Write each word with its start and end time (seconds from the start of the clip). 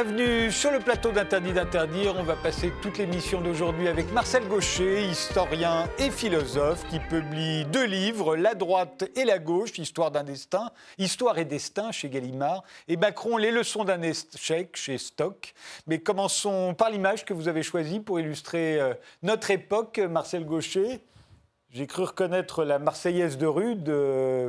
Bienvenue 0.00 0.52
sur 0.52 0.70
le 0.70 0.78
plateau 0.78 1.10
d'Interdit 1.10 1.52
d'interdire. 1.52 2.14
On 2.16 2.22
va 2.22 2.36
passer 2.36 2.72
toute 2.82 2.98
l'émission 2.98 3.40
d'aujourd'hui 3.40 3.88
avec 3.88 4.12
Marcel 4.12 4.46
Gaucher, 4.46 5.04
historien 5.04 5.88
et 5.98 6.12
philosophe, 6.12 6.86
qui 6.88 7.00
publie 7.00 7.64
deux 7.64 7.84
livres, 7.84 8.36
La 8.36 8.54
droite 8.54 9.10
et 9.16 9.24
la 9.24 9.40
gauche, 9.40 9.76
Histoire 9.76 10.12
d'un 10.12 10.22
destin, 10.22 10.70
Histoire 10.98 11.36
et 11.38 11.44
destin 11.44 11.90
chez 11.90 12.10
Gallimard, 12.10 12.62
et 12.86 12.96
Macron, 12.96 13.38
Les 13.38 13.50
leçons 13.50 13.82
d'un 13.82 14.00
échec 14.02 14.76
chez 14.76 14.98
Stock. 14.98 15.52
Mais 15.88 15.98
commençons 15.98 16.74
par 16.78 16.90
l'image 16.90 17.24
que 17.24 17.34
vous 17.34 17.48
avez 17.48 17.64
choisie 17.64 17.98
pour 17.98 18.20
illustrer 18.20 18.80
euh, 18.80 18.94
notre 19.24 19.50
époque, 19.50 19.98
Marcel 19.98 20.44
Gaucher. 20.44 21.00
J'ai 21.72 21.88
cru 21.88 22.04
reconnaître 22.04 22.62
la 22.62 22.78
Marseillaise 22.78 23.36
de 23.36 23.46
Rude 23.46 23.88
euh, 23.88 24.48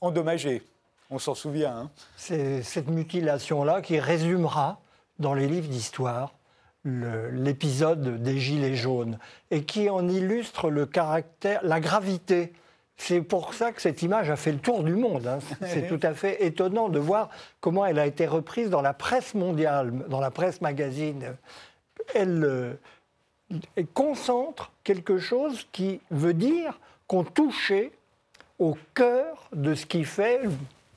endommagée. 0.00 0.62
On 1.10 1.18
s'en 1.18 1.34
souvient. 1.34 1.78
Hein. 1.78 1.90
C'est 2.16 2.62
cette 2.62 2.88
mutilation-là 2.88 3.82
qui 3.82 3.98
résumera 3.98 4.78
dans 5.18 5.34
les 5.34 5.46
livres 5.46 5.68
d'histoire 5.68 6.34
l'épisode 6.84 8.22
des 8.22 8.38
Gilets 8.38 8.76
jaunes 8.76 9.18
et 9.50 9.64
qui 9.64 9.88
en 9.88 10.06
illustre 10.08 10.70
le 10.70 10.86
caractère, 10.86 11.60
la 11.62 11.80
gravité. 11.80 12.52
C'est 12.96 13.22
pour 13.22 13.54
ça 13.54 13.72
que 13.72 13.80
cette 13.80 14.02
image 14.02 14.30
a 14.30 14.36
fait 14.36 14.52
le 14.52 14.58
tour 14.58 14.84
du 14.84 14.94
monde. 14.94 15.26
Hein. 15.26 15.38
C'est 15.66 15.88
tout 15.88 16.00
à 16.02 16.14
fait 16.14 16.44
étonnant 16.44 16.88
de 16.88 16.98
voir 16.98 17.30
comment 17.60 17.86
elle 17.86 17.98
a 17.98 18.06
été 18.06 18.26
reprise 18.26 18.70
dans 18.70 18.82
la 18.82 18.92
presse 18.92 19.34
mondiale, 19.34 19.92
dans 20.08 20.20
la 20.20 20.30
presse 20.30 20.60
magazine. 20.60 21.34
Elle, 22.14 22.44
euh, 22.44 22.74
elle 23.76 23.86
concentre 23.86 24.70
quelque 24.84 25.18
chose 25.18 25.66
qui 25.72 26.00
veut 26.10 26.34
dire 26.34 26.78
qu'on 27.06 27.24
touchait 27.24 27.92
au 28.58 28.76
cœur 28.94 29.48
de 29.52 29.74
ce 29.74 29.86
qui 29.86 30.04
fait 30.04 30.40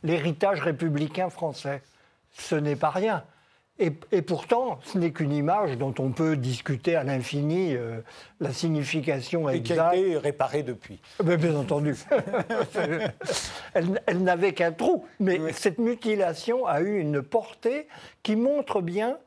l'héritage 0.03 0.61
républicain 0.61 1.29
français. 1.29 1.81
Ce 2.33 2.55
n'est 2.55 2.75
pas 2.75 2.89
rien. 2.89 3.23
Et, 3.79 4.21
pourtant, 4.23 4.79
ce 4.83 4.97
n'est 4.97 5.11
qu'une 5.11 5.31
image 5.31 5.77
dont 5.77 5.93
on 5.99 6.11
peut 6.11 6.35
discuter 6.35 6.95
à 6.95 7.03
l'infini 7.03 7.75
euh, 7.75 8.01
la 8.39 8.51
signification 8.51 9.47
exacte. 9.49 9.69
Et 9.69 9.73
qui 9.73 9.79
a 9.79 9.95
été 9.95 10.17
réparée 10.17 10.63
depuis. 10.63 10.99
Mais 11.23 11.37
bien 11.37 11.55
entendu. 11.55 11.95
elle, 13.73 14.23
n'avait 14.23 14.53
qu'un 14.53 14.71
trou. 14.71 15.05
Mais 15.19 15.53
cette 15.53 15.77
mutilation 15.77 16.65
a 16.65 16.81
eu 16.81 16.99
une 16.99 17.21
portée 17.21 17.87
qui 18.23 18.35
montre 18.35 18.81
bien 18.81 19.19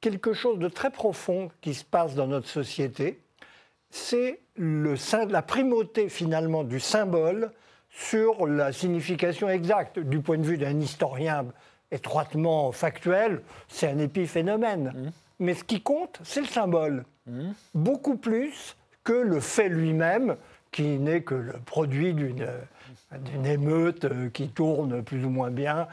quelque 0.00 0.32
chose 0.32 0.58
de 0.58 0.68
très 0.68 0.90
profond 0.90 1.50
qui 1.60 1.74
se 1.74 1.84
passe 1.84 2.14
dans 2.14 2.26
notre 2.26 2.48
société. 2.48 3.20
C'est 3.90 4.40
la 4.56 5.42
primauté 5.42 6.08
finalement 6.08 6.64
du 6.64 6.80
symbole 6.80 7.52
sur 7.90 8.46
la 8.46 8.72
signification 8.72 9.50
exacte. 9.50 9.98
Du 9.98 10.20
point 10.20 10.38
de 10.38 10.42
vue 10.42 10.58
d'un 10.58 10.80
historien 10.80 11.44
étroitement 11.94 12.72
factuel, 12.72 13.42
c'est 13.68 13.88
un 13.88 13.98
épiphénomène. 13.98 14.92
Mmh. 14.94 15.10
Mais 15.40 15.54
ce 15.54 15.64
qui 15.64 15.80
compte, 15.80 16.20
c'est 16.24 16.40
le 16.40 16.46
symbole. 16.46 17.04
Mmh. 17.26 17.50
Beaucoup 17.74 18.16
plus 18.16 18.76
que 19.04 19.12
le 19.12 19.40
fait 19.40 19.68
lui-même, 19.68 20.36
qui 20.72 20.98
n'est 20.98 21.22
que 21.22 21.36
le 21.36 21.52
produit 21.64 22.14
d'une 22.14 23.46
émeute 23.46 24.32
qui 24.32 24.48
tourne 24.48 25.04
plus 25.04 25.24
ou 25.24 25.30
moins 25.30 25.52
bien 25.52 25.86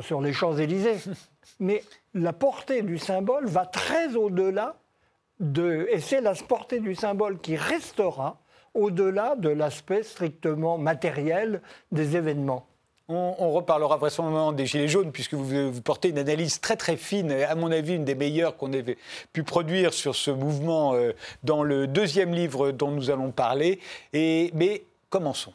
sur 0.00 0.22
les 0.22 0.32
Champs-Élysées. 0.32 0.96
Mais 1.60 1.84
la 2.14 2.32
portée 2.32 2.82
du 2.82 2.96
symbole 2.96 3.46
va 3.46 3.66
très 3.66 4.14
au-delà 4.14 4.76
de... 5.40 5.88
Et 5.90 6.00
c'est 6.00 6.22
la 6.22 6.32
portée 6.34 6.80
du 6.80 6.94
symbole 6.94 7.38
qui 7.38 7.56
restera 7.56 8.38
au-delà 8.72 9.34
de 9.36 9.48
l'aspect 9.50 10.02
strictement 10.02 10.78
matériel 10.78 11.60
des 11.92 12.16
événements. 12.16 12.67
On, 13.10 13.52
reparlera 13.52 13.96
vraisemblablement 13.96 14.52
des 14.52 14.66
Gilets 14.66 14.86
jaunes, 14.86 15.12
puisque 15.12 15.32
vous, 15.32 15.80
portez 15.80 16.10
une 16.10 16.18
analyse 16.18 16.60
très 16.60 16.76
très 16.76 16.98
fine, 16.98 17.32
à 17.32 17.54
mon 17.54 17.72
avis 17.72 17.94
une 17.94 18.04
des 18.04 18.14
meilleures 18.14 18.54
qu'on 18.58 18.70
ait 18.74 18.98
pu 19.32 19.44
produire 19.44 19.94
sur 19.94 20.14
ce 20.14 20.30
mouvement 20.30 20.94
euh, 20.94 21.12
dans 21.42 21.62
le 21.62 21.86
deuxième 21.86 22.34
livre 22.34 22.70
dont 22.70 22.90
nous 22.90 23.10
allons 23.10 23.30
parler. 23.30 23.80
Mais 24.12 24.82
commençons. 25.08 25.54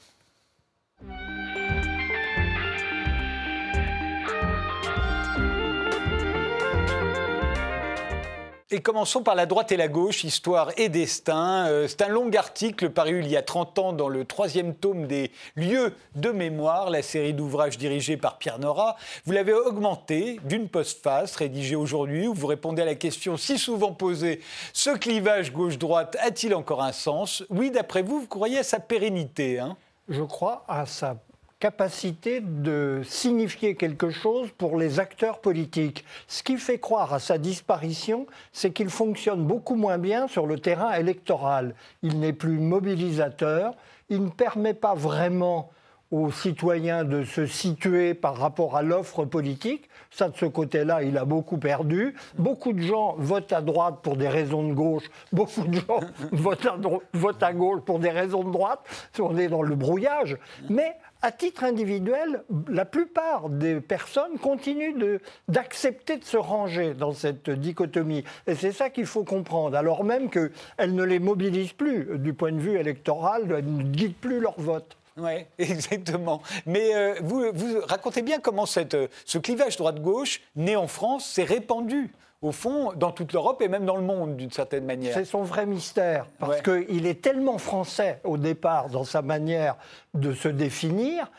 Et 8.73 8.81
commençons 8.81 9.21
par 9.21 9.35
la 9.35 9.45
droite 9.45 9.71
et 9.71 9.77
la 9.77 9.87
gauche, 9.87 10.23
histoire 10.23 10.71
et 10.77 10.89
destin. 10.89 11.67
Euh, 11.67 11.87
c'est 11.87 12.01
un 12.01 12.07
long 12.07 12.31
article 12.31 12.89
paru 12.89 13.19
il 13.19 13.27
y 13.27 13.37
a 13.37 13.43
30 13.43 13.77
ans 13.77 13.93
dans 13.93 14.09
le 14.09 14.25
troisième 14.25 14.73
tome 14.73 15.05
des 15.05 15.29
Lieux 15.55 15.93
de 16.15 16.31
mémoire, 16.31 16.89
la 16.89 17.03
série 17.03 17.35
d'ouvrages 17.35 17.77
dirigés 17.77 18.17
par 18.17 18.39
Pierre 18.39 18.57
Nora. 18.57 18.95
Vous 19.25 19.31
l'avez 19.31 19.53
augmenté 19.53 20.39
d'une 20.45 20.69
postface 20.69 21.35
rédigée 21.35 21.75
aujourd'hui 21.75 22.27
où 22.27 22.33
vous 22.33 22.47
répondez 22.47 22.81
à 22.81 22.85
la 22.85 22.95
question 22.95 23.37
si 23.37 23.59
souvent 23.59 23.91
posée 23.91 24.41
ce 24.73 24.89
clivage 24.89 25.53
gauche-droite 25.53 26.17
a-t-il 26.19 26.55
encore 26.55 26.81
un 26.81 26.93
sens? 26.93 27.43
Oui, 27.51 27.69
d'après 27.69 28.01
vous, 28.01 28.21
vous 28.21 28.27
croyez 28.27 28.57
à 28.57 28.63
sa 28.63 28.79
pérennité 28.79 29.59
hein? 29.59 29.77
Je 30.09 30.23
crois 30.23 30.65
à 30.67 30.87
sa 30.87 31.17
capacité 31.63 32.41
de 32.41 33.03
signifier 33.05 33.75
quelque 33.75 34.09
chose 34.09 34.49
pour 34.57 34.77
les 34.77 34.99
acteurs 34.99 35.39
politiques. 35.39 36.03
Ce 36.27 36.43
qui 36.43 36.57
fait 36.57 36.77
croire 36.77 37.13
à 37.13 37.19
sa 37.19 37.37
disparition, 37.37 38.27
c'est 38.51 38.71
qu'il 38.71 38.89
fonctionne 38.89 39.45
beaucoup 39.45 39.75
moins 39.75 39.97
bien 39.97 40.27
sur 40.27 40.45
le 40.45 40.59
terrain 40.59 40.91
électoral. 40.91 41.73
Il 42.01 42.19
n'est 42.19 42.33
plus 42.33 42.59
mobilisateur, 42.59 43.75
il 44.09 44.25
ne 44.25 44.29
permet 44.29 44.73
pas 44.73 44.93
vraiment 44.93 45.71
aux 46.13 46.29
citoyens 46.29 47.03
de 47.03 47.23
se 47.23 47.47
situer 47.47 48.13
par 48.13 48.37
rapport 48.37 48.77
à 48.77 48.83
l'offre 48.83 49.25
politique. 49.25 49.89
Ça, 50.11 50.29
de 50.29 50.37
ce 50.37 50.45
côté-là, 50.45 51.01
il 51.01 51.17
a 51.17 51.25
beaucoup 51.25 51.57
perdu. 51.57 52.13
Beaucoup 52.37 52.71
de 52.71 52.83
gens 52.83 53.15
votent 53.17 53.51
à 53.51 53.61
droite 53.61 53.95
pour 54.03 54.15
des 54.15 54.27
raisons 54.27 54.67
de 54.67 54.73
gauche. 54.75 55.09
Beaucoup 55.31 55.63
de 55.67 55.73
gens 55.73 56.01
votent, 56.31 57.41
à 57.41 57.53
gauche 57.53 57.81
pour 57.81 57.97
des 57.97 58.11
raisons 58.11 58.43
de 58.43 58.51
droite. 58.51 58.81
On 59.17 59.39
est 59.39 59.47
dans 59.47 59.63
le 59.63 59.73
brouillage. 59.73 60.37
Mais 60.69 60.95
à 61.23 61.31
titre 61.31 61.63
individuel, 61.63 62.43
la 62.67 62.85
plupart 62.85 63.49
des 63.49 63.81
personnes 63.81 64.37
continuent 64.39 65.17
d'accepter 65.47 66.17
de, 66.17 66.25
se 66.25 66.37
ranger 66.37 66.93
dans 66.93 67.13
cette 67.13 67.49
dichotomie. 67.49 68.23
Et 68.45 68.53
c'est 68.53 68.71
ça 68.71 68.91
qu'il 68.91 69.07
faut 69.07 69.23
comprendre, 69.23 69.75
alors 69.75 70.03
même 70.03 70.29
qu'elles 70.29 70.93
ne 70.93 71.03
les 71.03 71.17
mobilisent 71.17 71.73
plus 71.73 72.19
du 72.19 72.35
point 72.35 72.51
de 72.51 72.59
vue 72.59 72.77
électoral, 72.77 73.45
elles 73.49 73.65
ne 73.65 73.81
guident 73.81 74.13
plus 74.13 74.39
leur 74.39 74.59
vote. 74.59 74.95
Oui, 75.17 75.45
exactement. 75.57 76.41
Mais 76.65 76.95
euh, 76.95 77.15
vous, 77.21 77.45
vous, 77.53 77.81
racontez 77.85 78.21
bien 78.21 78.39
comment 78.39 78.65
cette, 78.65 78.97
ce 79.25 79.37
clivage 79.37 79.77
droite-gauche, 79.77 80.41
né 80.55 80.75
en 80.75 80.87
France, 80.87 81.25
s'est 81.25 81.43
répandu 81.43 82.11
au 82.43 82.51
fond, 82.51 82.91
dans 82.93 83.11
toute 83.11 83.31
l'Europe 83.31 83.61
et 83.61 83.69
même 83.69 83.85
dans 83.85 83.95
le 83.95 84.03
monde, 84.03 84.35
d'une 84.35 84.51
certaine 84.51 84.83
manière. 84.83 85.13
C'est 85.13 85.23
son 85.23 85.43
vrai 85.43 85.65
mystère, 85.65 86.25
parce 86.39 86.61
qu'il 86.61 87.07
est 87.07 87.21
tellement 87.21 87.57
français 87.57 88.19
au 88.25 88.37
départ 88.37 88.89
dans 88.89 89.05
sa 89.05 89.21
manière 89.21 89.77
de 90.13 90.33
se 90.33 90.49
définir 90.49 91.31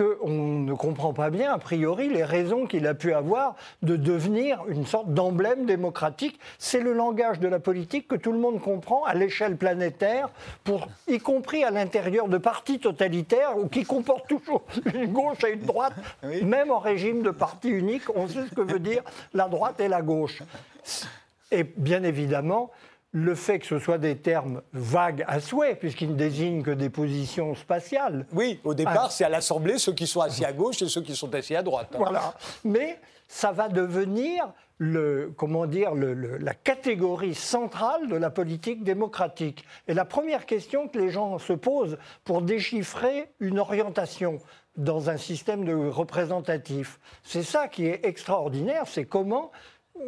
qu'on 0.00 0.58
ne 0.60 0.74
comprend 0.74 1.12
pas 1.12 1.30
bien, 1.30 1.52
a 1.52 1.58
priori, 1.58 2.08
les 2.08 2.24
raisons 2.24 2.66
qu'il 2.66 2.86
a 2.86 2.94
pu 2.94 3.12
avoir 3.12 3.56
de 3.82 3.96
devenir 3.96 4.62
une 4.68 4.86
sorte 4.86 5.12
d'emblème 5.12 5.66
démocratique. 5.66 6.38
C'est 6.58 6.80
le 6.80 6.92
langage 6.92 7.40
de 7.40 7.48
la 7.48 7.58
politique 7.58 8.08
que 8.08 8.16
tout 8.16 8.32
le 8.32 8.38
monde 8.38 8.60
comprend 8.60 9.04
à 9.04 9.14
l'échelle 9.14 9.56
planétaire, 9.56 10.28
pour, 10.64 10.88
y 11.08 11.18
compris 11.18 11.64
à 11.64 11.70
l'intérieur 11.70 12.28
de 12.28 12.38
partis 12.38 12.78
totalitaires 12.78 13.58
ou 13.58 13.68
qui 13.68 13.84
comportent 13.84 14.28
toujours 14.28 14.62
une 14.94 15.12
gauche 15.12 15.44
et 15.46 15.52
une 15.52 15.62
droite, 15.62 15.94
même 16.42 16.70
en 16.70 16.78
régime 16.78 17.22
de 17.22 17.30
parti 17.30 17.68
unique, 17.68 18.02
on 18.14 18.28
sait 18.28 18.46
ce 18.48 18.54
que 18.54 18.60
veut 18.62 18.78
dire 18.78 19.02
la 19.34 19.48
droite 19.48 19.80
et 19.80 19.88
la 19.88 20.02
gauche. 20.02 20.42
Et 21.50 21.64
bien 21.64 22.02
évidemment, 22.04 22.70
le 23.12 23.34
fait 23.34 23.58
que 23.58 23.66
ce 23.66 23.78
soit 23.78 23.98
des 23.98 24.16
termes 24.16 24.62
vagues 24.72 25.24
à 25.26 25.40
souhait, 25.40 25.74
puisqu'ils 25.74 26.10
ne 26.10 26.16
désignent 26.16 26.62
que 26.62 26.70
des 26.70 26.90
positions 26.90 27.54
spatiales. 27.54 28.26
Oui, 28.32 28.60
au 28.64 28.74
départ, 28.74 29.06
ah. 29.06 29.10
c'est 29.10 29.24
à 29.24 29.28
l'Assemblée 29.28 29.78
ceux 29.78 29.92
qui 29.92 30.06
sont 30.06 30.20
assis 30.20 30.44
à 30.44 30.52
gauche 30.52 30.80
et 30.82 30.88
ceux 30.88 31.02
qui 31.02 31.16
sont 31.16 31.34
assis 31.34 31.56
à 31.56 31.62
droite. 31.62 31.88
Hein. 31.92 31.98
Voilà. 31.98 32.34
Mais 32.64 33.00
ça 33.26 33.52
va 33.52 33.68
devenir 33.68 34.52
le, 34.78 35.32
comment 35.36 35.66
dire, 35.66 35.94
la 35.94 36.54
catégorie 36.54 37.34
centrale 37.34 38.08
de 38.08 38.16
la 38.16 38.30
politique 38.30 38.82
démocratique. 38.82 39.64
Et 39.88 39.94
la 39.94 40.04
première 40.04 40.46
question 40.46 40.88
que 40.88 40.98
les 40.98 41.10
gens 41.10 41.38
se 41.38 41.52
posent 41.52 41.98
pour 42.24 42.42
déchiffrer 42.42 43.30
une 43.40 43.58
orientation 43.58 44.38
dans 44.76 45.10
un 45.10 45.18
système 45.18 45.64
de 45.64 45.74
représentatif, 45.74 46.98
c'est 47.22 47.42
ça 47.42 47.68
qui 47.68 47.86
est 47.86 48.06
extraordinaire, 48.06 48.84
c'est 48.86 49.04
comment 49.04 49.50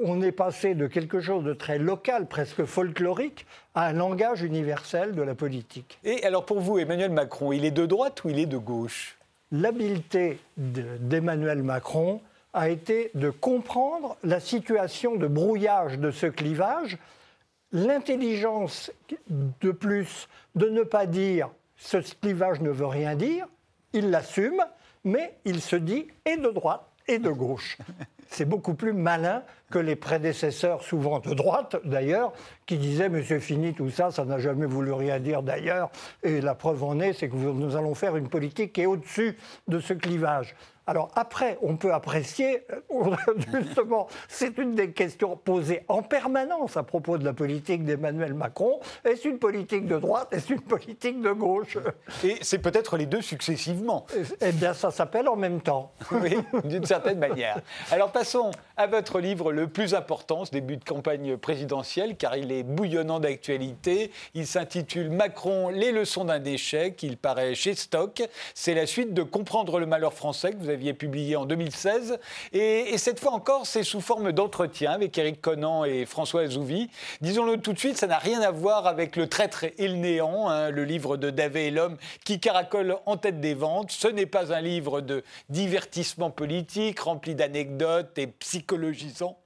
on 0.02 0.23
est 0.23 0.32
passé 0.32 0.75
de 0.75 0.87
quelque 0.87 1.20
chose 1.20 1.44
de 1.44 1.52
très 1.52 1.79
local, 1.79 2.26
presque 2.26 2.64
folklorique, 2.64 3.46
à 3.75 3.87
un 3.87 3.93
langage 3.93 4.43
universel 4.43 5.14
de 5.14 5.23
la 5.23 5.34
politique. 5.34 5.99
Et 6.05 6.25
alors 6.25 6.44
pour 6.44 6.61
vous, 6.61 6.79
Emmanuel 6.79 7.11
Macron, 7.11 7.52
il 7.52 7.64
est 7.64 7.70
de 7.70 7.87
droite 7.87 8.25
ou 8.25 8.31
il 8.31 8.38
est 8.38 8.46
de 8.46 8.56
gauche? 8.56 9.19
L'habileté 9.50 10.38
d'Emmanuel 10.56 11.62
Macron 11.62 12.20
a 12.55 12.69
été 12.69 13.11
de 13.14 13.31
comprendre 13.31 14.17
la 14.23 14.40
situation 14.40 15.17
de 15.17 15.26
brouillage 15.26 15.99
de 15.99 16.11
ce 16.11 16.26
clivage, 16.26 16.99
l'intelligence 17.73 18.90
de 19.29 19.70
plus 19.70 20.29
de 20.55 20.69
ne 20.69 20.82
pas 20.82 21.06
dire 21.06 21.50
ce 21.76 21.96
clivage 21.96 22.61
ne 22.61 22.70
veut 22.70 22.87
rien 22.87 23.17
dire, 23.17 23.46
il 23.93 24.11
l'assume, 24.11 24.62
mais 25.05 25.34
il 25.44 25.61
se 25.61 25.76
dit 25.76 26.06
et 26.25 26.37
de 26.37 26.50
droite 26.50 26.87
et 27.08 27.19
de 27.19 27.31
gauche. 27.31 27.79
c'est 28.29 28.44
beaucoup 28.44 28.75
plus 28.75 28.93
malin 28.93 29.43
que 29.72 29.78
les 29.78 29.96
prédécesseurs, 29.96 30.82
souvent 30.82 31.19
de 31.19 31.32
droite 31.34 31.76
d'ailleurs, 31.84 32.32
qui 32.66 32.76
disaient 32.76 33.08
Monsieur 33.08 33.40
Fini, 33.40 33.72
tout 33.72 33.90
ça, 33.90 34.10
ça 34.10 34.24
n'a 34.24 34.38
jamais 34.38 34.66
voulu 34.66 34.92
rien 34.92 35.19
dire 35.19 35.42
d'ailleurs. 35.42 35.90
Et 36.22 36.40
la 36.40 36.54
preuve 36.54 36.84
en 36.84 37.00
est, 37.00 37.14
c'est 37.14 37.28
que 37.28 37.34
nous 37.34 37.74
allons 37.74 37.94
faire 37.94 38.16
une 38.16 38.28
politique 38.28 38.74
qui 38.74 38.82
est 38.82 38.86
au-dessus 38.86 39.36
de 39.66 39.80
ce 39.80 39.94
clivage. 39.94 40.54
Alors 40.86 41.10
après, 41.14 41.58
on 41.62 41.76
peut 41.76 41.92
apprécier, 41.92 42.64
euh, 42.90 43.14
justement, 43.52 44.08
c'est 44.28 44.58
une 44.58 44.74
des 44.74 44.90
questions 44.90 45.36
posées 45.36 45.84
en 45.86 46.02
permanence 46.02 46.76
à 46.76 46.82
propos 46.82 47.19
de 47.19 47.24
la 47.24 47.32
politique 47.32 47.84
d'Emmanuel 47.84 48.34
Macron. 48.34 48.80
Est-ce 49.04 49.28
une 49.28 49.38
politique 49.38 49.86
de 49.86 49.98
droite? 49.98 50.28
Est-ce 50.32 50.52
une 50.52 50.60
politique 50.60 51.20
de 51.20 51.30
gauche? 51.30 51.78
Et 52.24 52.36
c'est 52.42 52.58
peut-être 52.58 52.96
les 52.96 53.06
deux 53.06 53.22
successivement. 53.22 54.06
Eh 54.40 54.50
bien, 54.52 54.74
ça 54.74 54.90
s'appelle 54.90 55.28
en 55.28 55.36
même 55.36 55.60
temps. 55.60 55.92
Oui, 56.10 56.36
d'une 56.64 56.84
certaine 56.84 57.19
manière. 57.19 57.60
Alors 57.92 58.10
passons 58.10 58.50
à 58.76 58.88
votre 58.88 59.20
livre 59.20 59.52
le 59.52 59.62
plus 59.67 59.94
important, 59.94 60.44
ce 60.44 60.50
début 60.50 60.76
de 60.76 60.85
campagne 60.85 61.37
présidentielle, 61.37 62.17
car 62.17 62.37
il 62.37 62.53
est 62.53 62.62
bouillonnant 62.62 63.20
d'actualité. 63.20 64.11
Il 64.35 64.47
s'intitule 64.47 65.11
Macron, 65.11 65.69
les 65.69 65.93
leçons 65.93 66.25
d'un 66.25 66.44
échec. 66.44 67.03
Il 67.03 67.17
paraît 67.17 67.55
chez 67.55 67.75
Stock. 67.75 68.23
C'est 68.55 68.75
la 68.75 68.87
suite 68.87 69.14
de 69.14 69.23
Comprendre 69.23 69.79
le 69.79 69.87
malheur 69.87 70.12
français 70.12 70.53
que 70.53 70.59
vous 70.59 70.69
aviez 70.69 70.94
publié 70.94 71.37
en 71.37 71.44
2016. 71.44 72.19
Et, 72.53 72.97
cette 72.99 73.20
fois 73.20 73.32
encore, 73.32 73.67
c'est 73.67 73.82
sous 73.82 74.00
forme 74.00 74.32
d'entretien 74.32 74.93
avec 74.93 75.17
Éric 75.17 75.41
Conan 75.41 75.85
et 75.85 76.06
François 76.06 76.43
Azouvi. 76.43 76.91
Disons-le 77.20 77.58
tout 77.58 77.73
de 77.73 77.79
suite, 77.79 77.97
ça 77.97 78.06
n'a 78.06 78.19
rien 78.19 78.41
à 78.41 78.50
voir 78.50 78.87
avec 78.87 79.17
Le 79.17 79.29
traître 79.29 79.65
et 79.65 79.88
le 79.88 79.94
néant, 79.94 80.49
hein, 80.49 80.70
le 80.70 80.85
livre 80.85 81.17
de 81.17 81.31
David 81.31 81.56
et 81.56 81.70
l'homme 81.70 81.97
qui 82.25 82.41
caracole 82.41 82.97
en 83.06 83.17
tête 83.17 83.41
des 83.41 83.55
ventes. 83.55 83.91
Ce 83.91 84.08
n'est 84.08 84.26
pas 84.26 84.53
un 84.53 84.61
livre 84.61 85.00
de 85.00 85.23
divertissement 85.49 86.31
politique 86.31 87.00
rempli 87.00 87.35
d'anecdotes 87.35 88.19
et 88.19 88.26
psychologisant. 88.26 89.38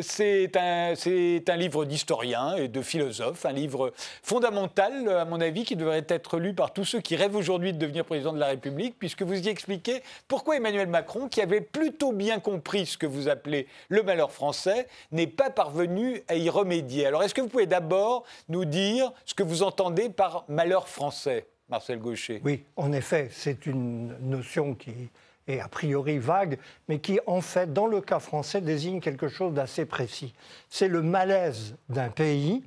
C'est 0.00 0.56
un, 0.56 0.94
un 0.94 1.56
livre 1.56 1.84
d'historien 1.84 2.56
et 2.56 2.68
de 2.68 2.82
philosophe, 2.82 3.46
un 3.46 3.52
livre 3.52 3.92
fondamental, 4.22 5.08
à 5.08 5.24
mon 5.24 5.40
avis, 5.40 5.64
qui 5.64 5.76
devrait 5.76 6.04
être 6.08 6.38
lu 6.38 6.54
par 6.54 6.72
tous 6.72 6.84
ceux 6.84 7.00
qui 7.00 7.14
rêvent 7.14 7.36
aujourd'hui 7.36 7.72
de 7.72 7.78
devenir 7.78 8.04
président 8.04 8.32
de 8.32 8.40
la 8.40 8.48
République, 8.48 8.96
puisque 8.98 9.22
vous 9.22 9.38
y 9.38 9.48
expliquez 9.48 10.02
pourquoi 10.26 10.56
Emmanuel 10.56 10.72
Emmanuel 10.72 10.88
Macron, 10.88 11.28
qui 11.28 11.42
avait 11.42 11.60
plutôt 11.60 12.12
bien 12.12 12.40
compris 12.40 12.86
ce 12.86 12.96
que 12.96 13.04
vous 13.04 13.28
appelez 13.28 13.66
le 13.90 14.02
malheur 14.02 14.32
français, 14.32 14.88
n'est 15.10 15.26
pas 15.26 15.50
parvenu 15.50 16.22
à 16.28 16.34
y 16.34 16.48
remédier. 16.48 17.06
Alors 17.06 17.22
est-ce 17.22 17.34
que 17.34 17.42
vous 17.42 17.48
pouvez 17.48 17.66
d'abord 17.66 18.24
nous 18.48 18.64
dire 18.64 19.12
ce 19.26 19.34
que 19.34 19.42
vous 19.42 19.62
entendez 19.62 20.08
par 20.08 20.46
malheur 20.48 20.88
français, 20.88 21.46
Marcel 21.68 21.98
Gaucher? 21.98 22.40
Oui, 22.42 22.64
en 22.76 22.92
effet, 22.92 23.28
c'est 23.32 23.66
une 23.66 24.16
notion 24.22 24.74
qui 24.74 25.10
est 25.48 25.60
a 25.60 25.68
priori 25.68 26.18
vague, 26.18 26.58
mais 26.88 26.98
qui, 27.00 27.18
en 27.26 27.40
fait, 27.40 27.72
dans 27.72 27.86
le 27.86 28.00
cas 28.00 28.20
français, 28.20 28.60
désigne 28.60 29.00
quelque 29.00 29.28
chose 29.28 29.52
d'assez 29.52 29.84
précis. 29.84 30.34
C'est 30.68 30.88
le 30.88 31.02
malaise 31.02 31.76
d'un 31.88 32.10
pays 32.10 32.62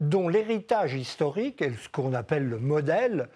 dont 0.00 0.28
l'héritage 0.28 0.94
historique, 0.94 1.62
et 1.62 1.72
ce 1.72 1.88
qu'on 1.88 2.12
appelle 2.14 2.48
le 2.48 2.58
modèle, 2.58 3.28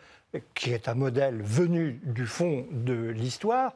qui 0.55 0.73
est 0.73 0.89
un 0.89 0.95
modèle 0.95 1.41
venu 1.43 2.01
du 2.05 2.27
fond 2.27 2.67
de 2.71 3.09
l'histoire, 3.11 3.75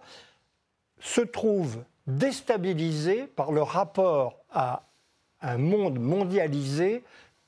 se 1.01 1.21
trouve 1.21 1.83
déstabilisé 2.07 3.27
par 3.27 3.53
le 3.53 3.63
rapport 3.63 4.37
à 4.51 4.85
un 5.41 5.59
monde 5.59 5.99
mondialisé 5.99 7.03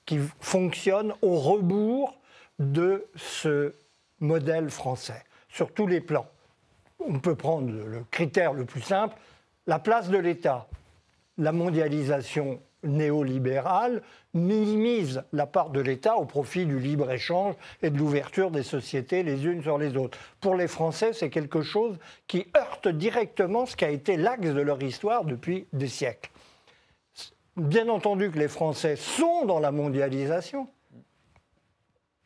qui 0.06 0.18
fonctionne 0.40 1.14
au 1.22 1.38
rebours 1.38 2.16
de 2.58 3.06
ce 3.16 3.74
modèle 4.20 4.70
français, 4.70 5.22
sur 5.48 5.72
tous 5.72 5.86
les 5.86 6.00
plans. 6.00 6.26
On 7.06 7.18
peut 7.18 7.34
prendre 7.34 7.70
le 7.70 8.04
critère 8.10 8.52
le 8.52 8.64
plus 8.64 8.80
simple, 8.80 9.16
la 9.66 9.78
place 9.78 10.08
de 10.08 10.18
l'État. 10.18 10.68
La 11.36 11.52
mondialisation 11.52 12.60
néolibérale 12.84 14.02
minimise 14.34 15.22
la 15.32 15.46
part 15.46 15.70
de 15.70 15.80
l'État 15.80 16.16
au 16.16 16.24
profit 16.24 16.66
du 16.66 16.78
libre-échange 16.78 17.54
et 17.82 17.90
de 17.90 17.98
l'ouverture 17.98 18.50
des 18.50 18.62
sociétés 18.62 19.22
les 19.22 19.44
unes 19.44 19.62
sur 19.62 19.78
les 19.78 19.96
autres. 19.96 20.18
Pour 20.40 20.54
les 20.54 20.68
Français, 20.68 21.12
c'est 21.12 21.30
quelque 21.30 21.62
chose 21.62 21.98
qui 22.26 22.46
heurte 22.56 22.88
directement 22.88 23.66
ce 23.66 23.76
qui 23.76 23.84
a 23.84 23.90
été 23.90 24.16
l'axe 24.16 24.50
de 24.50 24.60
leur 24.60 24.82
histoire 24.82 25.24
depuis 25.24 25.66
des 25.72 25.88
siècles. 25.88 26.30
Bien 27.56 27.88
entendu 27.88 28.30
que 28.30 28.38
les 28.38 28.48
Français 28.48 28.96
sont 28.96 29.46
dans 29.46 29.60
la 29.60 29.70
mondialisation, 29.70 30.68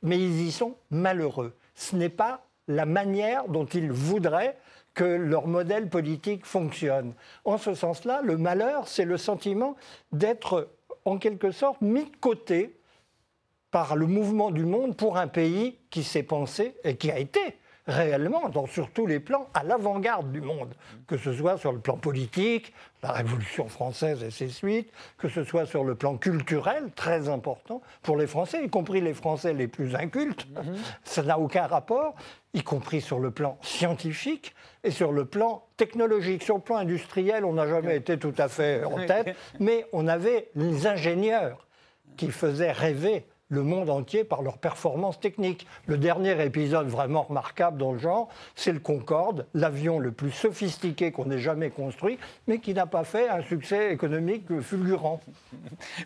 mais 0.03 0.19
ils 0.19 0.47
y 0.47 0.53
sont 0.53 0.77
malheureux. 0.91 1.57
Ce 1.75 1.95
n'est 1.97 2.09
pas 2.09 2.47
la 2.67 2.87
manière 2.87 3.49
dont 3.49 3.67
ils 3.67 3.93
voudraient 3.93 4.57
que 4.99 5.05
leur 5.05 5.47
modèle 5.47 5.89
politique 5.89 6.45
fonctionne. 6.45 7.15
En 7.45 7.57
ce 7.57 7.73
sens-là, 7.73 8.21
le 8.21 8.37
malheur, 8.37 8.89
c'est 8.89 9.05
le 9.05 9.17
sentiment 9.17 9.77
d'être 10.11 10.73
en 11.05 11.19
quelque 11.19 11.53
sorte 11.53 11.81
mis 11.83 12.07
de 12.07 12.17
côté 12.17 12.81
par 13.71 13.95
le 13.95 14.07
mouvement 14.07 14.51
du 14.51 14.65
monde 14.65 14.97
pour 14.97 15.17
un 15.17 15.29
pays 15.29 15.79
qui 15.91 16.03
s'est 16.03 16.25
pensé 16.25 16.75
et 16.83 16.97
qui 16.97 17.13
a 17.13 17.19
été 17.21 17.41
réellement, 17.89 18.51
dans, 18.51 18.67
sur 18.67 18.91
tous 18.91 19.07
les 19.07 19.19
plans, 19.19 19.49
à 19.55 19.65
l'avant-garde 19.65 20.31
du 20.31 20.43
monde, 20.43 20.75
que 21.07 21.17
ce 21.17 21.33
soit 21.33 21.57
sur 21.57 21.73
le 21.73 21.81
plan 21.81 21.97
politique, 21.97 22.75
la 23.03 23.13
Révolution 23.13 23.69
française 23.69 24.23
et 24.23 24.31
ses 24.31 24.49
suites, 24.49 24.93
que 25.17 25.29
ce 25.29 25.43
soit 25.43 25.65
sur 25.65 25.85
le 25.85 25.95
plan 25.95 26.17
culturel, 26.19 26.91
très 26.95 27.29
important 27.31 27.81
pour 28.03 28.17
les 28.17 28.27
Français, 28.27 28.63
y 28.65 28.69
compris 28.69 29.01
les 29.01 29.15
Français 29.15 29.55
les 29.55 29.69
plus 29.69 29.95
incultes, 29.95 30.47
mhm. 30.55 30.77
ça 31.03 31.23
n'a 31.23 31.39
aucun 31.39 31.67
rapport, 31.67 32.15
y 32.53 32.63
compris 32.63 33.01
sur 33.01 33.19
le 33.19 33.31
plan 33.31 33.59
scientifique 33.63 34.55
et 34.85 34.91
sur 34.91 35.13
le 35.13 35.25
plan 35.25 35.65
technologique. 35.77 36.43
Sur 36.43 36.57
le 36.57 36.63
plan 36.63 36.77
industriel, 36.77 37.45
on 37.45 37.55
n'a 37.55 37.67
jamais 37.67 37.97
été 37.97 38.19
tout 38.19 38.35
à 38.37 38.49
fait 38.49 38.85
en 38.85 39.07
tête, 39.07 39.35
mais 39.61 39.87
on 39.93 40.07
avait 40.07 40.51
les 40.55 40.87
ingénieurs 40.87 41.67
qui 42.17 42.31
faisaient 42.31 42.73
rêver 42.73 43.25
le 43.49 43.63
monde 43.63 43.91
entier 43.91 44.25
par 44.25 44.43
leurs 44.43 44.59
performances 44.59 45.21
techniques. 45.21 45.67
Le 45.87 45.97
dernier 45.97 46.45
épisode 46.45 46.89
vraiment 46.89 47.23
remarquable 47.23 47.79
dans 47.79 47.93
le 47.93 47.99
genre, 47.99 48.29
c'est 48.55 48.73
le 48.73 48.79
Concorde, 48.79 49.47
l'avion 49.55 49.99
le 49.99 50.13
plus 50.13 50.31
sophistiqué 50.31 51.13
qu'on 51.13 51.31
ait 51.31 51.39
jamais 51.39 51.71
construit, 51.71 52.19
mais 52.47 52.59
qui 52.59 52.75
n'a 52.75 52.87
pas 52.87 53.05
fait 53.05 53.29
un 53.29 53.43
succès 53.43 53.93
économique 53.93 54.61
fulgurant. 54.61 55.21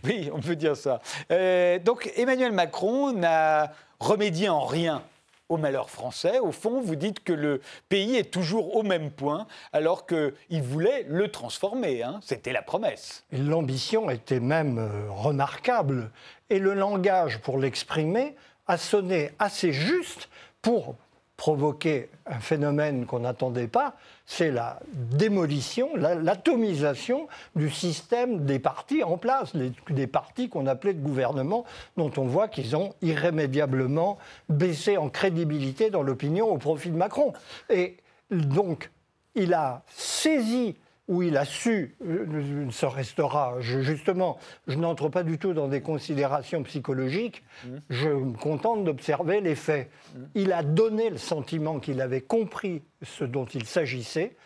Oui, 0.04 0.30
on 0.32 0.40
peut 0.40 0.56
dire 0.56 0.76
ça. 0.76 1.00
Euh, 1.30 1.78
donc 1.78 2.10
Emmanuel 2.16 2.52
Macron 2.52 3.12
n'a 3.12 3.72
remédié 4.00 4.48
en 4.48 4.64
rien 4.64 5.02
au 5.48 5.56
malheur 5.56 5.90
français. 5.90 6.38
Au 6.38 6.52
fond, 6.52 6.80
vous 6.80 6.96
dites 6.96 7.22
que 7.22 7.32
le 7.32 7.60
pays 7.88 8.16
est 8.16 8.30
toujours 8.30 8.76
au 8.76 8.82
même 8.82 9.10
point, 9.10 9.46
alors 9.72 10.06
qu'il 10.06 10.62
voulait 10.62 11.04
le 11.08 11.30
transformer. 11.30 12.02
Hein. 12.02 12.20
C'était 12.22 12.52
la 12.52 12.62
promesse. 12.62 13.24
L'ambition 13.32 14.10
était 14.10 14.40
même 14.40 14.78
euh, 14.78 15.10
remarquable. 15.10 16.10
Et 16.50 16.58
le 16.58 16.74
langage, 16.74 17.38
pour 17.40 17.58
l'exprimer, 17.58 18.34
a 18.66 18.76
sonné 18.76 19.32
assez 19.38 19.72
juste 19.72 20.28
pour 20.62 20.96
provoquer 21.36 22.08
un 22.26 22.38
phénomène 22.38 23.06
qu'on 23.06 23.20
n'attendait 23.20 23.66
pas, 23.66 23.96
c'est 24.26 24.50
la 24.50 24.78
démolition, 24.92 25.90
l'atomisation 25.96 27.26
du 27.56 27.70
système 27.70 28.44
des 28.44 28.58
partis 28.58 29.02
en 29.02 29.18
place, 29.18 29.52
des 29.90 30.06
partis 30.06 30.48
qu'on 30.48 30.66
appelait 30.66 30.94
de 30.94 31.02
gouvernement, 31.02 31.64
dont 31.96 32.12
on 32.16 32.26
voit 32.26 32.48
qu'ils 32.48 32.76
ont 32.76 32.94
irrémédiablement 33.02 34.18
baissé 34.48 34.96
en 34.96 35.08
crédibilité 35.08 35.90
dans 35.90 36.02
l'opinion 36.02 36.50
au 36.50 36.58
profit 36.58 36.90
de 36.90 36.96
Macron. 36.96 37.32
Et 37.70 37.96
donc, 38.30 38.90
il 39.34 39.54
a 39.54 39.82
saisi 39.88 40.76
où 41.12 41.22
il 41.22 41.36
a 41.36 41.44
su, 41.44 41.94
euh, 42.06 42.70
se 42.70 42.86
restera, 42.86 43.60
justement, 43.60 44.38
je 44.66 44.78
n'entre 44.78 45.10
pas 45.10 45.22
du 45.22 45.38
tout 45.38 45.52
dans 45.52 45.68
des 45.68 45.82
considérations 45.82 46.62
psychologiques, 46.62 47.44
mmh. 47.64 47.68
je 47.90 48.08
me 48.08 48.32
contente 48.32 48.84
d'observer 48.84 49.42
les 49.42 49.54
faits. 49.54 49.90
Mmh. 49.90 50.18
Il 50.36 50.52
a 50.52 50.62
donné 50.62 51.10
le 51.10 51.18
sentiment 51.18 51.80
qu'il 51.80 52.00
avait 52.00 52.22
compris 52.22 52.80
ce 53.02 53.24
dont 53.24 53.44
il 53.44 53.66
s'agissait, 53.66 54.36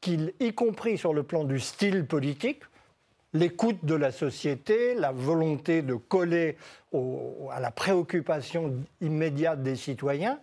qu'il, 0.00 0.32
y 0.40 0.54
compris 0.54 0.96
sur 0.96 1.12
le 1.12 1.24
plan 1.24 1.44
du 1.44 1.60
style 1.60 2.06
politique, 2.06 2.62
l'écoute 3.34 3.84
de 3.84 3.94
la 3.94 4.10
société, 4.10 4.94
la 4.94 5.12
volonté 5.12 5.82
de 5.82 5.94
coller 5.94 6.56
à 7.50 7.60
la 7.60 7.70
préoccupation 7.70 8.76
immédiate 9.02 9.62
des 9.62 9.76
citoyens, 9.76 10.38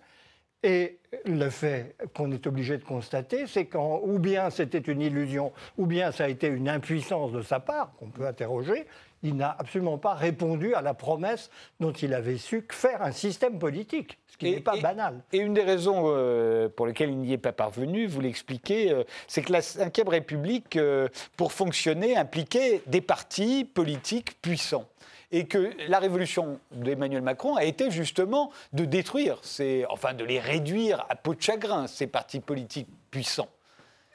et 0.64 1.00
le 1.26 1.50
fait 1.50 1.96
qu'on 2.16 2.32
est 2.32 2.46
obligé 2.48 2.78
de 2.78 2.84
constater, 2.84 3.48
c'est 3.48 3.66
qu'en 3.66 4.00
ou 4.04 4.20
bien 4.20 4.50
c'était 4.50 4.80
une 4.80 5.02
illusion, 5.02 5.52
ou 5.78 5.86
bien 5.86 6.12
ça 6.12 6.26
a 6.26 6.28
été 6.28 6.48
une 6.48 6.70
impuissance 6.70 7.32
de 7.32 7.42
sa 7.42 7.60
part, 7.60 7.92
qu'on 7.98 8.10
peut 8.10 8.28
interroger, 8.28 8.86
il 9.24 9.36
n'a 9.36 9.56
absolument 9.58 9.98
pas 9.98 10.14
répondu 10.14 10.74
à 10.74 10.82
la 10.82 10.94
promesse 10.94 11.50
dont 11.80 11.92
il 11.92 12.14
avait 12.14 12.38
su 12.38 12.66
faire 12.72 13.02
un 13.02 13.12
système 13.12 13.60
politique, 13.60 14.18
ce 14.28 14.38
qui 14.38 14.52
n'est 14.52 14.62
pas 14.62 14.78
banal. 14.78 15.22
Et 15.32 15.38
une 15.38 15.54
des 15.54 15.64
raisons 15.64 16.06
euh, 16.06 16.70
pour 16.70 16.88
lesquelles 16.88 17.10
il 17.10 17.18
n'y 17.18 17.34
est 17.34 17.38
pas 17.38 17.52
parvenu, 17.52 18.08
vous 18.08 18.22
l'expliquez, 18.22 18.92
euh, 18.92 19.04
c'est 19.28 19.42
que 19.42 19.52
la 19.52 19.60
Ve 19.60 20.08
République, 20.08 20.76
euh, 20.76 21.08
pour 21.38 21.52
fonctionner, 21.52 22.18
impliquait 22.18 22.82
des 22.88 23.02
partis 23.02 23.66
politiques 23.66 24.42
puissants 24.42 24.88
et 25.32 25.46
que 25.46 25.72
la 25.88 26.00
révolution 26.00 26.60
d'Emmanuel 26.72 27.22
Macron 27.22 27.56
a 27.56 27.64
été 27.64 27.92
justement 27.92 28.52
de 28.74 28.86
détruire, 28.86 29.42
enfin 29.90 30.14
de 30.14 30.24
les 30.24 30.40
réduire 30.40 31.06
à 31.10 31.16
peau 31.16 31.34
de 31.34 31.42
chagrin, 31.42 31.88
ces 31.88 32.08
partis 32.08 32.40
politiques 32.40 32.90
puissants. 33.10 33.50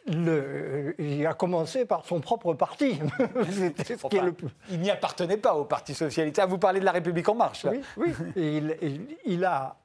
le, 0.06 0.94
il 0.98 1.26
a 1.26 1.34
commencé 1.34 1.84
par 1.84 2.04
son 2.04 2.20
propre 2.20 2.54
parti. 2.54 2.98
Il 4.70 4.80
n'y 4.80 4.90
appartenait 4.90 5.36
pas 5.36 5.54
au 5.54 5.64
Parti 5.64 5.94
socialiste. 5.94 6.38
Ah, 6.38 6.46
vous 6.46 6.58
parlez 6.58 6.78
de 6.80 6.84
la 6.84 6.92
République 6.92 7.28
en 7.28 7.34
marche. 7.34 7.64
Là. 7.64 7.72
Oui, 7.72 7.82
oui. 7.96 8.12
il, 8.36 9.00
il, 9.24 9.44
a, 9.44 9.76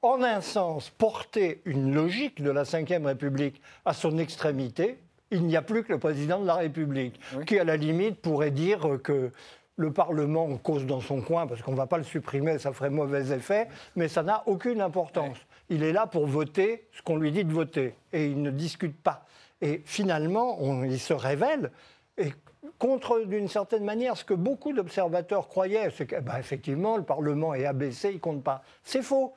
en 0.00 0.22
un 0.22 0.40
sens, 0.40 0.90
porté 0.90 1.60
une 1.64 1.94
logique 1.94 2.42
de 2.42 2.50
la 2.50 2.62
Ve 2.62 3.04
République 3.04 3.60
à 3.84 3.92
son 3.92 4.16
extrémité. 4.18 4.98
Il 5.30 5.44
n'y 5.44 5.56
a 5.56 5.62
plus 5.62 5.82
que 5.84 5.92
le 5.92 5.98
président 5.98 6.40
de 6.40 6.46
la 6.46 6.54
République, 6.54 7.20
qui, 7.46 7.58
à 7.58 7.64
la 7.64 7.76
limite, 7.76 8.20
pourrait 8.20 8.50
dire 8.50 8.98
que 9.02 9.30
le 9.76 9.92
Parlement 9.92 10.56
cause 10.58 10.86
dans 10.86 11.00
son 11.00 11.20
coin, 11.20 11.46
parce 11.46 11.62
qu'on 11.62 11.72
ne 11.72 11.76
va 11.76 11.86
pas 11.86 11.98
le 11.98 12.04
supprimer, 12.04 12.58
ça 12.58 12.72
ferait 12.72 12.90
mauvais 12.90 13.32
effet, 13.34 13.68
mais 13.96 14.08
ça 14.08 14.22
n'a 14.22 14.42
aucune 14.46 14.80
importance. 14.80 15.38
Il 15.68 15.82
est 15.82 15.92
là 15.92 16.06
pour 16.06 16.26
voter 16.26 16.86
ce 16.92 17.02
qu'on 17.02 17.16
lui 17.16 17.32
dit 17.32 17.44
de 17.44 17.52
voter, 17.52 17.94
et 18.12 18.26
il 18.26 18.40
ne 18.42 18.50
discute 18.50 18.96
pas. 18.96 19.24
Et 19.60 19.82
finalement, 19.84 20.84
il 20.84 21.00
se 21.00 21.14
révèle, 21.14 21.70
et 22.16 22.32
contre, 22.78 23.24
d'une 23.24 23.48
certaine 23.48 23.84
manière, 23.84 24.16
ce 24.16 24.24
que 24.24 24.34
beaucoup 24.34 24.72
d'observateurs 24.72 25.48
croyaient, 25.48 25.90
c'est 25.90 26.06
qu'effectivement, 26.06 26.92
bah, 26.92 26.98
le 26.98 27.04
Parlement 27.04 27.54
est 27.54 27.66
abaissé, 27.66 28.10
il 28.10 28.16
ne 28.16 28.20
compte 28.20 28.42
pas. 28.42 28.62
C'est 28.82 29.02
faux 29.02 29.34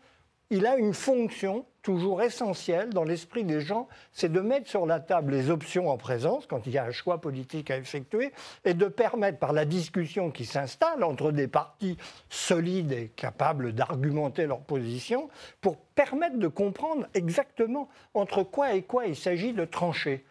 il 0.50 0.66
a 0.66 0.78
une 0.78 0.94
fonction 0.94 1.66
toujours 1.82 2.22
essentielle 2.22 2.90
dans 2.90 3.04
l'esprit 3.04 3.44
des 3.44 3.62
gens, 3.62 3.88
c'est 4.12 4.32
de 4.32 4.40
mettre 4.40 4.70
sur 4.70 4.86
la 4.86 5.00
table 5.00 5.34
les 5.34 5.50
options 5.50 5.90
en 5.90 5.98
présence 5.98 6.46
quand 6.46 6.66
il 6.66 6.74
y 6.74 6.78
a 6.78 6.86
un 6.86 6.92
choix 6.92 7.20
politique 7.20 7.72
à 7.72 7.78
effectuer 7.78 8.34
et 8.66 8.74
de 8.74 8.88
permettre 8.88 9.40
par 9.40 9.54
la 9.54 9.66
discussion 9.66 10.32
qui 10.32 10.46
s'installe 10.46 11.04
entre 11.04 11.32
des 11.32 11.48
partis 11.48 11.98
solides 12.30 12.92
et 12.92 13.08
capables 13.16 13.74
d'argumenter 13.74 14.48
leur 14.48 14.60
position 14.60 15.30
pour 15.62 15.78
permettre 15.78 16.38
de 16.38 16.48
comprendre 16.48 17.08
exactement 17.14 17.88
entre 18.14 18.44
quoi 18.44 18.74
et 18.74 18.84
quoi 18.84 19.06
il 19.06 19.16
s'agit 19.16 19.54
de 19.54 19.66
trancher. 19.66 20.26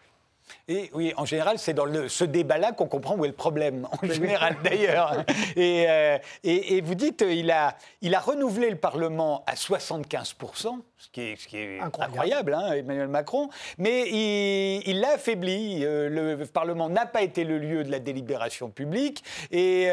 Et 0.68 0.90
oui, 0.94 1.12
en 1.16 1.24
général, 1.24 1.58
c'est 1.58 1.74
dans 1.74 1.86
ce 2.08 2.24
débat-là 2.24 2.72
qu'on 2.72 2.86
comprend 2.86 3.16
où 3.16 3.24
est 3.24 3.28
le 3.28 3.34
problème, 3.34 3.88
en 4.02 4.06
général 4.06 4.56
d'ailleurs. 4.62 5.24
Euh, 5.56 6.18
et, 6.44 6.76
et, 6.76 6.80
vous 6.80 6.94
dites, 6.94 7.24
il 7.26 7.50
a, 7.50 7.76
il 8.02 8.14
a 8.14 8.20
renouvelé 8.20 8.70
le 8.70 8.76
Parlement 8.76 9.44
à 9.46 9.54
75%, 9.54 10.80
ce 10.98 11.08
qui 11.10 11.20
est, 11.20 11.36
ce 11.36 11.46
qui 11.46 11.58
est 11.58 11.80
incroyable, 11.80 12.54
hein, 12.54 12.72
Emmanuel 12.72 13.08
Macron, 13.08 13.50
mais 13.78 14.08
il 14.08 15.00
l'a 15.00 15.14
affaibli. 15.14 15.84
Euh, 15.84 16.08
le 16.08 16.46
Parlement 16.46 16.88
n'a 16.88 17.06
pas 17.06 17.22
été 17.22 17.44
le 17.44 17.58
lieu 17.58 17.84
de 17.84 17.90
la 17.90 17.98
délibération 17.98 18.70
publique. 18.70 19.22
Et, 19.50 19.88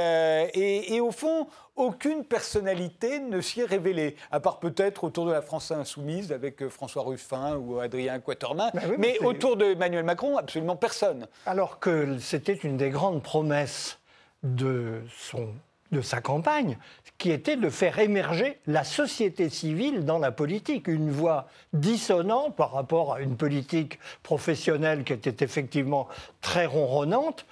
et, 0.54 1.02
au 1.02 1.12
fond, 1.12 1.48
aucune 1.76 2.24
personnalité 2.24 3.20
ne 3.20 3.42
s'y 3.42 3.62
est 3.62 3.66
révélée, 3.66 4.16
à 4.32 4.40
part 4.40 4.60
peut-être 4.60 5.04
autour 5.04 5.26
de 5.26 5.32
la 5.32 5.42
France 5.42 5.72
insoumise 5.72 6.32
avec 6.32 6.62
euh, 6.62 6.70
François 6.70 7.04
Ruffin 7.04 7.56
ou 7.56 7.80
Adrien 7.80 8.20
Quatermain, 8.20 8.70
bah 8.74 8.82
mais, 8.98 9.18
autour 9.20 9.58
d'Emmanuel 9.58 10.04
Macron, 10.04 10.38
absolument 10.38 10.76
personne. 10.76 11.28
Alors 11.46 11.80
que 11.80 12.18
c'était 12.20 12.54
une 12.54 12.78
des 12.78 12.90
grandes 12.90 13.24
promesses 13.24 14.00
de, 14.44 15.02
son, 15.18 15.50
de 15.94 16.02
sa 16.02 16.20
campagne, 16.20 16.78
qui 17.18 17.32
était 17.32 17.56
de 17.56 17.70
faire 17.70 18.00
émerger 18.00 18.60
la 18.68 18.84
société 18.84 19.50
civile 19.50 20.04
dans 20.04 20.20
la 20.20 20.32
politique, 20.32 20.90
une 20.90 21.12
voix 21.12 21.48
dissonante 21.72 22.56
par 22.58 22.74
rapport 22.74 23.14
à 23.14 23.22
une 23.22 23.38
politique 23.38 24.00
professionnelle 24.24 25.06
qui 25.06 25.14
était 25.14 25.46
effectivement 25.46 26.10
très 26.42 26.66
ronronnante. 26.66 27.46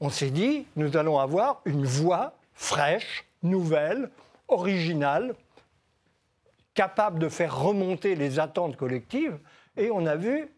On 0.00 0.08
s'est 0.08 0.30
dit, 0.30 0.64
nous 0.76 0.96
allons 0.96 1.18
avoir 1.18 1.60
une 1.66 1.84
voix 1.84 2.32
fraîche, 2.54 3.26
nouvelle, 3.42 4.10
originale, 4.48 5.34
capable 6.74 7.18
de 7.18 7.28
faire 7.28 7.60
remonter 7.60 8.14
les 8.14 8.38
attentes 8.38 8.76
collectives. 8.76 9.38
Et 9.76 9.90
on 9.90 10.06
a 10.06 10.16
vu 10.16 10.48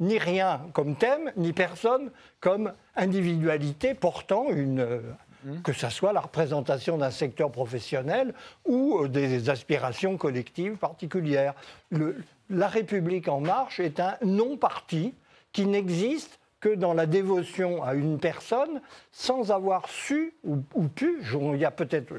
ni 0.00 0.18
rien 0.18 0.62
comme 0.72 0.96
thème, 0.96 1.32
ni 1.36 1.52
personne 1.52 2.10
comme 2.40 2.72
individualité 2.94 3.94
portant 3.94 4.48
une, 4.50 5.02
mmh. 5.46 5.62
que 5.62 5.72
ce 5.72 5.88
soit 5.88 6.12
la 6.12 6.20
représentation 6.20 6.98
d'un 6.98 7.10
secteur 7.10 7.50
professionnel 7.50 8.34
ou 8.64 8.98
euh, 8.98 9.08
des 9.08 9.48
aspirations 9.50 10.16
collectives 10.16 10.76
particulières. 10.76 11.54
la 12.50 12.68
République 12.68 13.28
en 13.28 13.40
marche 13.40 13.80
est 13.80 14.00
un 14.00 14.16
non-parti 14.22 15.14
qui 15.52 15.66
n'existe 15.66 16.38
que 16.60 16.74
dans 16.74 16.94
la 16.94 17.06
dévotion 17.06 17.82
à 17.82 17.94
une 17.94 18.18
personne 18.18 18.80
sans 19.12 19.52
avoir 19.52 19.88
su 19.88 20.34
ou, 20.44 20.58
pu, 20.88 21.22
il 21.54 21.60
y 21.60 21.64
a 21.64 21.70
peut-être, 21.70 22.14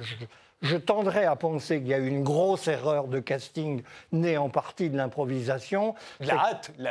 je, 0.62 0.77
tendrais 0.77 1.25
à 1.25 1.36
penser 1.36 1.79
qu'il 1.79 1.88
y 1.88 1.93
a 1.93 1.98
eu 1.98 2.07
une 2.07 2.24
grosse 2.24 2.67
erreur 2.67 3.07
de 3.07 3.19
casting 3.19 3.81
née 4.12 4.38
en 4.38 4.50
partie 4.50 4.89
de 4.89 4.98
l'improvisation. 4.98 5.96
La 6.19 6.36
hâte, 6.36 6.72
il 6.77 6.88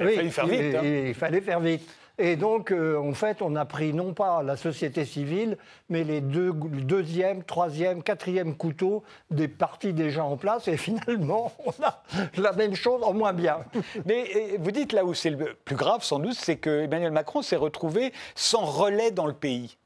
a 0.00 0.10
fallu 0.10 0.30
faire 0.30 0.46
vite. 0.46 0.74
Hein. 0.76 0.82
il 0.84 1.14
fallait 1.14 1.40
faire 1.40 1.60
vite. 1.60 1.88
Et 2.18 2.36
donc, 2.36 2.70
euh, 2.70 2.98
en 2.98 3.14
fait, 3.14 3.40
on 3.40 3.56
a 3.56 3.64
pris 3.64 3.94
non 3.94 4.12
pas 4.12 4.42
la 4.42 4.56
société 4.56 5.04
civile, 5.04 5.56
mais 5.88 6.04
les 6.04 6.20
deux, 6.20 6.52
deuxième, 6.52 7.42
troisième, 7.42 8.02
quatrième 8.02 8.54
couteaux 8.54 9.02
des 9.30 9.48
partis 9.48 9.92
déjà 9.92 10.24
en 10.24 10.36
place. 10.36 10.68
Et 10.68 10.76
finalement, 10.76 11.52
on 11.64 11.82
a 11.82 12.02
la 12.36 12.52
même 12.52 12.74
chose 12.74 13.02
en 13.02 13.14
moins 13.14 13.32
bien. 13.32 13.58
Mais 14.06 14.56
vous 14.58 14.70
dites 14.70 14.92
là 14.92 15.04
où 15.04 15.14
c'est 15.14 15.30
le 15.30 15.54
plus 15.64 15.76
grave, 15.76 16.02
sans 16.02 16.18
doute, 16.18 16.34
c'est 16.34 16.56
que 16.56 16.82
Emmanuel 16.82 17.12
Macron 17.12 17.42
s'est 17.42 17.56
retrouvé 17.56 18.12
sans 18.34 18.64
relais 18.64 19.10
dans 19.10 19.26
le 19.26 19.32
pays. 19.32 19.78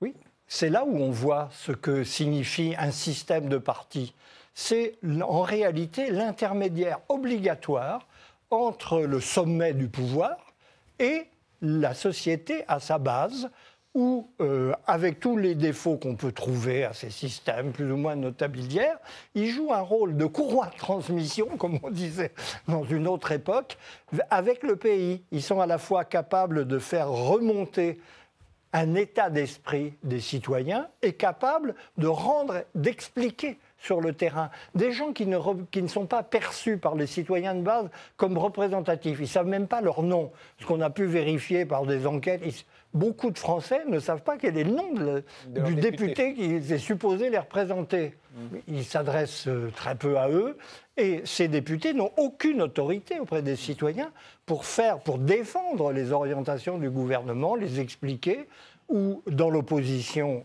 Oui, 0.00 0.14
c'est 0.46 0.70
là 0.70 0.84
où 0.84 0.96
on 0.96 1.10
voit 1.10 1.48
ce 1.52 1.72
que 1.72 2.04
signifie 2.04 2.74
un 2.78 2.90
système 2.90 3.48
de 3.48 3.58
partis. 3.58 4.14
C'est 4.54 4.94
en 5.22 5.42
réalité 5.42 6.10
l'intermédiaire 6.10 7.00
obligatoire 7.08 8.06
entre 8.50 9.00
le 9.00 9.20
sommet 9.20 9.72
du 9.72 9.88
pouvoir, 9.88 10.36
et 10.98 11.26
la 11.60 11.94
société 11.94 12.64
à 12.68 12.80
sa 12.80 12.98
base, 12.98 13.50
où, 13.94 14.28
euh, 14.40 14.72
avec 14.86 15.20
tous 15.20 15.36
les 15.36 15.54
défauts 15.54 15.96
qu'on 15.96 16.16
peut 16.16 16.32
trouver 16.32 16.84
à 16.84 16.92
ces 16.92 17.10
systèmes 17.10 17.72
plus 17.72 17.90
ou 17.90 17.96
moins 17.96 18.16
notabilières, 18.16 18.98
il 19.36 19.50
joue 19.50 19.72
un 19.72 19.80
rôle 19.80 20.16
de 20.16 20.26
courroie 20.26 20.66
de 20.66 20.76
transmission, 20.76 21.46
comme 21.58 21.78
on 21.82 21.90
disait 21.90 22.32
dans 22.66 22.84
une 22.84 23.06
autre 23.06 23.30
époque, 23.30 23.78
avec 24.30 24.64
le 24.64 24.76
pays. 24.76 25.22
Ils 25.30 25.42
sont 25.42 25.60
à 25.60 25.66
la 25.66 25.78
fois 25.78 26.04
capables 26.04 26.66
de 26.66 26.78
faire 26.78 27.08
remonter 27.08 28.00
un 28.72 28.96
état 28.96 29.30
d'esprit 29.30 29.94
des 30.02 30.20
citoyens 30.20 30.88
et 31.00 31.12
capables 31.12 31.76
de 31.96 32.08
rendre, 32.08 32.64
d'expliquer 32.74 33.58
sur 33.84 34.00
le 34.00 34.12
terrain, 34.14 34.50
des 34.74 34.92
gens 34.92 35.12
qui 35.12 35.26
ne, 35.26 35.38
qui 35.70 35.82
ne 35.82 35.88
sont 35.88 36.06
pas 36.06 36.22
perçus 36.22 36.78
par 36.78 36.94
les 36.94 37.06
citoyens 37.06 37.54
de 37.54 37.62
base 37.62 37.88
comme 38.16 38.38
représentatifs. 38.38 39.18
Ils 39.18 39.22
ne 39.22 39.26
savent 39.26 39.46
même 39.46 39.66
pas 39.66 39.80
leur 39.80 40.02
nom, 40.02 40.32
ce 40.58 40.66
qu'on 40.66 40.80
a 40.80 40.90
pu 40.90 41.04
vérifier 41.04 41.66
par 41.66 41.84
des 41.84 42.06
enquêtes. 42.06 42.42
beaucoup 42.94 43.30
de 43.30 43.38
Français 43.38 43.82
ne 43.86 43.98
savent 43.98 44.22
pas 44.22 44.38
quel 44.38 44.56
est 44.56 44.64
le 44.64 44.72
nom 44.72 45.22
du 45.46 45.74
député. 45.74 46.34
qui 46.34 46.54
est 46.54 46.78
supposé 46.78 47.28
les 47.28 47.38
représenter. 47.38 48.14
Mmh. 48.34 48.56
Ils 48.68 48.84
s'adressent 48.84 49.46
euh, 49.46 49.70
très 49.76 49.94
peu 49.94 50.18
à 50.18 50.28
eux 50.28 50.56
et 50.96 51.22
ces 51.24 51.46
députés 51.46 51.94
n'ont 51.94 52.10
aucune 52.16 52.62
autorité 52.62 53.20
auprès 53.20 53.42
des 53.42 53.54
citoyens 53.54 54.10
pour 54.44 54.64
faire, 54.64 54.98
pour 54.98 55.18
défendre 55.18 55.92
les 55.92 56.10
orientations 56.10 56.78
du 56.78 56.90
gouvernement, 56.90 57.54
les 57.54 57.78
expliquer 57.78 58.48
ou 58.88 59.22
dans 59.26 59.50
l'opposition 59.50 60.44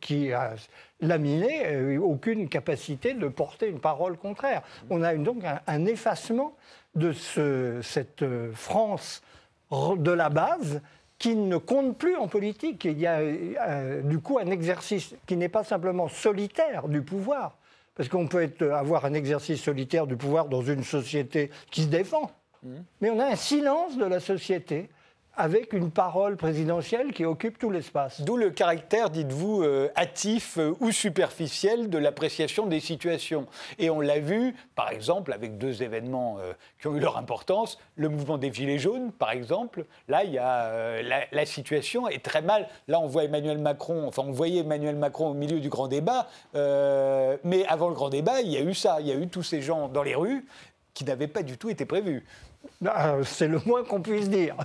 qui 0.00 0.32
a 0.32 0.54
laminé, 1.02 1.66
euh, 1.66 1.98
aucune 1.98 2.48
capacité 2.48 3.12
de 3.12 3.28
porter 3.28 3.68
une 3.68 3.80
parole 3.80 4.16
contraire. 4.16 4.62
On 4.88 5.02
a 5.02 5.14
donc 5.16 5.42
un, 5.66 5.84
effacement 5.84 6.54
de 6.94 7.12
cette 7.12 8.22
euh, 8.22 8.52
France 8.52 9.22
de 9.70 10.10
la 10.10 10.28
base 10.28 10.80
qui 11.18 11.34
ne 11.34 11.56
compte 11.56 11.96
plus 11.98 12.16
en 12.16 12.28
politique. 12.28 12.84
Il 12.84 12.98
y 12.98 13.06
a 13.06 13.18
euh, 13.18 14.02
du 14.02 14.20
coup 14.20 14.38
un 14.38 14.50
exercice 14.50 15.14
qui 15.26 15.36
n'est 15.36 15.48
pas 15.48 15.64
simplement 15.64 16.08
solitaire 16.08 16.88
du 16.88 17.02
pouvoir, 17.02 17.58
parce 17.94 18.08
qu'on 18.08 18.28
peut 18.28 18.50
avoir 18.72 19.04
un 19.04 19.14
exercice 19.14 19.62
solitaire 19.62 20.06
du 20.06 20.16
pouvoir 20.16 20.48
dans 20.48 20.62
une 20.62 20.84
société 20.84 21.50
qui 21.70 21.82
se 21.82 21.88
défend, 21.88 22.30
mmh. 22.62 22.68
mais 23.00 23.10
on 23.10 23.18
a 23.18 23.26
un 23.26 23.36
silence 23.36 23.96
de 23.96 24.04
la 24.04 24.20
société 24.20 24.88
avec 25.36 25.72
une 25.72 25.90
parole 25.90 26.36
présidentielle 26.36 27.12
qui 27.12 27.24
occupe 27.24 27.58
tout 27.58 27.70
l'espace. 27.70 28.20
D'où 28.20 28.36
le 28.36 28.50
caractère, 28.50 29.08
dites-vous, 29.08 29.62
euh, 29.62 29.90
hâtif 29.96 30.58
euh, 30.58 30.74
ou 30.80 30.90
superficiel 30.90 31.88
de 31.88 31.96
l'appréciation 31.96 32.66
des 32.66 32.80
situations. 32.80 33.46
Et 33.78 33.88
on 33.88 34.00
l'a 34.00 34.18
vu, 34.18 34.54
par 34.74 34.90
exemple, 34.90 35.32
avec 35.32 35.56
deux 35.56 35.82
événements 35.82 36.36
euh, 36.38 36.52
qui 36.80 36.88
ont 36.88 36.96
eu 36.96 37.00
leur 37.00 37.16
importance, 37.16 37.78
le 37.96 38.10
mouvement 38.10 38.36
des 38.36 38.52
Gilets 38.52 38.78
jaunes, 38.78 39.10
par 39.10 39.30
exemple. 39.30 39.86
Là, 40.08 40.24
il 40.24 40.32
y 40.32 40.38
a, 40.38 41.02
la, 41.02 41.24
la, 41.32 41.46
situation 41.46 42.08
est 42.08 42.22
très 42.22 42.42
mal. 42.42 42.68
Là, 42.86 43.00
on 43.00 43.06
voit 43.06 43.24
Emmanuel 43.24 43.58
Macron, 43.58 44.06
enfin, 44.06 44.22
on 44.26 44.32
voyait 44.32 44.60
Emmanuel 44.60 44.96
Macron 44.96 45.30
au 45.30 45.34
milieu 45.34 45.60
du 45.60 45.68
grand 45.68 45.88
débat, 45.88 46.28
mais 46.54 47.64
avant 47.66 47.88
le 47.88 47.94
grand 47.94 48.10
débat, 48.10 48.40
il 48.40 48.50
y 48.50 48.56
a 48.56 48.60
eu 48.60 48.74
ça. 48.74 48.98
Il 49.00 49.06
y 49.06 49.12
a 49.12 49.14
eu 49.14 49.28
tous 49.28 49.42
ces 49.42 49.60
gens 49.60 49.88
dans 49.88 50.02
les 50.02 50.14
rues 50.14 50.44
qui 50.94 51.04
n'avaient 51.04 51.28
pas 51.28 51.42
du 51.42 51.58
tout 51.58 51.70
été 51.70 51.84
prévus. 51.84 52.24
Ah, 52.86 53.16
c'est 53.24 53.48
le 53.48 53.60
moins 53.64 53.84
qu'on 53.84 54.00
puisse 54.00 54.28
dire. 54.28 54.56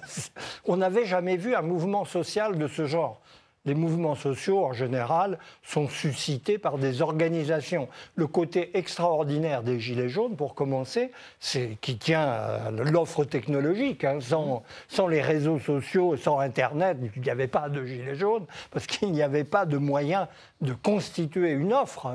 On 0.66 0.78
n'avait 0.78 1.06
jamais 1.06 1.38
vu 1.38 1.56
un 1.56 1.62
mouvement 1.62 2.06
social 2.06 2.58
de 2.58 2.68
ce 2.68 2.86
genre. 2.86 3.22
les 3.66 3.76
mouvements 3.76 4.16
sociaux, 4.16 4.64
en 4.64 4.72
général, 4.72 5.38
sont 5.62 5.90
suscités 5.90 6.58
par 6.58 6.78
des 6.78 7.02
organisations. 7.02 7.90
Le 8.16 8.26
côté 8.26 8.78
extraordinaire 8.78 9.62
des 9.62 9.78
Gilets 9.78 10.08
jaunes, 10.08 10.38
pour 10.38 10.56
commencer, 10.56 11.12
c'est 11.40 11.78
qui 11.82 11.98
tient 11.98 12.22
à 12.22 12.72
l'offre 12.72 13.26
technologique. 13.26 14.06
Hein. 14.06 14.20
Sans, 14.22 14.64
sans, 14.88 15.08
les 15.08 15.22
réseaux 15.22 15.60
sociaux, 15.60 16.16
sans 16.16 16.40
Internet, 16.40 16.98
il 17.18 17.22
n'y 17.22 17.30
avait 17.30 17.48
pas 17.48 17.68
de 17.68 17.86
Gilets 17.86 18.16
jaunes, 18.16 18.46
parce 18.72 18.88
qu'il 18.88 19.12
n'y 19.12 19.22
avait 19.22 19.44
pas 19.44 19.66
de 19.66 19.78
moyen 19.78 20.30
de 20.62 20.74
constituer 20.74 21.52
une 21.52 21.74
offre. 21.74 22.08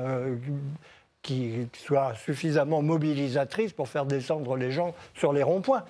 Qui 1.23 1.67
soit 1.73 2.13
suffisamment 2.15 2.83
mobilisatrice 2.83 3.73
pour 3.73 3.87
faire 3.87 4.05
descendre 4.05 4.55
les 4.55 4.71
gens 4.71 4.93
sur 5.15 5.33
les 5.33 5.41
ronds-points. 5.41 5.83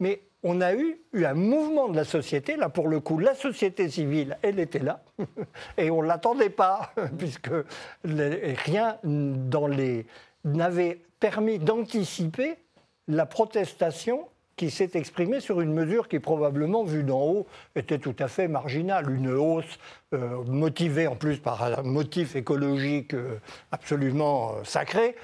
Mais 0.00 0.22
on 0.42 0.60
a 0.60 0.74
eu, 0.74 0.98
eu, 1.12 1.24
un 1.24 1.34
mouvement 1.34 1.88
de 1.88 1.96
la 1.96 2.04
société. 2.04 2.56
Là, 2.56 2.68
pour 2.68 2.88
le 2.88 2.98
coup, 2.98 3.18
la 3.18 3.34
société 3.34 3.88
civile, 3.88 4.36
elle 4.42 4.58
était 4.58 4.80
là. 4.80 5.02
Et 5.78 5.90
on 5.90 6.02
ne 6.02 6.08
l'attendait 6.08 6.50
pas, 6.50 6.92
puisque 7.18 7.50
rien 8.04 8.98
dans 9.04 9.68
les 9.68 10.06
n'avait 10.44 11.00
permis 11.20 11.58
d'anticiper 11.58 12.56
la 13.08 13.26
protestation 13.26 14.28
qui 14.56 14.70
s'est 14.70 14.90
exprimée 14.94 15.40
sur 15.40 15.60
une 15.60 15.72
mesure 15.72 16.08
qui, 16.08 16.20
probablement, 16.20 16.84
vue 16.84 17.02
d'en 17.02 17.22
haut, 17.22 17.46
était 17.74 17.98
tout 17.98 18.14
à 18.18 18.28
fait 18.28 18.48
marginale. 18.48 19.10
Une 19.10 19.30
hausse 19.32 19.78
euh, 20.12 20.42
motivée 20.44 21.06
en 21.06 21.16
plus 21.16 21.38
par 21.38 21.62
un 21.62 21.82
motif 21.82 22.36
écologique 22.36 23.14
euh, 23.14 23.38
absolument 23.72 24.52
euh, 24.52 24.64
sacré 24.64 25.16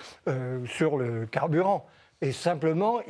sur 0.66 0.96
le 0.96 1.26
carburant. 1.26 1.86
Et 2.20 2.32
simplement, 2.32 3.00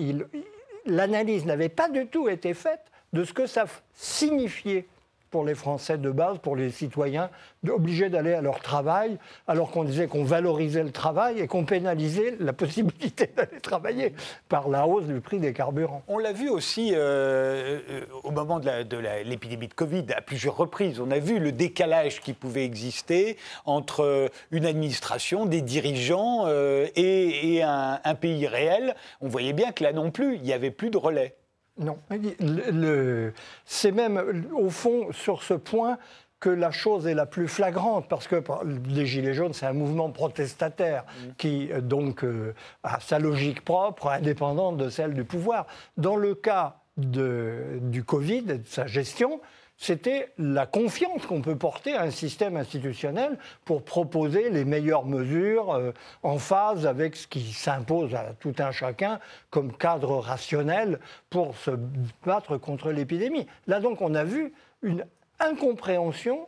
l'analyse 0.87 1.45
n'avait 1.45 1.69
pas 1.69 1.89
du 1.89 2.07
tout 2.07 2.29
été 2.29 2.55
faite 2.55 2.91
de 3.13 3.25
ce 3.25 3.33
que 3.33 3.47
ça 3.47 3.65
signifiait 3.95 4.87
pour 5.31 5.45
les 5.45 5.55
Français 5.55 5.99
de 5.99 6.11
base, 6.11 6.39
pour 6.39 6.57
les 6.57 6.71
citoyens, 6.71 7.31
obligés 7.69 8.09
d'aller 8.09 8.33
à 8.33 8.41
leur 8.41 8.61
travail, 8.61 9.19
alors 9.47 9.71
qu'on 9.71 9.85
disait 9.85 10.07
qu'on 10.07 10.25
valorisait 10.25 10.83
le 10.83 10.91
travail 10.91 11.41
et 11.41 11.47
qu'on 11.47 11.65
pénalisait 11.65 12.37
la 12.41 12.53
possibilité 12.53 13.31
d'aller 13.37 13.61
travailler 13.61 14.15
par 14.49 14.69
la 14.69 14.87
hausse 14.87 15.05
du 15.05 15.21
prix 15.21 15.39
des 15.39 15.53
carburants. 15.53 16.03
On 16.09 16.19
l'a 16.19 16.33
vu 16.33 16.49
aussi 16.49 16.93
euh, 16.95 17.81
euh, 17.91 18.05
au 18.25 18.31
moment 18.31 18.61
de 18.61 18.97
l'épidémie 19.25 19.69
de, 19.69 19.75
Covid 19.75 20.07
à 20.17 20.21
plusieurs 20.21 20.57
reprises. 20.57 21.01
On 21.01 21.11
a 21.11 21.19
vu 21.19 21.39
le 21.39 21.53
décalage 21.53 22.21
qui 22.21 22.33
pouvait 22.33 22.65
exister 22.65 23.37
entre 23.65 24.31
une 24.51 24.67
administration, 24.67 25.47
des 25.47 25.63
dirigeants 25.63 26.45
euh, 26.47 26.87
et, 26.97 27.63
un 27.63 28.15
pays 28.15 28.47
réel. 28.47 28.95
On 29.21 29.29
voyait 29.29 29.53
bien 29.53 29.73
que 29.73 29.85
là 29.85 29.93
non 29.93 30.11
plus, 30.11 30.37
il 30.37 30.43
n'y 30.43 30.53
avait 30.53 30.71
plus 30.71 30.91
de 30.91 30.97
relais. 30.97 31.35
Non. 31.81 31.99
c'est 33.65 33.91
même, 33.91 34.47
au 34.55 34.71
fond, 34.71 35.13
sur 35.13 35.43
ce 35.43 35.55
point 35.55 35.99
que 36.41 36.49
la 36.49 36.71
chose 36.71 37.07
est 37.07 37.15
la 37.15 37.27
plus 37.27 37.49
flagrante, 37.49 38.09
parce 38.09 38.27
que 38.27 38.43
les 38.89 39.07
Gilets 39.07 39.35
jaunes, 39.35 39.53
c'est 39.53 39.67
un 39.67 39.75
mouvement 39.75 40.11
protestataire 40.11 41.05
mm. 41.05 41.29
qui, 41.37 41.71
euh, 41.71 41.81
donc, 41.81 42.25
euh, 42.25 42.55
a 42.83 42.99
sa 43.01 43.19
logique 43.19 43.63
propre, 43.63 44.09
indépendante 44.09 44.79
de 44.79 44.89
celle 44.89 45.13
du 45.15 45.25
pouvoir. 45.25 45.67
Dans 45.97 46.17
le 46.17 46.35
cas 46.35 46.77
du 46.97 48.05
Covid 48.05 48.45
et 48.51 48.59
de 48.59 48.67
sa 48.67 48.87
gestion, 48.87 49.41
c'était 49.81 50.29
la 50.37 50.67
confiance 50.67 51.25
qu'on 51.25 51.41
peut 51.41 51.57
porter 51.57 51.95
à 51.95 52.03
un 52.03 52.11
système 52.11 52.59
institutionnel 52.59 53.39
pour 53.65 53.83
proposer 53.83 54.51
les 54.51 54.67
meilleures 54.67 55.07
mesures 55.07 55.73
euh, 55.73 55.93
en 56.23 56.37
phase 56.37 56.87
avec 56.87 57.17
ce 57.17 57.27
qui 57.27 57.51
s'impose 57.51 58.15
à 58.15 58.35
tout 58.39 58.53
un 58.59 58.73
chacun 58.73 59.21
comme 59.49 59.73
cadre 59.75 60.19
rationnel 60.19 61.01
pour 61.31 61.57
se 61.57 61.71
battre 62.27 62.59
contre 62.59 62.93
l'épidémie. 62.93 63.47
Là 63.67 63.81
donc 63.81 64.03
on 64.03 64.15
a 64.15 64.23
vu 64.23 64.53
une 64.83 65.07
incompréhension 65.39 66.47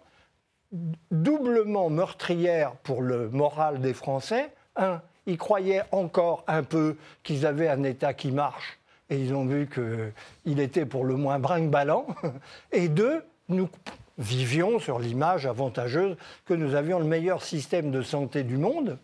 doublement 1.11 1.89
meurtrière 1.89 2.73
pour 2.83 3.01
le 3.01 3.31
moral 3.31 3.81
des 3.81 3.95
Français. 3.95 4.51
Un, 4.77 5.01
ils 5.25 5.39
croyaient 5.39 5.85
encore 5.91 6.45
un 6.49 6.63
peu 6.63 6.99
qu'ils 7.23 7.47
avaient 7.47 7.69
un 7.69 7.83
État 7.83 8.13
qui 8.13 8.31
marche 8.31 8.79
et 9.13 9.17
ils 9.19 9.35
ont 9.35 9.45
vu 9.45 9.69
qu'il 9.69 10.59
était 10.59 10.87
pour 10.87 11.05
le 11.05 11.17
moins 11.17 11.39
brinque-ballant. 11.39 12.07
Et 12.73 12.89
deux, 12.89 13.23
nous 13.51 13.69
vivions 14.17 14.79
sur 14.79 14.99
l'image 14.99 15.45
avantageuse 15.45 16.17
que 16.47 16.55
nous 16.55 16.75
avions 16.75 16.99
le 16.99 17.05
meilleur 17.05 17.43
système 17.43 17.91
de 17.91 18.01
santé 18.01 18.43
du 18.43 18.57
monde. 18.57 18.99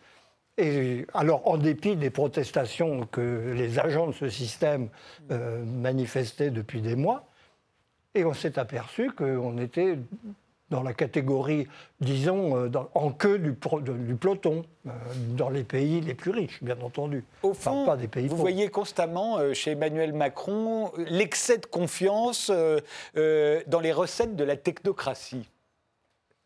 Et 0.57 1.07
alors, 1.13 1.47
en 1.47 1.59
dépit 1.59 1.95
des 1.95 2.09
protestations 2.09 3.07
que 3.07 3.53
les 3.55 3.79
agents 3.79 4.07
de 4.07 4.13
ce 4.13 4.31
système 4.31 4.89
euh, 5.31 5.63
manifestaient 5.65 6.51
depuis 6.51 6.81
des 6.81 6.97
mois, 6.97 7.29
et 8.15 8.25
on 8.25 8.33
s'est 8.33 8.59
aperçu 8.59 9.11
qu'on 9.13 9.59
était 9.59 9.99
dans 10.71 10.83
la 10.83 10.93
catégorie, 10.93 11.67
disons, 12.01 12.57
euh, 12.57 12.71
en 12.95 13.11
queue 13.11 13.39
du, 13.39 13.53
du 13.53 14.15
peloton, 14.15 14.65
euh, 14.87 14.91
dans 15.37 15.49
les 15.49 15.65
pays 15.65 16.01
les 16.01 16.15
plus 16.15 16.31
riches, 16.31 16.63
bien 16.63 16.79
entendu. 16.81 17.25
Au 17.43 17.55
fond, 17.55 17.87
pas 17.87 17.97
des 17.97 18.09
pays 18.09 18.29
vous 18.29 18.37
voyez 18.37 18.69
constamment 18.69 19.39
euh, 19.39 19.55
chez 19.55 19.73
Emmanuel 19.73 20.13
Macron 20.13 20.93
l'excès 20.97 21.59
de 21.59 21.67
confiance 21.67 22.51
dans 22.51 23.81
les 23.81 23.93
recettes 23.93 24.37
de 24.37 24.45
la 24.45 24.57
technocratie. 24.57 25.49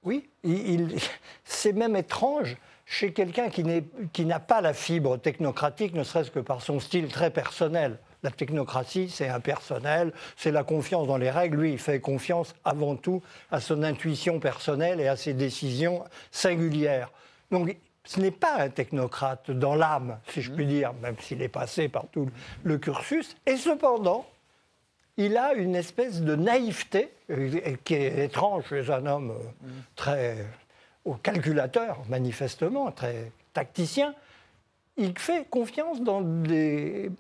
Oui, 0.05 0.29
il, 0.45 0.97
c'est 1.45 1.73
même 1.73 1.97
étrange 1.97 2.57
chez 2.85 3.13
quelqu'un 3.13 3.49
qui 3.49 4.25
n'a 4.25 4.41
pas 4.41 4.61
la 4.61 4.75
fibre 4.75 5.17
technocratique, 5.17 5.95
ne 5.95 6.05
serait-ce 6.05 6.31
que 6.31 6.41
par 6.41 6.63
son 6.63 6.81
style 6.81 7.09
très 7.09 7.31
personnel. 7.31 7.99
La 8.23 8.31
technocratie, 8.31 9.09
c'est 9.11 9.29
impersonnel, 9.29 10.13
c'est 10.37 10.53
la 10.53 10.63
confiance 10.63 11.09
dans 11.09 11.17
les 11.17 11.31
règles. 11.31 11.59
Lui, 11.59 11.73
il 11.73 11.79
fait 11.79 12.01
confiance 12.01 12.55
avant 12.65 12.95
tout 12.95 13.21
à 13.51 13.61
son 13.61 13.83
intuition 13.83 14.39
personnelle 14.39 15.01
et 15.01 15.09
à 15.09 15.17
ses 15.17 15.33
décisions 15.33 16.05
singulières. 16.31 17.11
Donc, 17.51 17.77
ce 18.05 18.21
n'est 18.21 18.31
pas 18.31 18.61
un 18.61 18.69
technocrate 18.69 19.51
dans 19.51 19.75
l'âme, 19.75 20.19
si 20.29 20.41
je 20.41 20.53
puis 20.53 20.67
dire, 20.67 20.93
même 21.03 21.17
s'il 21.21 21.43
est 21.43 21.49
passé 21.49 21.89
par 21.89 22.07
tout 22.13 22.29
le 22.63 22.79
cursus. 22.79 23.37
Et 23.47 23.57
cependant, 23.57 24.27
il 25.17 25.37
a 25.37 25.55
une 25.55 25.75
espèce 25.75 26.23
de 26.23 26.35
naïveté 26.35 27.11
euh, 27.31 27.77
qui 27.85 27.95
est 27.95 28.25
étrange 28.25 28.65
chez 28.69 28.91
un 28.91 29.07
homme 29.07 29.33
euh, 29.33 29.69
très 29.95 30.47
calculateur, 31.23 31.99
manifestement, 32.09 32.91
très 32.93 33.33
tacticien. 33.53 34.15
Il 34.97 35.19
fait 35.19 35.49
confiance 35.49 36.01
dans 36.01 36.21
des 36.21 37.11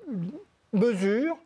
mesures 0.72 1.38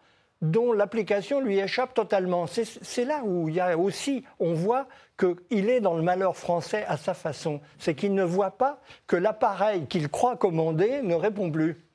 dont 0.43 0.73
l'application 0.73 1.41
lui 1.41 1.59
échappe 1.59 1.95
totalement. 1.95 2.47
C'est 2.47 3.05
là 3.05 3.23
où 3.25 3.49
il 3.49 3.55
y 3.55 3.61
a 3.61 3.77
aussi, 3.79 4.25
on 4.39 4.53
voit 4.53 4.87
qu'il 5.19 5.71
est 5.71 5.81
dans 5.81 5.95
le 5.95 6.03
malheur 6.03 6.37
français 6.37 6.85
à 6.89 6.97
sa 6.97 7.15
façon. 7.15 7.61
C'est 7.79 7.95
qu'il 7.95 8.15
ne 8.15 8.23
voit 8.25 8.51
pas 8.51 8.81
que 9.07 9.17
l'appareil 9.17 9.87
qu'il 9.87 10.09
croit 10.09 10.37
commander 10.37 11.01
ne 11.03 11.15
répond 11.15 11.51
plus 11.51 11.86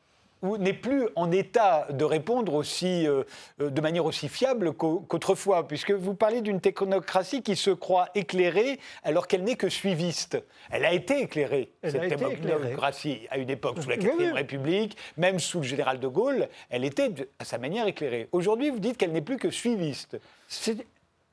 n'est 0.44 0.74
plus 0.74 1.08
en 1.16 1.32
état 1.32 1.88
de 1.92 2.04
répondre 2.04 2.54
aussi, 2.54 3.08
euh, 3.08 3.24
de 3.60 3.82
manière 3.82 4.06
aussi 4.06 4.28
fiable 4.28 4.74
qu'autrefois, 4.74 5.68
puisque 5.68 5.92
vous 5.92 6.14
parlez 6.14 6.42
d'une 6.42 6.60
technocratie 6.60 7.44
qui 7.44 7.56
se 7.56 7.72
croit 7.72 8.10
éclairée 8.16 8.80
alors 9.04 9.28
qu'elle 9.28 9.44
n'est 9.44 9.56
que 9.56 9.70
suiviste. 9.70 10.44
Elle 10.70 10.86
a 10.86 10.94
été 10.94 11.22
éclairée, 11.22 11.72
cette 11.84 12.08
technocratie, 12.08 13.28
à 13.30 13.38
une 13.38 13.50
époque, 13.50 13.82
sous 13.82 13.90
la 13.90 13.98
Quatrième 13.98 14.34
République, 14.34 14.98
même 15.18 15.40
sous 15.40 15.60
le 15.60 15.66
général 15.66 16.00
de 16.00 16.08
Gaulle, 16.08 16.48
elle 16.70 16.86
était 16.86 17.12
à 17.40 17.46
sa 17.46 17.58
manière 17.58 17.88
éclairée. 17.88 18.28
Aujourd'hui, 18.32 18.70
vous 18.70 18.80
dites 18.80 18.98
qu'elle 18.98 19.12
n'est 19.12 19.22
plus 19.22 19.38
que 19.38 19.50
suiviste. 19.50 20.18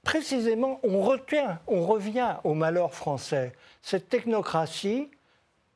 Précisément, 0.05 0.81
on 0.85 1.03
retient, 1.03 1.61
on 1.67 1.85
revient 1.85 2.37
au 2.45 2.55
malheur 2.55 2.95
français. 2.95 3.53
Cette 3.83 4.09
technocratie, 4.09 5.11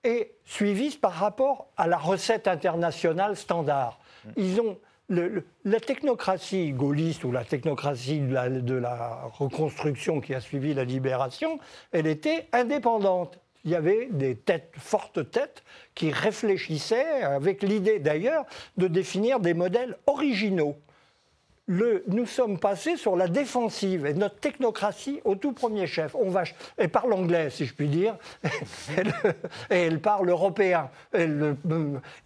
est 0.04 0.32
suivie 0.44 0.96
par 0.96 1.12
rapport 1.12 1.68
à 1.76 1.86
la 1.86 1.98
recette 1.98 2.48
internationale 2.48 3.36
standard. 3.36 3.98
Ils 4.36 4.60
ont 4.60 4.78
la 5.08 5.80
technocratie 5.80 6.72
gaulliste 6.72 7.24
ou 7.24 7.32
la 7.32 7.44
technocratie 7.44 8.20
de 8.20 8.32
la, 8.32 8.48
de 8.48 8.74
la, 8.74 9.24
reconstruction 9.32 10.20
qui 10.20 10.34
a 10.34 10.40
suivi 10.40 10.74
la 10.74 10.84
libération, 10.84 11.58
elle 11.90 12.06
était 12.06 12.48
indépendante. 12.52 13.38
Il 13.64 13.70
y 13.70 13.74
avait 13.74 14.08
des 14.10 14.34
têtes, 14.34 14.72
fortes 14.76 15.30
têtes 15.30 15.62
qui 15.94 16.10
réfléchissaient 16.10 17.22
avec 17.22 17.62
l'idée 17.62 17.98
d'ailleurs 17.98 18.44
de 18.76 18.88
définir 18.88 19.38
des 19.38 19.54
modèles 19.54 19.96
originaux 20.06 20.76
nous 21.68 22.26
sommes 22.26 22.58
passés 22.58 22.96
sur 22.96 23.16
la 23.16 23.28
défensive 23.28 24.06
et 24.06 24.14
notre 24.14 24.38
technocratie 24.38 25.20
au 25.24 25.36
tout 25.36 25.52
premier 25.52 25.86
chef. 25.86 26.14
On 26.14 26.28
va, 26.28 26.42
elle 26.76 26.88
parle 26.88 27.12
anglais, 27.12 27.50
si 27.50 27.66
je 27.66 27.74
puis 27.74 27.88
dire, 27.88 28.16
et 29.70 29.76
elle 29.76 30.00
parle 30.00 30.28
européen. 30.28 30.90
Elle, 31.12 31.56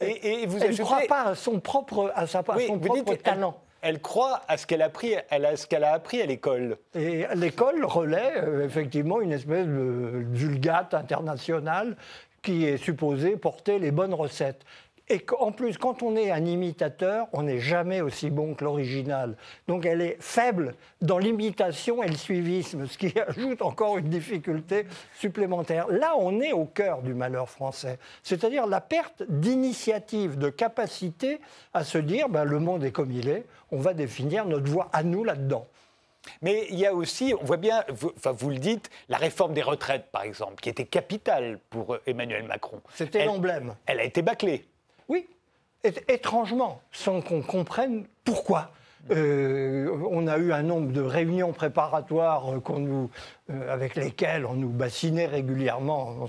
et, 0.01 0.47
vous 0.47 0.59
ne 0.59 0.83
croit 0.83 1.03
pas 1.09 1.23
à 1.25 1.35
son 1.35 1.61
propre, 1.61 2.13
à 2.15 2.27
sa, 2.27 2.43
son 2.67 2.79
propre 2.79 3.15
talent. 3.17 3.61
Elle, 3.83 4.01
croit 4.01 4.41
à 4.49 4.57
ce 4.57 4.67
qu'elle 4.67 4.83
a, 4.83 4.87
appris, 4.87 5.15
à 5.31 5.57
ce 5.57 5.67
qu'elle 5.67 5.85
a 5.85 5.93
appris 5.93 6.21
à 6.21 6.27
l'école. 6.27 6.79
Et 6.95 7.27
l'école 7.35 7.85
relaie 7.85 8.33
euh, 8.37 8.65
effectivement 8.65 9.21
une 9.21 9.33
espèce 9.33 9.67
de 9.67 10.25
vulgate 10.33 10.95
internationale 10.95 11.97
qui 12.43 12.65
est 12.65 12.79
supposée 12.79 13.37
porter 13.37 13.79
les 13.79 13.91
bonnes 13.91 14.15
recettes. 14.15 14.65
Et 15.09 15.25
en 15.39 15.53
plus, 15.53 15.79
quand 15.79 16.03
on 16.03 16.17
est 16.17 16.33
un 16.33 16.45
imitateur, 16.45 17.29
on 17.33 17.43
n'est 17.43 17.61
jamais 17.61 18.01
aussi 18.01 18.29
bon 18.29 18.55
que 18.55 18.65
l'original. 18.65 19.37
Donc 19.69 19.87
elle 19.87 20.01
est 20.01 20.17
faible 20.21 20.75
dans 21.01 21.19
l'imitation 21.19 22.03
et 22.03 22.09
le 22.09 22.17
suivisme, 22.17 22.87
ce 22.87 22.99
qui 22.99 23.15
ajoute 23.29 23.63
encore 23.63 23.99
une 23.99 24.09
difficulté 24.09 24.87
supplémentaire. 25.15 25.87
Là, 25.89 26.15
on 26.19 26.41
est 26.41 26.53
au 26.53 26.65
cœur 26.65 27.03
du 27.03 27.15
malheur 27.15 27.49
français, 27.49 28.01
c'est-à-dire 28.25 28.67
la 28.67 28.81
perte 28.81 29.23
d'initiative, 29.29 30.39
de 30.39 30.49
capacité 30.49 31.41
à 31.73 31.85
se 31.85 31.99
dire 31.99 32.29
ben, 32.29 32.43
le 32.43 32.59
monde 32.59 32.83
est 32.83 32.91
comme 32.93 33.13
il 33.13 33.29
est, 33.29 33.47
on 33.71 33.79
va 33.79 33.95
définir 33.95 34.45
notre 34.45 34.69
voie 34.69 34.89
à 34.93 35.05
nous 35.05 35.23
là-dedans. 35.23 35.69
Mais 36.43 36.67
il 36.71 36.79
y 36.81 36.87
a 36.87 36.93
aussi, 36.93 37.33
on 37.41 37.45
voit 37.45 37.57
bien, 37.57 37.85
vous, 37.89 38.13
enfin 38.17 38.33
vous 38.33 38.51
le 38.51 38.59
dites, 38.59 38.91
la 39.09 39.19
réforme 39.19 39.55
des 39.55 39.63
retraites, 39.63 40.07
par 40.11 40.23
exemple, 40.23 40.57
qui 40.57 40.69
était 40.69 40.85
capitale 40.85 41.61
pour 41.71 41.95
euh, 41.95 42.03
Emmanuel 42.07 42.43
Macron. 42.43 42.81
C'était 42.93 43.25
l'emblème. 43.25 43.77
Elle 43.87 44.01
a 44.01 44.05
été 44.05 44.23
bâclée. 44.23 44.67
Oui, 45.09 45.27
étrangement, 46.09 46.81
sans 46.93 47.21
qu'on 47.21 47.43
comprenne 47.43 48.07
pourquoi. 48.25 48.71
Euh, 49.11 49.89
on 50.11 50.27
a 50.27 50.37
eu 50.39 50.53
un 50.53 50.63
nombre 50.63 50.93
de 50.93 51.01
réunions 51.01 51.53
préparatoires 51.53 52.61
nous, 52.81 53.11
euh, 53.51 53.73
avec 53.73 53.95
lesquelles 53.95 54.45
on 54.45 54.55
nous 54.55 54.71
bassinait 54.71 55.27
régulièrement 55.27 56.29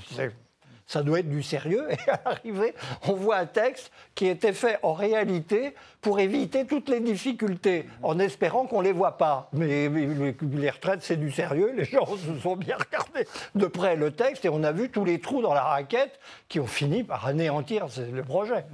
ça 0.88 1.04
doit 1.04 1.20
être 1.20 1.30
du 1.30 1.44
sérieux. 1.44 1.88
Et 1.92 2.10
à 2.10 2.20
l'arrivée, 2.26 2.74
on 3.08 3.14
voit 3.14 3.38
un 3.38 3.46
texte 3.46 3.92
qui 4.16 4.28
était 4.28 4.54
fait 4.54 4.80
en 4.82 4.94
réalité 4.94 5.76
pour 6.02 6.20
éviter 6.20 6.66
toutes 6.66 6.90
les 6.90 7.02
difficultés, 7.02 7.86
en 8.02 8.18
espérant 8.20 8.66
qu'on 8.66 8.80
ne 8.80 8.86
les 8.86 8.94
voit 8.94 9.18
pas. 9.18 9.50
Mais, 9.54 9.90
les 9.90 10.70
retraites, 10.70 11.04
c'est 11.04 11.18
du 11.18 11.32
sérieux. 11.32 11.74
Les 11.76 11.86
gens 11.86 12.06
se 12.06 12.40
sont 12.40 12.56
bien 12.56 12.78
regardés 12.78 13.28
de 13.56 13.66
près 13.68 13.96
le 13.96 14.12
texte 14.12 14.46
et 14.46 14.50
on 14.50 14.64
a 14.64 14.72
vu 14.72 14.90
tous 14.90 15.06
les 15.06 15.20
trous 15.20 15.42
dans 15.42 15.54
la 15.54 15.64
raquette 15.64 16.20
qui 16.48 16.60
ont 16.60 16.68
fini 16.68 17.04
par 17.04 17.28
anéantir 17.28 17.88
le 18.12 18.24
projet. 18.24 18.66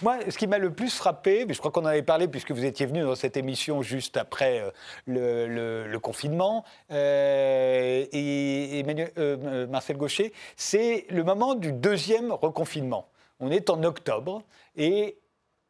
Moi, 0.00 0.18
ce 0.28 0.38
qui 0.38 0.46
m'a 0.46 0.58
le 0.58 0.72
plus 0.72 0.94
frappé, 0.94 1.44
mais 1.44 1.54
je 1.54 1.58
crois 1.58 1.70
qu'on 1.70 1.82
en 1.82 1.86
avait 1.86 2.02
parlé 2.02 2.28
puisque 2.28 2.52
vous 2.52 2.64
étiez 2.64 2.86
venu 2.86 3.02
dans 3.02 3.14
cette 3.14 3.36
émission 3.36 3.82
juste 3.82 4.16
après 4.16 4.64
euh, 5.08 5.86
le, 5.86 5.98
confinement, 5.98 6.64
euh, 6.90 8.06
et, 8.12 8.84
euh, 9.18 9.66
Marcel 9.66 9.96
Gaucher, 9.96 10.32
c'est 10.56 11.06
le 11.10 11.22
moment 11.24 11.54
du 11.54 11.72
deuxième 11.72 12.32
reconfinement. 12.32 13.08
On 13.40 13.50
est 13.50 13.70
en 13.70 13.82
octobre 13.82 14.42
et 14.76 15.18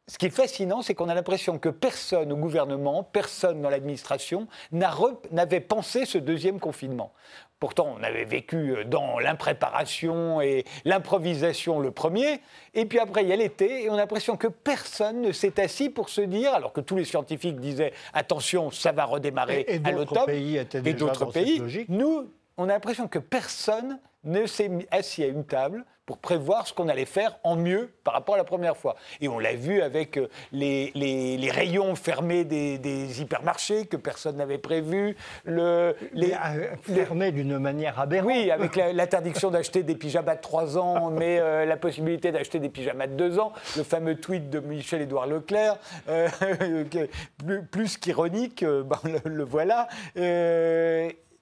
ce 0.07 0.17
qui 0.17 0.25
est 0.25 0.31
fascinant, 0.31 0.81
c'est 0.81 0.95
qu'on 0.95 1.07
a 1.07 1.15
l'impression 1.15 1.57
que 1.57 1.69
personne 1.69 2.31
au 2.33 2.35
gouvernement, 2.35 3.03
personne 3.03 3.61
dans 3.61 3.69
l'administration 3.69 4.47
n'avait 4.71 5.61
pensé 5.61 6.05
ce 6.05 6.17
deuxième 6.17 6.59
confinement. 6.59 7.13
Pourtant, 7.59 7.95
on 7.97 8.03
avait 8.03 8.25
vécu 8.25 8.71
euh, 8.71 8.83
dans 8.83 9.19
l'impréparation 9.19 10.41
et 10.41 10.65
l'improvisation 10.83 11.79
le 11.79 11.91
premier. 11.91 12.41
Et 12.73 12.85
puis 12.85 12.99
après, 12.99 13.23
il 13.23 13.29
y 13.29 13.31
a 13.31 13.37
l'été, 13.37 13.83
et 13.83 13.89
on 13.89 13.93
a 13.93 13.97
l'impression 13.97 14.35
que 14.35 14.47
personne 14.47 15.21
ne 15.21 15.31
s'est 15.31 15.61
assis 15.61 15.89
pour 15.89 16.09
se 16.09 16.19
dire, 16.19 16.53
alors 16.53 16.73
que 16.73 16.81
tous 16.81 16.97
les 16.97 17.05
scientifiques 17.05 17.61
disaient 17.61 17.93
attention, 18.13 18.69
ça 18.71 18.91
va 18.91 19.05
redémarrer 19.05 19.79
à 19.85 19.91
l'automne. 19.91 20.29
Et 20.29 20.93
d'autres 20.93 21.27
pays, 21.27 21.63
nous, 21.87 22.29
on 22.57 22.65
a 22.65 22.73
l'impression 22.73 23.07
que 23.07 23.19
personne 23.19 23.97
ne 24.25 24.45
s'est 24.45 24.69
assis 24.91 25.23
à 25.23 25.27
une 25.27 25.45
table 25.45 25.85
pour 26.05 26.17
prévoir 26.17 26.67
ce 26.67 26.73
qu'on 26.73 26.89
allait 26.89 27.05
faire 27.05 27.37
en 27.43 27.55
mieux 27.55 27.89
par 28.03 28.13
rapport 28.13 28.35
à 28.35 28.37
la 28.37 28.43
première 28.43 28.75
fois. 28.75 28.95
Et 29.21 29.29
on 29.29 29.39
l'a 29.39 29.53
vu 29.53 29.81
avec 29.81 30.17
euh, 30.17 30.27
les, 30.51 30.91
les, 30.95 31.49
rayons 31.49 31.95
fermés 31.95 32.43
des, 32.43 33.21
hypermarchés 33.21 33.85
que 33.85 33.95
personne 33.95 34.35
n'avait 34.37 34.57
prévu. 34.57 35.15
Le, 35.45 35.95
les, 36.11 36.33
euh, 36.33 36.75
fermés 36.81 37.31
d'une 37.31 37.57
manière 37.57 37.99
aberrante. 37.99 38.27
Oui, 38.27 38.51
avec 38.51 38.75
l'interdiction 38.75 39.49
d'acheter 39.49 39.83
des 39.83 39.95
pyjamas 39.95 40.35
de 40.35 40.41
3 40.41 40.77
ans, 40.77 41.09
mais 41.11 41.39
euh, 41.39 41.65
la 41.65 41.77
possibilité 41.77 42.31
d'acheter 42.31 42.59
des 42.59 42.69
pyjamas 42.69 43.07
de 43.07 43.15
2 43.15 43.39
ans. 43.39 43.53
Le 43.77 43.83
fameux 43.83 44.15
tweet 44.15 44.49
de 44.49 44.59
Michel-Édouard 44.59 45.27
Leclerc, 45.27 45.77
plus, 47.71 47.97
qu'ironique, 47.97 48.65
ben, 48.65 48.99
le, 49.25 49.43
voilà. 49.43 49.87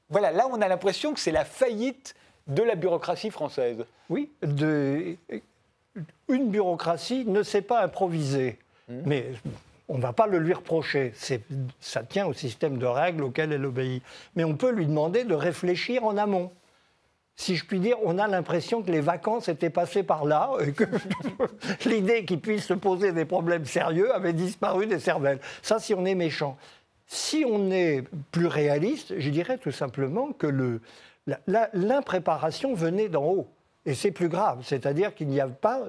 voilà, 0.09 0.31
là 0.31 0.47
on 0.51 0.61
a 0.61 0.67
l'impression 0.67 1.13
que 1.13 1.19
c'est 1.19 1.31
la 1.31 1.45
faillite 1.45 2.15
de 2.51 2.63
la 2.63 2.75
bureaucratie 2.75 3.31
française. 3.31 3.85
Oui, 4.09 4.29
de, 4.41 5.15
une 6.27 6.49
bureaucratie 6.49 7.25
ne 7.25 7.43
sait 7.43 7.61
pas 7.61 7.83
improviser. 7.83 8.59
Mmh. 8.87 8.93
Mais 9.05 9.25
on 9.87 9.97
ne 9.97 10.01
va 10.01 10.13
pas 10.13 10.27
le 10.27 10.39
lui 10.39 10.53
reprocher. 10.53 11.13
Ça 11.79 12.03
tient 12.03 12.25
au 12.25 12.33
système 12.33 12.77
de 12.77 12.85
règles 12.85 13.23
auquel 13.23 13.51
elle 13.51 13.65
obéit. 13.65 14.03
Mais 14.35 14.43
on 14.43 14.55
peut 14.55 14.71
lui 14.71 14.85
demander 14.85 15.23
de 15.23 15.33
réfléchir 15.33 16.03
en 16.03 16.17
amont. 16.17 16.51
Si 17.35 17.55
je 17.55 17.65
puis 17.65 17.79
dire, 17.79 17.97
on 18.03 18.19
a 18.19 18.27
l'impression 18.27 18.83
que 18.83 18.91
les 18.91 19.01
vacances 19.01 19.49
étaient 19.49 19.69
passées 19.69 20.03
par 20.03 20.25
là 20.25 20.51
et 20.65 20.73
que 20.73 20.83
l'idée 21.85 22.25
qu'il 22.25 22.39
puisse 22.39 22.65
se 22.65 22.73
poser 22.73 23.13
des 23.13 23.25
problèmes 23.25 23.65
sérieux 23.65 24.13
avait 24.13 24.33
disparu 24.33 24.85
des 24.85 24.99
cervelles. 24.99 25.39
Ça, 25.61 25.79
si 25.79 25.93
on 25.93 26.05
est 26.05 26.15
méchant. 26.15 26.57
Si 27.13 27.43
on 27.45 27.71
est 27.71 28.05
plus 28.31 28.47
réaliste, 28.47 29.19
je 29.19 29.29
dirais 29.29 29.57
tout 29.57 29.73
simplement 29.73 30.31
que 30.31 30.79
l'impréparation 31.73 32.73
venait 32.73 33.09
d'en 33.09 33.25
haut. 33.25 33.47
Et 33.85 33.95
c'est 33.95 34.11
plus 34.11 34.29
grave, 34.29 34.59
c'est-à-dire 34.63 35.13
qu'il 35.13 35.27
n'y 35.27 35.41
a 35.41 35.47
pas. 35.47 35.81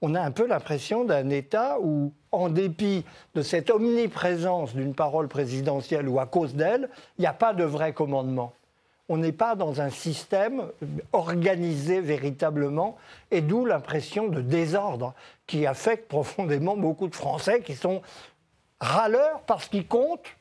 On 0.00 0.14
a 0.14 0.22
un 0.22 0.30
peu 0.30 0.46
l'impression 0.46 1.04
d'un 1.04 1.28
État 1.28 1.76
où, 1.82 2.14
en 2.32 2.48
dépit 2.48 3.04
de 3.34 3.42
cette 3.42 3.68
omniprésence 3.68 4.74
d'une 4.74 4.94
parole 4.94 5.28
présidentielle 5.28 6.08
ou 6.08 6.18
à 6.18 6.24
cause 6.24 6.54
d'elle, 6.54 6.88
il 7.18 7.22
n'y 7.22 7.26
a 7.26 7.34
pas 7.34 7.52
de 7.52 7.64
vrai 7.64 7.92
commandement. 7.92 8.54
On 9.10 9.18
n'est 9.18 9.32
pas 9.32 9.56
dans 9.56 9.82
un 9.82 9.90
système 9.90 10.62
organisé 11.12 12.00
véritablement, 12.00 12.96
et 13.30 13.42
d'où 13.42 13.66
l'impression 13.66 14.28
de 14.28 14.40
désordre 14.40 15.12
qui 15.46 15.66
affecte 15.66 16.08
profondément 16.08 16.74
beaucoup 16.74 17.08
de 17.08 17.14
Français 17.14 17.60
qui 17.60 17.74
sont 17.74 18.00
râleurs 18.80 19.42
parce 19.46 19.68
qu'ils 19.68 19.86
comptent 19.86 20.34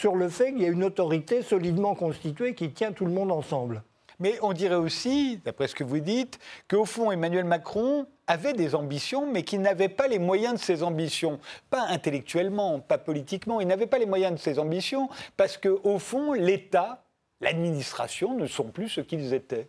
sur 0.00 0.16
le 0.16 0.30
fait 0.30 0.52
qu'il 0.52 0.62
y 0.62 0.64
a 0.64 0.68
une 0.68 0.84
autorité 0.84 1.42
solidement 1.42 1.94
constituée 1.94 2.54
qui 2.54 2.70
tient 2.70 2.90
tout 2.90 3.04
le 3.04 3.12
monde 3.12 3.30
ensemble. 3.30 3.82
Mais 4.18 4.38
on 4.40 4.54
dirait 4.54 4.76
aussi, 4.76 5.36
d'après 5.44 5.68
ce 5.68 5.74
que 5.74 5.84
vous 5.84 6.00
dites, 6.00 6.38
qu'au 6.70 6.86
fond, 6.86 7.10
Emmanuel 7.10 7.44
Macron 7.44 8.06
avait 8.26 8.54
des 8.54 8.74
ambitions, 8.74 9.30
mais 9.30 9.42
qu'il 9.42 9.60
n'avait 9.60 9.90
pas 9.90 10.08
les 10.08 10.18
moyens 10.18 10.54
de 10.54 10.58
ses 10.58 10.82
ambitions. 10.82 11.38
Pas 11.68 11.82
intellectuellement, 11.88 12.80
pas 12.80 12.96
politiquement, 12.96 13.60
il 13.60 13.66
n'avait 13.66 13.86
pas 13.86 13.98
les 13.98 14.06
moyens 14.06 14.32
de 14.32 14.38
ses 14.38 14.58
ambitions, 14.58 15.10
parce 15.36 15.58
qu'au 15.58 15.98
fond, 15.98 16.32
l'État, 16.32 17.04
l'administration 17.42 18.34
ne 18.34 18.46
sont 18.46 18.70
plus 18.70 18.88
ce 18.88 19.02
qu'ils 19.02 19.34
étaient. 19.34 19.68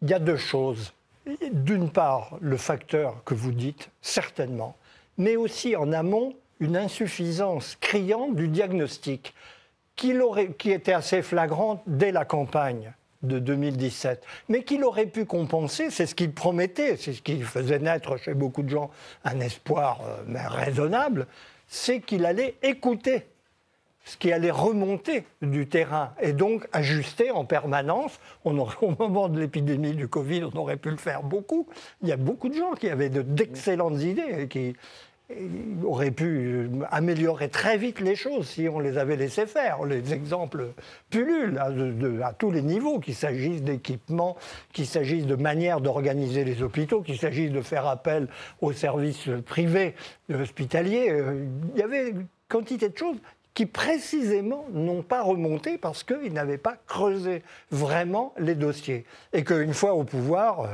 Il 0.00 0.10
y 0.10 0.14
a 0.14 0.20
deux 0.20 0.36
choses. 0.36 0.92
D'une 1.50 1.90
part, 1.90 2.38
le 2.40 2.56
facteur 2.56 3.24
que 3.24 3.34
vous 3.34 3.50
dites, 3.50 3.90
certainement, 4.00 4.76
mais 5.18 5.34
aussi 5.34 5.74
en 5.74 5.92
amont, 5.92 6.34
une 6.60 6.76
insuffisance 6.76 7.76
criante 7.80 8.34
du 8.36 8.48
diagnostic 8.48 9.34
qui, 9.96 10.12
était 10.70 10.92
assez 10.92 11.22
flagrante 11.22 11.82
dès 11.86 12.12
la 12.12 12.24
campagne 12.24 12.92
de 13.22 13.38
2017, 13.38 14.22
mais 14.48 14.64
qu'il 14.64 14.84
aurait 14.84 15.06
pu 15.06 15.24
compenser, 15.24 15.90
c'est 15.90 16.06
ce 16.06 16.14
qu'il 16.14 16.32
promettait, 16.32 16.96
c'est 16.96 17.14
ce 17.14 17.22
qui 17.22 17.40
faisait 17.40 17.78
naître 17.78 18.16
chez 18.18 18.34
beaucoup 18.34 18.62
de 18.62 18.68
gens 18.68 18.90
un 19.24 19.40
espoir 19.40 20.00
euh, 20.02 20.48
raisonnable, 20.48 21.26
c'est 21.66 22.00
qu'il 22.00 22.26
allait 22.26 22.56
écouter 22.62 23.26
ce 24.04 24.18
qui 24.18 24.30
allait 24.32 24.50
remonter 24.50 25.24
du 25.40 25.66
terrain 25.66 26.12
et 26.20 26.34
donc 26.34 26.68
ajuster 26.72 27.30
en 27.30 27.46
permanence. 27.46 28.20
On 28.44 28.58
aurait, 28.58 28.76
au 28.82 28.94
moment 28.98 29.30
de 29.30 29.40
l'épidémie 29.40 29.94
du 29.94 30.08
Covid, 30.08 30.44
on 30.44 30.58
aurait 30.58 30.76
pu 30.76 30.90
le 30.90 30.98
faire 30.98 31.22
beaucoup. 31.22 31.66
Il 32.02 32.08
y 32.08 32.12
a 32.12 32.18
beaucoup 32.18 32.50
de 32.50 32.54
gens 32.54 32.72
qui 32.72 32.90
avaient 32.90 33.08
d'excellentes 33.08 34.02
idées 34.02 34.40
et 34.40 34.48
qui, 34.48 34.76
aurait 35.84 36.10
pu 36.10 36.26
euh, 36.26 36.68
améliorer 36.90 37.48
très 37.48 37.78
vite 37.78 38.00
les 38.00 38.14
choses 38.14 38.46
si 38.46 38.68
on 38.68 38.78
les 38.78 38.98
avait 38.98 39.16
laissés 39.16 39.46
faire. 39.46 39.84
Les 39.84 40.12
exemples 40.12 40.68
pullulent 41.08 41.58
à, 41.58 42.32
tous 42.34 42.50
les 42.50 42.60
niveaux, 42.60 43.00
qu'il 43.00 43.14
s'agisse 43.14 43.62
d'équipements, 43.62 44.36
qu'il 44.72 44.86
s'agisse 44.86 45.26
de 45.26 45.34
manière 45.34 45.80
d'organiser 45.80 46.44
les 46.44 46.62
hôpitaux, 46.62 47.00
qu'il 47.00 47.18
s'agisse 47.18 47.50
de 47.52 47.62
faire 47.62 47.86
appel 47.86 48.28
aux 48.60 48.72
services 48.72 49.30
privés 49.46 49.94
hospitaliers. 50.32 51.10
Euh, 51.10 51.46
il 51.74 51.80
y 51.80 51.82
avait 51.82 52.10
une 52.10 52.26
quantité 52.48 52.90
de 52.90 52.98
choses 52.98 53.16
qui 53.54 53.66
précisément 53.66 54.66
n'ont 54.72 55.02
pas 55.02 55.22
remonté 55.22 55.78
parce 55.78 56.02
qu'ils 56.02 56.32
n'avaient 56.32 56.58
pas 56.58 56.76
creusé 56.86 57.42
vraiment 57.70 58.34
les 58.36 58.56
dossiers. 58.56 59.06
Et 59.32 59.42
qu'une 59.44 59.74
fois 59.74 59.94
au 59.94 60.04
pouvoir, 60.04 60.60
euh, 60.60 60.66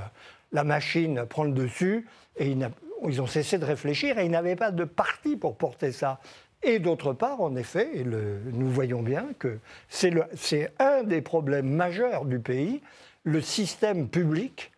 la 0.52 0.64
machine 0.64 1.24
prend 1.28 1.44
le 1.44 1.52
dessus 1.52 2.06
ils 2.38 3.22
ont 3.22 3.26
cessé 3.26 3.58
de 3.58 3.64
réfléchir 3.64 4.18
et 4.18 4.24
ils 4.24 4.30
n'avaient 4.30 4.56
pas 4.56 4.70
de 4.70 4.84
parti 4.84 5.36
pour 5.36 5.56
porter 5.56 5.92
ça. 5.92 6.20
Et 6.62 6.78
d'autre 6.78 7.12
part, 7.14 7.40
en 7.40 7.56
effet, 7.56 8.04
nous 8.04 8.68
voyons 8.68 9.02
bien 9.02 9.28
que 9.38 9.58
c'est 9.88 10.72
un 10.78 11.02
des 11.02 11.22
problèmes 11.22 11.70
majeurs 11.70 12.26
du 12.26 12.38
pays, 12.38 12.82
le 13.24 13.40
système 13.40 14.08
public 14.08 14.70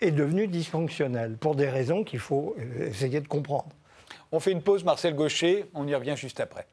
est 0.00 0.10
devenu 0.10 0.48
dysfonctionnel 0.48 1.36
pour 1.36 1.54
des 1.54 1.68
raisons 1.68 2.04
qu'il 2.04 2.18
faut 2.18 2.54
euh, 2.58 2.88
essayer 2.88 3.20
de 3.20 3.28
comprendre. 3.28 3.70
On 4.32 4.40
fait 4.40 4.52
une 4.52 4.62
pause, 4.62 4.84
Marcel 4.84 5.14
Gaucher, 5.14 5.66
on 5.74 5.86
y 5.88 5.94
revient 5.94 6.16
juste 6.16 6.40
après. 6.40 6.66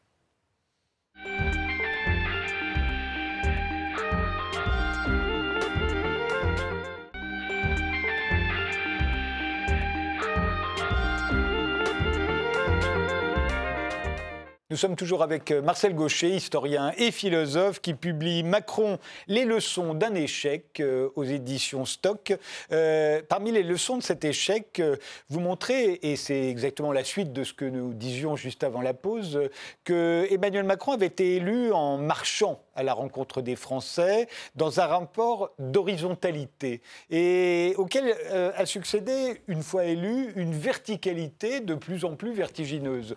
Nous 14.70 14.76
sommes 14.76 14.98
toujours 14.98 15.24
avec 15.24 15.52
euh, 15.52 15.62
Marcel 15.62 15.96
Gaucher, 15.96 16.28
historien 16.36 16.92
et 16.98 17.12
philosophe, 17.12 17.80
qui 17.80 17.94
publie 17.94 18.44
Macron, 18.44 19.00
les 19.28 19.46
leçons 19.46 19.94
d'un 19.94 20.14
échec 20.14 20.82
euh, 20.82 21.08
aux 21.16 21.24
éditions 21.24 21.86
Stock. 21.86 22.38
Euh, 22.74 23.22
parmi 23.30 23.54
les 23.54 23.64
leçons 23.64 23.96
de 23.96 24.04
cet 24.04 24.26
échec, 24.26 24.82
vous 25.30 25.40
montrez, 25.40 26.00
et 26.02 26.18
c'est 26.18 26.50
exactement 26.50 26.92
la 26.92 27.06
suite 27.06 27.32
de 27.32 27.46
ce 27.46 27.54
que 27.54 27.64
nous 27.64 27.94
disions 27.94 28.36
juste 28.36 28.62
avant 28.66 28.82
la 28.82 28.94
pause, 28.94 29.40
que 29.86 30.28
Emmanuel 30.30 30.66
Macron 30.66 30.92
avait 30.92 31.06
été 31.06 31.38
élu 31.38 31.72
en 31.72 31.98
marchant 31.98 32.60
à 32.76 32.84
la 32.84 32.94
rencontre 32.94 33.42
des 33.42 33.56
Français 33.56 34.28
dans 34.56 34.82
un 34.82 34.86
rapport 34.86 35.52
d'horizontalité 35.60 36.82
et 37.10 37.74
auquel 37.78 38.14
a 38.56 38.66
succédé, 38.68 39.42
une 39.48 39.64
fois 39.64 39.86
élu, 39.86 40.32
une 40.36 40.54
verticalité 40.54 41.60
de 41.60 41.74
plus 41.74 42.06
en 42.06 42.16
plus 42.16 42.34
vertigineuse. 42.34 43.16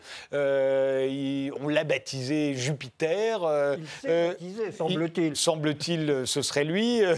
On 1.61 1.68
l'a 1.68 1.85
baptisé 1.85 2.55
Jupiter. 2.55 3.44
Euh, 3.44 3.76
il 4.05 4.11
euh, 4.11 4.29
baptisé, 4.29 4.72
semble-t-il. 4.72 5.37
Semble-t-il, 5.37 6.22
ce 6.26 6.42
serait 6.42 6.64
lui. 6.64 7.03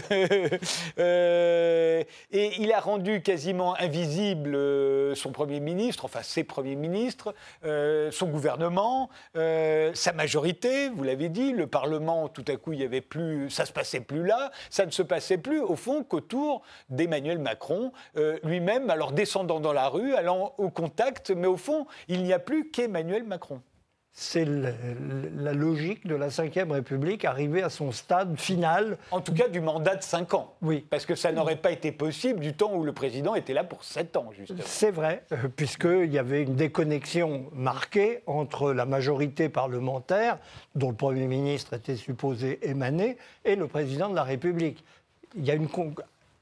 Euh, 0.99 2.03
et 2.31 2.51
il 2.59 2.71
a 2.71 2.79
rendu 2.79 3.21
quasiment 3.21 3.75
invisible 3.79 4.55
son 5.15 5.31
Premier 5.31 5.59
ministre, 5.59 6.05
enfin 6.05 6.21
ses 6.21 6.43
premiers 6.43 6.75
ministres, 6.75 7.33
son 7.63 8.27
gouvernement, 8.27 9.09
sa 9.33 10.13
majorité, 10.13 10.89
vous 10.89 11.03
l'avez 11.03 11.29
dit, 11.29 11.51
le 11.51 11.67
Parlement, 11.67 12.29
tout 12.29 12.45
à 12.47 12.55
coup, 12.57 12.73
il 12.73 12.79
y 12.79 12.83
avait 12.83 13.01
plus, 13.01 13.49
ça 13.49 13.65
se 13.65 13.73
passait 13.73 14.01
plus 14.01 14.25
là, 14.25 14.51
ça 14.69 14.85
ne 14.85 14.91
se 14.91 15.01
passait 15.01 15.37
plus, 15.37 15.61
au 15.61 15.75
fond, 15.75 16.03
qu'autour 16.03 16.61
d'Emmanuel 16.89 17.39
Macron, 17.39 17.91
lui-même, 18.43 18.89
alors 18.89 19.11
descendant 19.11 19.59
dans 19.59 19.73
la 19.73 19.87
rue, 19.87 20.15
allant 20.15 20.53
au 20.57 20.69
contact, 20.69 21.31
mais 21.31 21.47
au 21.47 21.57
fond, 21.57 21.87
il 22.07 22.23
n'y 22.23 22.33
a 22.33 22.39
plus 22.39 22.69
qu'Emmanuel 22.69 23.23
Macron 23.23 23.61
c'est 24.15 24.45
la 24.45 25.53
logique 25.53 26.05
de 26.05 26.13
la 26.13 26.27
Ve 26.27 26.71
République 26.71 27.25
arrivée 27.25 27.63
à 27.63 27.71
son 27.71 27.91
stade 27.91 28.39
final. 28.39 28.97
En 29.09 29.21
tout 29.21 29.33
cas, 29.33 29.47
du 29.47 29.59
mandat 29.59 29.95
de 29.95 30.03
5 30.03 30.35
ans. 30.35 30.53
Oui. 30.61 30.85
Parce 30.87 31.07
que 31.07 31.15
ça 31.15 31.31
n'aurait 31.31 31.55
pas 31.55 31.71
été 31.71 31.91
possible 31.91 32.39
du 32.39 32.53
temps 32.53 32.75
où 32.75 32.83
le 32.83 32.93
président 32.93 33.33
était 33.33 33.53
là 33.53 33.63
pour 33.63 33.83
7 33.83 34.15
ans, 34.15 34.29
justement. 34.37 34.61
C'est 34.65 34.91
vrai, 34.91 35.23
euh, 35.31 35.47
puisqu'il 35.55 36.13
y 36.13 36.19
avait 36.19 36.43
une 36.43 36.55
déconnexion 36.55 37.49
marquée 37.53 38.21
entre 38.27 38.71
la 38.71 38.85
majorité 38.85 39.49
parlementaire, 39.49 40.37
dont 40.75 40.91
le 40.91 40.95
Premier 40.95 41.25
ministre 41.25 41.73
était 41.73 41.95
supposé 41.95 42.59
émaner, 42.69 43.17
et 43.45 43.55
le 43.55 43.67
président 43.67 44.09
de 44.09 44.15
la 44.15 44.23
République. 44.23 44.85
Il 45.35 45.43
y 45.43 45.49
a 45.49 45.55
une... 45.55 45.69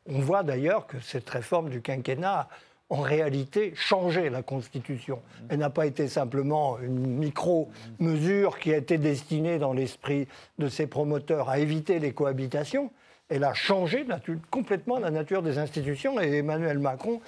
On 0.10 0.20
voit 0.20 0.44
d'ailleurs 0.44 0.88
que 0.88 1.00
cette 1.00 1.30
réforme 1.30 1.70
du 1.70 1.82
quinquennat 1.82 2.50
en 2.92 3.00
réalité 3.00 3.72
changer 3.74 4.30
la 4.30 4.44
Constitution. 4.44 5.22
Elle 5.48 5.60
n'a 5.60 5.70
pas 5.70 5.86
été 5.86 6.10
simplement 6.10 6.78
une 6.80 7.18
micro-mesure 7.18 8.60
qui 8.60 8.74
a 8.74 8.78
été 8.78 8.98
destinée 8.98 9.60
dans 9.60 9.72
l'esprit 9.72 10.28
de 10.60 10.68
ses 10.68 10.88
promoteurs 10.88 11.50
à 11.50 11.60
éviter 11.60 12.00
les 12.00 12.12
cohabitations. 12.12 12.92
Elle 13.30 13.46
a 13.46 13.54
changé 13.54 14.06
complètement 14.52 15.00
la 15.00 15.10
nature 15.10 15.42
des 15.42 15.58
institutions 15.58 16.20
et 16.20 16.40
Emmanuel 16.40 16.80
Macron 16.80 17.22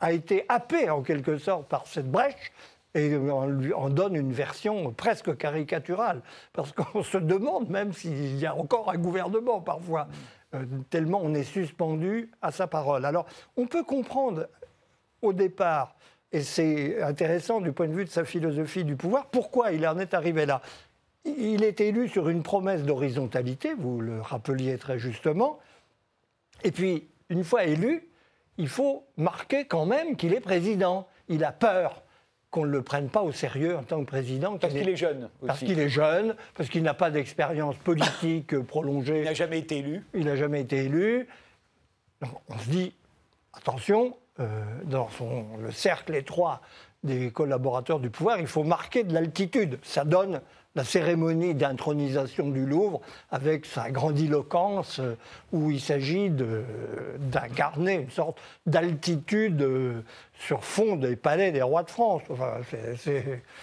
a 0.00 0.12
été 0.12 0.44
happé 0.48 0.88
en 0.88 1.02
quelque 1.02 1.36
sorte 1.36 1.66
par 1.66 1.88
cette 1.88 2.08
brèche 2.08 2.52
et 2.94 3.16
on 3.16 3.46
lui 3.48 3.72
en 3.72 3.90
donne 3.90 4.14
une 4.14 4.32
version 4.32 4.92
presque 4.92 5.36
caricaturale, 5.36 6.22
parce 6.52 6.72
qu'on 6.72 7.02
se 7.02 7.18
demande 7.18 7.68
même 7.70 7.92
s'il 7.92 8.36
y 8.36 8.46
a 8.46 8.54
encore 8.54 8.90
un 8.90 8.98
gouvernement 8.98 9.60
parfois, 9.60 10.08
euh, 10.54 10.64
tellement 10.90 11.20
on 11.22 11.34
est 11.34 11.44
suspendu 11.44 12.30
à 12.42 12.50
sa 12.50 12.66
parole. 12.66 13.04
Alors 13.04 13.26
on 13.56 13.66
peut 13.66 13.84
comprendre 13.84 14.48
au 15.22 15.32
départ, 15.32 15.96
et 16.32 16.42
c'est 16.42 17.02
intéressant 17.02 17.60
du 17.60 17.72
point 17.72 17.88
de 17.88 17.94
vue 17.94 18.04
de 18.04 18.10
sa 18.10 18.24
philosophie 18.24 18.84
du 18.84 18.96
pouvoir, 18.96 19.26
pourquoi 19.26 19.72
il 19.72 19.86
en 19.86 19.98
est 19.98 20.14
arrivé 20.14 20.46
là? 20.46 20.62
Il 21.24 21.64
est 21.64 21.80
élu 21.80 22.08
sur 22.08 22.28
une 22.28 22.42
promesse 22.42 22.82
d'horizontalité, 22.82 23.74
vous 23.76 24.00
le 24.00 24.20
rappeliez 24.20 24.78
très 24.78 24.98
justement, 24.98 25.58
et 26.64 26.70
puis, 26.70 27.08
une 27.28 27.44
fois 27.44 27.64
élu, 27.64 28.08
il 28.58 28.68
faut 28.68 29.04
marquer 29.16 29.64
quand 29.64 29.86
même 29.86 30.16
qu'il 30.16 30.34
est 30.34 30.40
président. 30.40 31.06
Il 31.28 31.44
a 31.44 31.52
peur 31.52 32.02
qu'on 32.50 32.66
ne 32.66 32.70
le 32.70 32.82
prenne 32.82 33.08
pas 33.08 33.22
au 33.22 33.32
sérieux 33.32 33.76
en 33.76 33.82
tant 33.82 34.00
que 34.00 34.06
président. 34.06 34.58
Parce 34.58 34.74
qu'il 34.74 34.88
est, 34.88 34.96
jeune. 34.96 35.30
Parce 35.46 35.60
qu'il 35.60 35.78
est 35.78 35.88
jeune, 35.88 36.34
parce 36.54 36.68
qu'il 36.68 36.82
n'a 36.82 36.94
pas 36.94 37.10
d'expérience 37.10 37.76
politique 37.76 38.58
prolongée. 38.66 39.20
Il 39.20 39.24
n'a 39.24 39.34
jamais 39.34 39.60
été 39.60 39.78
élu. 39.78 40.04
Il 40.14 40.24
n'a 40.24 40.36
jamais 40.36 40.60
été 40.60 40.84
élu. 40.84 41.28
on 42.48 42.58
se 42.58 42.68
dit, 42.68 42.94
attention, 43.52 44.16
euh, 44.40 44.46
dans 44.84 45.08
le 45.58 45.70
cercle 45.70 46.14
étroit 46.14 46.60
des 47.02 47.30
collaborateurs 47.30 48.00
du 48.00 48.10
pouvoir, 48.10 48.38
il 48.38 48.46
faut 48.46 48.64
marquer 48.64 49.04
de 49.04 49.12
l'altitude. 49.12 49.78
Ça 49.82 50.04
donne 50.04 50.40
la 50.76 50.84
cérémonie 50.84 51.54
d'intronisation 51.54 52.48
du 52.48 52.64
Louvre 52.64 53.00
avec 53.30 53.66
sa 53.66 53.90
grandiloquence 53.90 55.00
euh, 55.00 55.16
où 55.52 55.70
il 55.70 55.80
s'agit 55.80 56.30
d'incarner 57.18 57.94
une 57.94 58.10
sorte 58.10 58.38
d'altitude 58.66 59.60
euh, 59.60 60.00
sur 60.38 60.64
fond 60.64 60.96
des 60.96 61.16
palais 61.16 61.52
des 61.52 61.62
rois 61.62 61.82
de 61.82 61.90
France. 61.90 62.22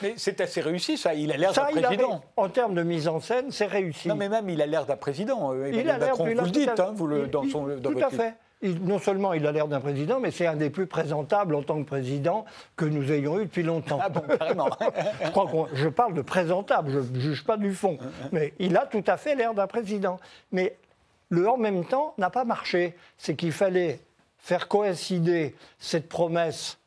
Mais 0.01 0.13
c'est 0.17 0.41
assez 0.41 0.61
réussi, 0.61 0.97
ça. 0.97 1.13
Il 1.13 1.31
a 1.31 1.37
l'air 1.37 1.53
d'un 1.53 1.63
président. 1.63 2.21
en 2.35 2.49
termes 2.49 2.75
de 2.75 2.83
mise 2.83 3.07
en 3.07 3.19
scène, 3.19 3.51
c'est 3.51 3.67
réussi. 3.67 4.09
Non, 4.09 4.15
mais 4.15 4.29
même 4.29 4.49
il 4.49 4.61
a 4.61 4.65
l'air 4.65 4.85
d'un 4.85 4.97
président. 4.97 5.55
il 5.65 5.89
a 5.89 5.97
Macron, 5.97 6.25
vous 6.25 6.43
le 6.43 6.51
dites, 6.51 6.79
hein, 6.79 6.91
vous 6.93 7.07
le, 7.07 7.27
dans, 7.27 7.47
son, 7.49 7.67
dans 7.77 7.91
tout 7.91 7.99
à 8.03 8.09
fait 8.09 8.35
non 8.61 8.99
seulement 8.99 9.33
il 9.33 9.45
a 9.45 9.51
l'air 9.51 9.67
d'un 9.67 9.79
président, 9.79 10.19
mais 10.19 10.31
c'est 10.31 10.47
un 10.47 10.55
des 10.55 10.69
plus 10.69 10.87
présentables 10.87 11.53
en 11.55 11.61
tant 11.61 11.81
que 11.81 11.87
président 11.87 12.45
que 12.75 12.85
nous 12.85 13.11
ayons 13.11 13.39
eu 13.39 13.45
depuis 13.45 13.63
longtemps. 13.63 13.99
Ah 14.01 14.09
bon, 14.09 14.21
carrément. 14.37 14.69
je 15.23 15.29
crois 15.29 15.69
je 15.73 15.87
parle 15.87 16.13
de 16.13 16.21
présentable, 16.21 16.91
je 16.91 16.99
ne 16.99 17.19
juge 17.19 17.43
pas 17.43 17.57
du 17.57 17.73
fond. 17.73 17.97
Mais 18.31 18.53
il 18.59 18.75
a 18.77 18.85
tout 18.85 19.03
à 19.07 19.17
fait 19.17 19.35
l'air 19.35 19.53
d'un 19.53 19.67
président. 19.67 20.19
Mais 20.51 20.75
le 21.29 21.47
en 21.49 21.57
même 21.57 21.85
temps 21.85 22.13
n'a 22.17 22.29
pas 22.29 22.45
marché. 22.45 22.95
C'est 23.17 23.35
qu'il 23.35 23.51
fallait 23.51 23.99
faire 24.39 24.67
coïncider 24.67 25.55
cette 25.77 26.09
promesse 26.09 26.77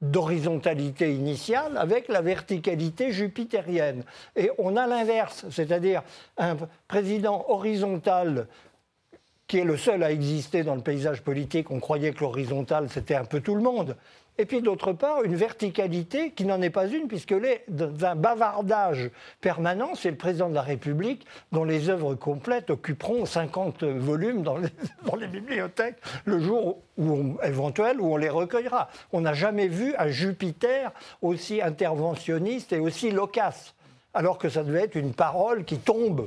d'horizontalité 0.00 1.14
initiale 1.14 1.76
avec 1.78 2.08
la 2.08 2.20
verticalité 2.20 3.10
jupitérienne. 3.10 4.04
Et 4.36 4.50
on 4.58 4.76
a 4.76 4.86
l'inverse, 4.86 5.46
c'est-à-dire 5.50 6.02
un 6.36 6.56
président 6.88 7.46
horizontal 7.48 8.46
qui 9.46 9.58
est 9.58 9.64
le 9.64 9.76
seul 9.76 10.02
à 10.02 10.10
exister 10.10 10.62
dans 10.62 10.74
le 10.74 10.80
paysage 10.80 11.22
politique. 11.22 11.70
On 11.70 11.80
croyait 11.80 12.12
que 12.12 12.20
l'horizontal, 12.20 12.88
c'était 12.90 13.14
un 13.14 13.24
peu 13.24 13.40
tout 13.40 13.54
le 13.54 13.62
monde. 13.62 13.96
Et 14.36 14.46
puis 14.46 14.62
d'autre 14.62 14.92
part, 14.92 15.22
une 15.22 15.36
verticalité 15.36 16.32
qui 16.32 16.44
n'en 16.44 16.60
est 16.60 16.70
pas 16.70 16.88
une, 16.88 17.06
puisqu'elle 17.06 17.44
est 17.44 17.64
dans 17.68 18.04
un 18.04 18.16
bavardage 18.16 19.10
permanent. 19.40 19.94
C'est 19.94 20.10
le 20.10 20.16
président 20.16 20.48
de 20.48 20.54
la 20.54 20.62
République 20.62 21.24
dont 21.52 21.62
les 21.62 21.88
œuvres 21.88 22.16
complètes 22.16 22.70
occuperont 22.70 23.26
50 23.26 23.84
volumes 23.84 24.42
dans 24.42 24.56
les, 24.56 25.28
bibliothèques 25.28 25.98
le 26.24 26.40
jour 26.40 26.78
où 26.98 27.36
éventuel 27.44 28.00
où 28.00 28.12
on 28.12 28.16
les 28.16 28.28
recueillera. 28.28 28.88
On 29.12 29.20
n'a 29.20 29.34
jamais 29.34 29.68
vu 29.68 29.94
un 29.98 30.08
Jupiter 30.08 30.92
aussi 31.22 31.62
interventionniste 31.62 32.72
et 32.72 32.80
aussi 32.80 33.12
loquace, 33.12 33.74
alors 34.14 34.38
que 34.38 34.48
ça 34.48 34.64
devait 34.64 34.82
être 34.82 34.96
une 34.96 35.14
parole 35.14 35.64
qui 35.64 35.78
tombe 35.78 36.26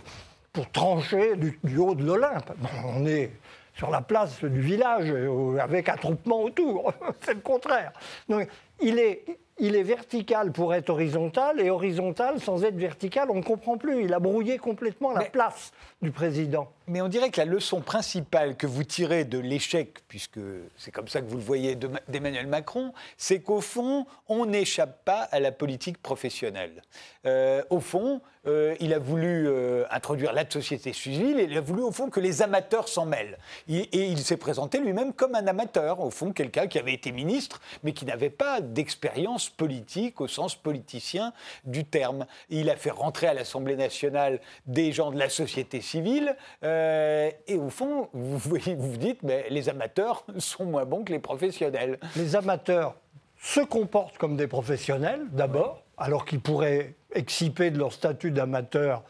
pour 0.58 0.72
trancher 0.72 1.36
du, 1.36 1.78
haut 1.78 1.94
de 1.94 2.04
l'Olympe. 2.04 2.52
on 2.84 3.06
est 3.06 3.30
sur 3.76 3.92
la 3.92 4.02
place 4.02 4.44
du 4.44 4.60
village 4.60 5.06
euh, 5.12 5.60
avec 5.60 5.88
attroupement 5.88 6.42
autour. 6.42 6.92
C'est 7.22 7.36
le 7.36 7.42
contraire. 7.42 7.92
Donc, 8.28 8.48
il 8.82 8.98
est, 8.98 9.24
il 9.60 9.76
est 9.76 9.84
vertical 9.84 10.52
pour 10.52 10.74
être 10.74 10.90
horizontal 10.90 11.60
et 11.60 11.70
horizontal 11.70 12.40
sans 12.40 12.64
être 12.64 12.76
vertical, 12.76 13.30
on 13.30 13.36
ne 13.36 13.44
comprend 13.44 13.78
plus. 13.78 14.04
Il 14.04 14.14
a 14.16 14.20
brouillé 14.20 14.58
complètement 14.58 15.12
la 15.12 15.26
place 15.26 15.72
du 16.02 16.12
président. 16.12 16.72
Mais 16.88 17.02
on 17.02 17.08
dirait 17.08 17.32
que 17.32 17.40
la 17.40 17.46
leçon 17.46 17.82
principale 17.82 18.56
que 18.56 18.66
vous 18.68 18.84
tirez 18.84 19.26
de 19.26 19.40
l'échec, 19.40 20.00
puisque 20.08 20.40
c'est 20.76 20.92
comme 20.92 21.08
ça 21.08 21.22
que 21.22 21.28
vous 21.28 21.38
le 21.38 21.44
voyez 21.44 21.76
d'Emmanuel 22.08 22.48
Macron, 22.48 22.94
c'est 23.18 23.42
qu'au 23.42 23.62
fond, 23.62 24.06
on 24.28 24.46
n'échappe 24.46 25.04
pas 25.06 25.22
à 25.32 25.40
la 25.40 25.52
politique 25.52 26.02
professionnelle. 26.02 26.84
Euh, 27.26 27.64
au 27.70 27.80
fond, 27.80 28.22
euh, 28.48 28.76
il 28.80 28.94
a 28.94 29.00
voulu 29.00 29.48
euh, 29.48 29.84
introduire 29.92 30.34
la 30.34 30.50
société 30.50 30.94
civile 30.94 31.40
et 31.40 31.44
il 31.44 31.58
a 31.58 31.62
voulu 31.62 31.82
au 31.82 31.92
fond 31.92 32.10
que 32.10 32.20
les 32.20 32.42
amateurs 32.42 32.88
s'en 32.88 33.06
mêlent. 33.06 33.38
Et, 33.68 33.88
il 34.08 34.20
s'est 34.20 34.38
présenté 34.38 34.80
lui-même 34.80 35.14
comme 35.14 35.36
un 35.36 35.48
amateur, 35.48 36.00
au 36.00 36.10
fond, 36.10 36.32
quelqu'un 36.32 36.68
qui 36.68 36.80
avait 36.80 36.94
été 36.94 37.12
ministre, 37.12 37.62
mais 37.84 37.94
qui 37.94 38.06
n'avait 38.06 38.30
pas 38.30 38.62
d'expérience 38.62 39.50
politique 39.50 40.22
au 40.22 40.28
sens 40.28 40.56
politicien 40.56 41.34
du 41.66 41.84
terme. 41.84 42.26
il 42.50 42.70
a 42.70 42.76
fait 42.76 42.92
rentrer 42.92 43.28
à 43.28 43.34
l'Assemblée 43.34 43.76
nationale 43.76 44.40
des 44.66 44.92
gens 44.92 45.12
de 45.12 45.20
la 45.20 45.30
société 45.30 45.82
civile. 45.82 46.36
Euh, 46.64 47.30
et 47.48 47.58
au 47.58 47.70
fond, 47.70 48.10
vous, 48.14 48.38
vous 48.78 48.98
dites, 48.98 49.24
mais 49.24 49.46
les 49.50 49.70
amateurs 49.70 50.26
sont 50.38 50.66
moins 50.66 50.86
bons 50.86 51.04
que 51.04 51.12
les 51.12 51.20
professionnels. 51.20 52.00
Les 52.16 52.36
amateurs 52.36 52.96
se 53.42 53.60
comportent 53.60 54.18
comme 54.18 54.36
des 54.36 54.48
professionnels, 54.48 55.22
d'abord, 55.32 55.84
alors 55.98 56.26
qu'ils 56.26 56.40
pourraient 56.40 56.96
exciper 57.14 57.72
de 57.72 57.78
leur 57.78 57.94
statut 57.94 58.32
d'amateur 58.32 59.04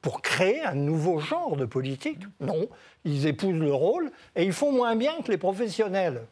pour 0.00 0.22
créer 0.22 0.62
un 0.62 0.74
nouveau 0.74 1.18
genre 1.18 1.56
de 1.56 1.64
politique? 1.64 2.20
Non, 2.40 2.68
ils 3.04 3.26
épousent 3.26 3.58
le 3.58 3.74
rôle 3.74 4.10
et 4.36 4.44
ils 4.44 4.52
font 4.52 4.72
moins 4.72 4.94
bien 4.96 5.20
que 5.22 5.30
les 5.30 5.38
professionnels. 5.38 6.22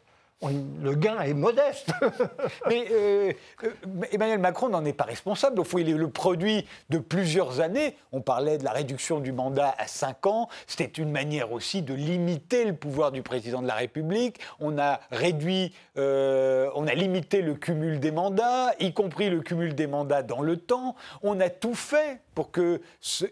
Le 0.47 0.95
gain 0.95 1.19
est 1.21 1.33
modeste. 1.33 1.91
Mais 2.67 2.87
euh, 2.91 3.33
euh, 3.63 3.71
Emmanuel 4.11 4.39
Macron 4.39 4.69
n'en 4.69 4.85
est 4.85 4.93
pas 4.93 5.03
responsable. 5.03 5.59
Au 5.59 5.63
fond, 5.63 5.79
il 5.79 5.89
est 5.89 5.93
le 5.93 6.09
produit 6.09 6.65
de 6.89 6.97
plusieurs 6.97 7.59
années. 7.59 7.97
On 8.11 8.21
parlait 8.21 8.57
de 8.57 8.63
la 8.63 8.71
réduction 8.71 9.19
du 9.19 9.33
mandat 9.33 9.75
à 9.77 9.87
5 9.87 10.25
ans. 10.27 10.49
C'était 10.65 10.85
une 10.85 11.11
manière 11.11 11.51
aussi 11.51 11.81
de 11.81 11.93
limiter 11.93 12.65
le 12.65 12.73
pouvoir 12.73 13.11
du 13.11 13.21
président 13.21 13.61
de 13.61 13.67
la 13.67 13.75
République. 13.75 14.39
On 14.59 14.77
a 14.77 15.01
réduit, 15.11 15.73
euh, 15.97 16.69
on 16.75 16.87
a 16.87 16.93
limité 16.93 17.41
le 17.41 17.55
cumul 17.55 17.99
des 17.99 18.11
mandats, 18.11 18.73
y 18.79 18.93
compris 18.93 19.29
le 19.29 19.41
cumul 19.41 19.75
des 19.75 19.87
mandats 19.87 20.23
dans 20.23 20.41
le 20.41 20.55
temps. 20.55 20.95
On 21.21 21.39
a 21.41 21.49
tout 21.49 21.75
fait 21.75 22.21
pour 22.33 22.51
que 22.51 22.81
ce, 23.01 23.25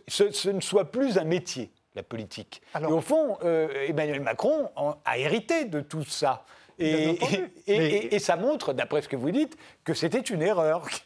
ne 0.49 0.59
soit 0.59 0.91
plus 0.91 1.17
un 1.17 1.23
métier 1.23 1.71
la 1.95 2.03
politique. 2.03 2.61
et 2.79 2.85
au 2.85 3.01
fond, 3.01 3.39
Emmanuel 3.41 4.21
Macron 4.21 4.69
a 5.03 5.17
hérité 5.17 5.65
de 5.65 5.79
tout 5.79 6.03
ça. 6.03 6.45
Et, 6.79 8.19
ça 8.19 8.35
montre, 8.35 8.73
d'après 8.73 9.01
ce 9.01 9.09
que 9.09 9.15
vous 9.15 9.31
dites, 9.31 9.57
que 9.83 9.93
c'était 9.93 10.19
une 10.19 10.41
erreur. 10.41 10.87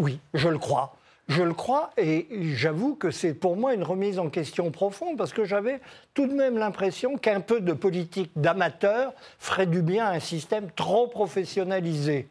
Oui, 0.00 0.20
je 0.32 0.48
le 0.48 0.58
crois. 0.58 0.94
Je 1.26 1.42
le 1.42 1.52
crois 1.52 1.90
et 1.96 2.28
j'avoue 2.54 2.94
que 2.94 3.10
c'est 3.10 3.34
pour 3.34 3.56
moi 3.56 3.74
une 3.74 3.82
remise 3.82 4.20
en 4.20 4.30
question 4.30 4.70
profonde 4.70 5.18
parce 5.18 5.32
que 5.32 5.44
j'avais 5.44 5.80
tout 6.14 6.28
de 6.28 6.32
même 6.32 6.56
l'impression 6.56 7.18
qu'un 7.18 7.40
peu 7.40 7.60
de 7.60 7.72
politique 7.72 8.30
d'amateur 8.36 9.12
ferait 9.40 9.66
du 9.66 9.82
bien 9.82 10.06
à 10.06 10.12
un 10.12 10.20
système 10.20 10.70
trop 10.70 11.08
professionnalisé. 11.08 12.28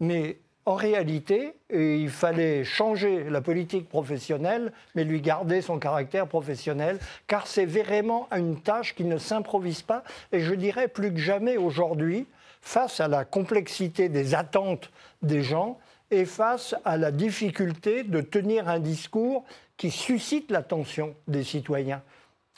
Mais 0.00 0.38
en 0.68 0.74
réalité, 0.74 1.54
il 1.70 2.10
fallait 2.10 2.62
changer 2.62 3.24
la 3.24 3.40
politique 3.40 3.88
professionnelle, 3.88 4.70
mais 4.94 5.02
lui 5.02 5.22
garder 5.22 5.62
son 5.62 5.78
caractère 5.78 6.26
professionnel, 6.26 6.98
car 7.26 7.46
c'est 7.46 7.64
vraiment 7.64 8.28
une 8.36 8.60
tâche 8.60 8.94
qui 8.94 9.04
ne 9.04 9.16
s'improvise 9.16 9.80
pas. 9.80 10.04
Et 10.30 10.40
je 10.40 10.52
dirais 10.52 10.88
plus 10.88 11.10
que 11.10 11.20
jamais 11.20 11.56
aujourd'hui, 11.56 12.26
face 12.60 13.00
à 13.00 13.08
la 13.08 13.24
complexité 13.24 14.10
des 14.10 14.34
attentes 14.34 14.90
des 15.22 15.42
gens 15.42 15.78
et 16.10 16.26
face 16.26 16.74
à 16.84 16.98
la 16.98 17.12
difficulté 17.12 18.02
de 18.02 18.20
tenir 18.20 18.68
un 18.68 18.78
discours 18.78 19.46
qui 19.78 19.90
suscite 19.90 20.50
l'attention 20.50 21.14
des 21.28 21.44
citoyens. 21.44 22.02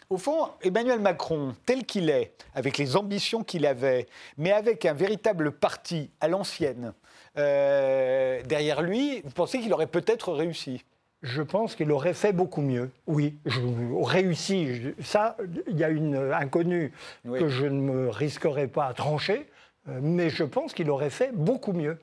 Au 0.08 0.18
fond, 0.18 0.48
Emmanuel 0.62 0.98
Macron, 0.98 1.54
tel 1.64 1.86
qu'il 1.86 2.10
est, 2.10 2.32
avec 2.56 2.76
les 2.76 2.96
ambitions 2.96 3.44
qu'il 3.44 3.64
avait, 3.64 4.08
mais 4.36 4.50
avec 4.50 4.84
un 4.84 4.94
véritable 4.94 5.52
parti 5.52 6.10
à 6.20 6.26
l'ancienne, 6.26 6.92
euh, 7.38 8.42
derrière 8.44 8.82
lui, 8.82 9.20
vous 9.22 9.30
pensez 9.30 9.60
qu'il 9.60 9.72
aurait 9.72 9.86
peut-être 9.86 10.32
réussi? 10.32 10.84
Je 11.22 11.42
pense 11.42 11.74
qu'il 11.74 11.92
aurait 11.92 12.14
fait 12.14 12.32
beaucoup 12.32 12.62
mieux. 12.62 12.90
Oui, 13.06 13.36
je, 13.44 13.60
réussi. 14.02 14.94
Ça, 15.00 15.36
il 15.68 15.76
y 15.76 15.84
a 15.84 15.90
une 15.90 16.16
inconnue 16.32 16.92
que 17.24 17.48
je 17.48 17.66
ne 17.66 17.80
me 17.80 18.08
risquerais 18.08 18.68
pas 18.68 18.86
à 18.86 18.94
trancher, 18.94 19.46
euh, 19.88 19.98
mais 20.02 20.30
je 20.30 20.44
pense 20.44 20.72
qu'il 20.72 20.90
aurait 20.90 21.10
fait 21.10 21.32
beaucoup 21.32 21.72
mieux. 21.72 21.98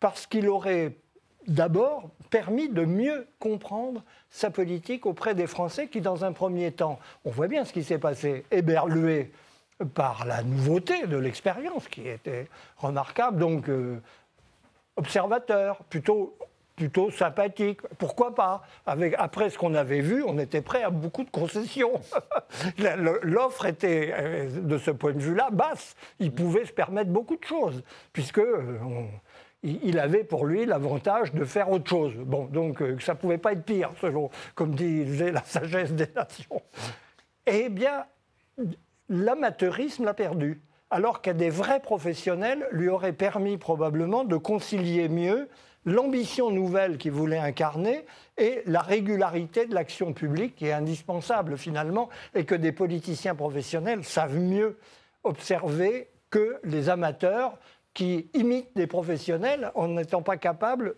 Parce 0.00 0.26
qu'il 0.26 0.48
aurait 0.48 0.92
d'abord 1.46 2.10
permis 2.30 2.68
de 2.68 2.84
mieux 2.84 3.26
comprendre 3.38 4.02
sa 4.30 4.50
politique 4.50 5.04
auprès 5.06 5.34
des 5.34 5.46
Français 5.46 5.88
qui, 5.88 6.00
dans 6.00 6.24
un 6.24 6.32
premier 6.32 6.72
temps, 6.72 6.98
on 7.24 7.30
voit 7.30 7.48
bien 7.48 7.64
ce 7.64 7.72
qui 7.72 7.84
s'est 7.84 7.98
passé, 7.98 8.44
éberlué 8.50 9.32
par 9.94 10.24
la 10.26 10.42
nouveauté 10.42 11.06
de 11.06 11.16
l'expérience 11.16 11.88
qui 11.88 12.08
était 12.08 12.48
remarquable. 12.78 13.38
Donc, 13.38 13.68
euh, 13.68 14.00
observateur, 14.96 15.78
plutôt, 15.84 16.36
sympathique. 17.10 17.80
Pourquoi 17.98 18.34
pas? 18.34 18.62
Après 18.86 19.50
ce 19.50 19.58
qu'on 19.58 19.74
avait 19.74 20.00
vu, 20.00 20.24
on 20.26 20.38
était 20.38 20.62
prêt 20.62 20.82
à 20.82 20.90
beaucoup 20.90 21.22
de 21.22 21.30
concessions. 21.30 22.00
L'offre 23.22 23.66
était, 23.66 24.12
euh, 24.16 24.48
de 24.60 24.78
ce 24.78 24.90
point 24.90 25.12
de 25.12 25.20
vue-là, 25.20 25.50
basse. 25.52 25.94
Il 26.18 26.32
pouvait 26.32 26.64
se 26.64 26.72
permettre 26.72 27.10
beaucoup 27.10 27.36
de 27.36 27.44
choses, 27.44 27.82
puisque... 28.12 28.38
Euh, 28.38 28.78
il 29.64 29.98
avait 30.00 30.24
pour 30.24 30.46
lui 30.46 30.66
l'avantage 30.66 31.32
de 31.32 31.44
faire 31.44 31.70
autre 31.70 31.88
chose. 31.88 32.14
Bon, 32.16 32.46
donc 32.46 32.82
euh, 32.82 32.98
ça 32.98 33.14
ne 33.14 33.18
pouvait 33.18 33.38
pas 33.38 33.52
être 33.52 33.64
pire, 33.64 33.92
selon, 34.00 34.28
comme 34.54 34.74
disait 34.74 35.30
la 35.30 35.44
sagesse 35.44 35.92
des 35.92 36.08
nations. 36.14 36.62
Eh 37.46 37.68
bien, 37.68 38.04
l'amateurisme 39.08 40.04
l'a 40.04 40.14
perdu 40.14 40.60
alors 40.92 41.22
qu'à 41.22 41.32
des 41.32 41.48
vrais 41.48 41.80
professionnels 41.80 42.68
lui 42.70 42.88
aurait 42.88 43.14
permis 43.14 43.56
probablement 43.56 44.24
de 44.24 44.36
concilier 44.36 45.08
mieux 45.08 45.48
l'ambition 45.86 46.50
nouvelle 46.50 46.98
qu'il 46.98 47.12
voulait 47.12 47.38
incarner 47.38 48.04
et 48.36 48.62
la 48.66 48.82
régularité 48.82 49.66
de 49.66 49.74
l'action 49.74 50.12
publique 50.12 50.54
qui 50.54 50.66
est 50.66 50.72
indispensable 50.72 51.56
finalement 51.56 52.10
et 52.34 52.44
que 52.44 52.54
des 52.54 52.72
politiciens 52.72 53.34
professionnels 53.34 54.04
savent 54.04 54.38
mieux 54.38 54.78
observer 55.24 56.08
que 56.30 56.60
les 56.62 56.90
amateurs 56.90 57.58
qui 57.94 58.30
imitent 58.34 58.74
des 58.76 58.86
professionnels 58.86 59.72
en 59.74 59.88
n'étant 59.88 60.22
pas 60.22 60.36
capables 60.36 60.94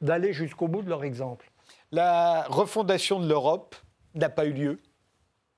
d'aller 0.00 0.32
jusqu'au 0.32 0.68
bout 0.68 0.82
de 0.82 0.88
leur 0.88 1.02
exemple. 1.02 1.50
La 1.92 2.44
refondation 2.48 3.20
de 3.20 3.28
l'Europe 3.28 3.74
n'a 4.14 4.28
pas 4.28 4.44
eu 4.44 4.52
lieu. 4.52 4.78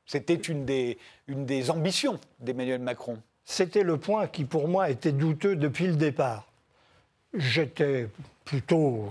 C'était 0.06 0.34
une 0.34 0.64
des, 0.64 1.70
ambitions 1.70 2.18
d'Emmanuel 2.40 2.80
Macron 2.80 3.18
c'était 3.44 3.82
le 3.82 3.96
point 3.96 4.26
qui, 4.26 4.44
pour 4.44 4.68
moi, 4.68 4.90
était 4.90 5.12
douteux 5.12 5.56
depuis 5.56 5.86
le 5.86 5.96
départ. 5.96 6.46
J'étais 7.34 8.08
plutôt 8.44 9.08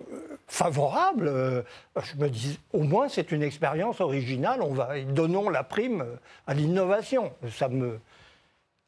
euh, 0.00 0.38
favorable. 0.46 1.28
Euh, 1.28 1.62
je 2.02 2.16
me 2.16 2.28
dis, 2.28 2.58
au 2.72 2.82
moins, 2.82 3.08
c'est 3.08 3.32
une 3.32 3.42
expérience 3.42 4.00
originale. 4.00 4.62
On 4.62 4.74
va, 4.74 5.00
donnons 5.00 5.48
la 5.48 5.64
prime 5.64 6.04
à 6.46 6.54
l'innovation. 6.54 7.32
Ça 7.50 7.68
me. 7.68 7.98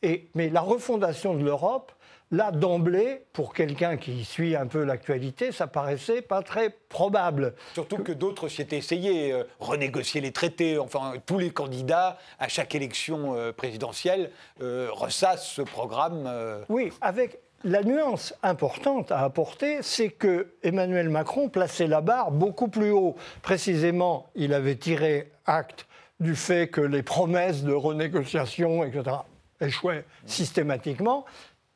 Et, 0.02 0.28
mais 0.34 0.48
la 0.50 0.60
refondation 0.60 1.34
de 1.34 1.44
l'Europe, 1.44 1.92
Là, 2.32 2.50
d'emblée, 2.50 3.26
pour 3.34 3.52
quelqu'un 3.52 3.98
qui 3.98 4.24
suit 4.24 4.56
un 4.56 4.66
peu 4.66 4.84
l'actualité, 4.84 5.52
ça 5.52 5.66
paraissait 5.66 6.22
pas 6.22 6.42
très 6.42 6.70
probable. 6.88 7.52
Surtout 7.74 7.98
que, 7.98 8.10
d'autres 8.10 8.48
s'y 8.48 8.62
étaient 8.62 8.78
essayés, 8.78 9.32
euh, 9.32 9.44
renégocier 9.60 10.22
les 10.22 10.32
traités, 10.32 10.78
enfin, 10.78 11.12
tous 11.26 11.38
les 11.38 11.50
candidats 11.50 12.16
à 12.38 12.48
chaque 12.48 12.74
élection 12.74 13.34
euh, 13.36 13.52
présidentielle 13.52 14.30
euh, 14.62 14.88
ressassent 14.92 15.46
ce 15.46 15.60
programme. 15.60 16.26
Oui, 16.70 16.90
avec 17.02 17.38
la 17.64 17.82
nuance 17.82 18.34
importante 18.42 19.12
à 19.12 19.18
apporter, 19.18 19.82
c'est 19.82 20.08
que 20.08 20.54
Emmanuel 20.62 21.10
Macron 21.10 21.50
plaçait 21.50 21.86
la 21.86 22.00
barre 22.00 22.30
beaucoup 22.30 22.68
plus 22.68 22.92
haut. 22.92 23.14
Précisément, 23.42 24.30
il 24.34 24.54
avait 24.54 24.76
tiré 24.76 25.30
acte 25.44 25.86
du 26.18 26.34
fait 26.34 26.68
que 26.68 26.80
les 26.80 27.02
promesses 27.02 27.62
de 27.62 27.74
renégociation, 27.74 28.84
etc., 28.84 29.16
échouaient 29.60 30.04
systématiquement. 30.26 31.24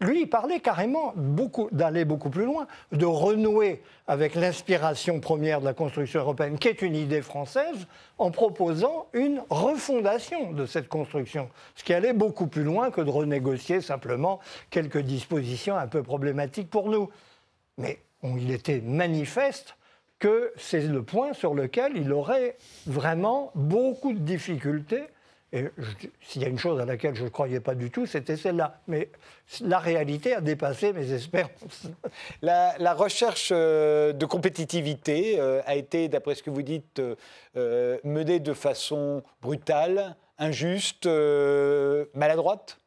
Lui, 0.01 0.23
il 0.23 0.27
parlait 0.29 0.61
carrément 0.61 1.15
d'aller 1.73 2.05
beaucoup 2.05 2.29
plus 2.29 2.45
loin, 2.45 2.67
de 2.93 3.07
renouer 3.07 3.83
avec 4.07 4.35
l'inspiration 4.35 5.21
première 5.21 5.61
de 5.61 5.65
la 5.65 5.73
construction 5.73 6.21
européenne, 6.21 6.59
qui 6.59 6.69
est 6.69 6.83
une 6.83 6.95
idée 6.95 7.23
française, 7.23 7.87
en 8.19 8.31
proposant 8.31 9.07
une 9.15 9.43
refondation 9.49 10.53
de 10.53 10.67
cette 10.67 10.89
construction, 10.89 11.49
ce 11.77 11.85
qui 11.85 11.95
allait 11.95 12.13
beaucoup 12.13 12.47
plus 12.47 12.63
loin 12.63 12.91
que 12.91 13.01
de 13.01 13.09
renégocier 13.09 13.81
simplement 13.81 14.39
quelques 14.69 15.01
dispositions 15.01 15.77
un 15.77 15.87
peu 15.87 16.03
problématiques 16.03 16.69
pour 16.69 16.91
nous. 16.91 17.09
Mais 17.79 17.99
il 18.23 18.51
était 18.51 18.83
manifeste 18.83 19.77
que 20.19 20.53
c'est 20.57 20.81
le 20.81 21.03
point 21.03 21.33
sur 21.33 21.55
lequel 21.55 21.93
il 21.97 22.13
aurait 22.13 22.57
vraiment 22.87 23.51
beaucoup 23.55 24.13
de 24.13 24.19
difficultés 24.19 25.05
et 25.57 25.71
s'il 26.21 26.43
y 26.43 26.45
a 26.45 26.49
une 26.49 26.59
chose 26.59 26.79
à 26.81 26.85
laquelle 26.85 27.15
je 27.15 27.25
ne 27.25 27.29
croyais 27.31 27.61
pas 27.61 27.75
du 27.75 27.91
tout, 27.91 28.05
c'était 28.05 28.37
celle-là. 28.37 28.81
Mais 28.89 29.09
la 29.63 29.79
réalité 29.79 30.35
a 30.35 30.43
dépassé 30.43 30.93
mes 30.93 31.13
espérances. 31.13 31.87
La, 32.43 32.93
recherche 32.93 33.51
euh, 33.53 34.13
de 34.13 34.27
compétitivité 34.27 35.41
euh, 35.41 35.63
a 35.65 35.75
été, 35.75 36.09
d'après 36.09 36.35
ce 36.35 36.43
que 36.43 36.51
vous 36.51 36.63
dites, 36.63 37.01
euh, 37.57 37.99
menée 38.05 38.39
de 38.39 38.53
façon 38.53 39.23
brutale, 39.41 40.17
injuste, 40.39 41.09
maladroite? 42.15 42.79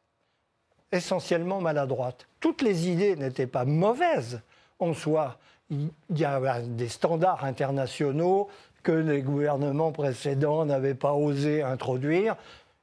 Essentiellement 0.92 1.60
maladroite. 1.60 2.28
Toutes 2.38 2.62
les 2.62 2.88
idées 2.88 3.16
n'étaient 3.16 3.48
pas 3.48 3.64
mauvaises 3.64 4.42
en 4.78 4.94
soi. 4.94 5.38
Il 5.70 5.90
y 6.14 6.24
a 6.24 6.60
des 6.60 6.88
standards 6.88 7.44
internationaux 7.44 8.48
que 8.82 8.92
les 8.92 9.22
gouvernements 9.22 9.92
précédents 9.92 10.64
n'avaient 10.64 10.94
pas 10.94 11.12
osé 11.12 11.62
introduire 11.62 12.36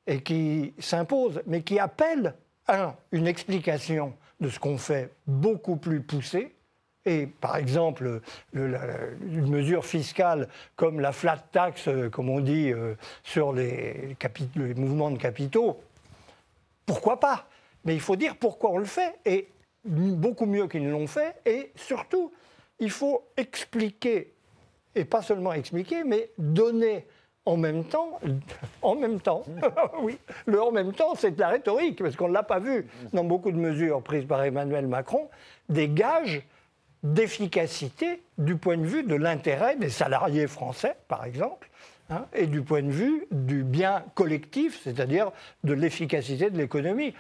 et 0.08 0.22
qui 0.22 0.74
s'imposent, 0.80 1.42
mais 1.46 1.62
qui 1.62 1.78
appellent, 1.80 2.34
un, 2.68 2.96
une 3.12 3.28
explication 3.28 4.14
de 4.40 4.50
ce 4.50 4.60
qu'on 4.60 4.78
fait 4.78 5.12
beaucoup 5.26 5.76
plus 5.76 6.02
poussée, 6.02 6.56
et 7.06 7.26
par 7.26 7.56
exemple, 7.56 8.22
une 8.54 9.50
mesure 9.50 9.86
fiscale 9.86 10.50
comme 10.76 11.00
la 11.00 11.14
flat 11.14 11.38
tax, 11.38 11.88
comme 12.12 12.30
on 12.30 12.42
dit, 12.42 12.72
euh, 12.72 12.96
sur 13.24 13.54
les, 13.54 14.18
mouvements 14.76 15.12
de 15.12 15.18
capitaux, 15.18 15.80
pourquoi 16.86 17.20
pas? 17.20 17.48
Mais 17.86 17.94
il 17.94 18.02
faut 18.02 18.18
dire 18.18 18.36
pourquoi 18.36 18.72
on 18.72 18.78
le 18.78 18.86
fait, 18.86 19.16
et 19.26 19.48
beaucoup 19.86 20.46
mieux 20.46 20.68
qu'ils 20.68 20.90
l'ont 20.90 21.08
fait, 21.08 21.36
et 21.46 21.72
surtout, 21.76 22.34
il 22.80 22.92
faut 22.92 23.24
expliquer 23.38 24.34
et 24.94 25.06
pas 25.06 25.22
seulement 25.22 25.54
expliquer, 25.54 26.04
mais 26.04 26.32
donner 26.38 27.06
en 27.48 27.56
même 27.56 27.86
temps, 27.86 28.20
en 28.82 28.96
même 28.96 29.22
temps, 29.22 29.46
oui, 30.02 30.18
le 30.46 30.62
en 30.62 30.72
même 30.72 30.92
temps, 30.92 31.16
c'est 31.16 31.32
de 31.32 31.40
la 31.40 31.48
rhétorique, 31.48 32.04
parce 32.04 32.18
qu'on 32.18 32.28
ne 32.28 32.34
l'a 32.34 32.44
pas 32.44 32.60
vu 32.60 32.88
dans 33.14 33.24
beaucoup 33.24 33.52
de 33.52 33.58
mesures 33.58 34.02
prises 34.04 34.26
par 34.26 34.44
Emmanuel 34.44 34.86
Macron, 34.86 35.30
des 35.70 35.88
gages 35.88 36.44
d'efficacité 37.04 38.22
du 38.38 38.58
point 38.58 38.78
de 38.78 38.86
vue 38.86 39.04
de 39.04 39.16
l'intérêt 39.16 39.78
des 39.78 39.90
salariés 39.90 40.48
français, 40.48 40.98
par 41.08 41.24
exemple, 41.24 41.70
hein, 42.10 42.26
et 42.34 42.48
du 42.48 42.62
point 42.62 42.84
de 42.84 42.92
vue 42.92 43.28
du 43.32 43.64
bien 43.64 44.04
collectif, 44.14 44.82
c'est-à-dire 44.84 45.32
de 45.64 45.72
l'efficacité 45.72 46.50
de 46.50 46.58
l'économie. 46.58 47.14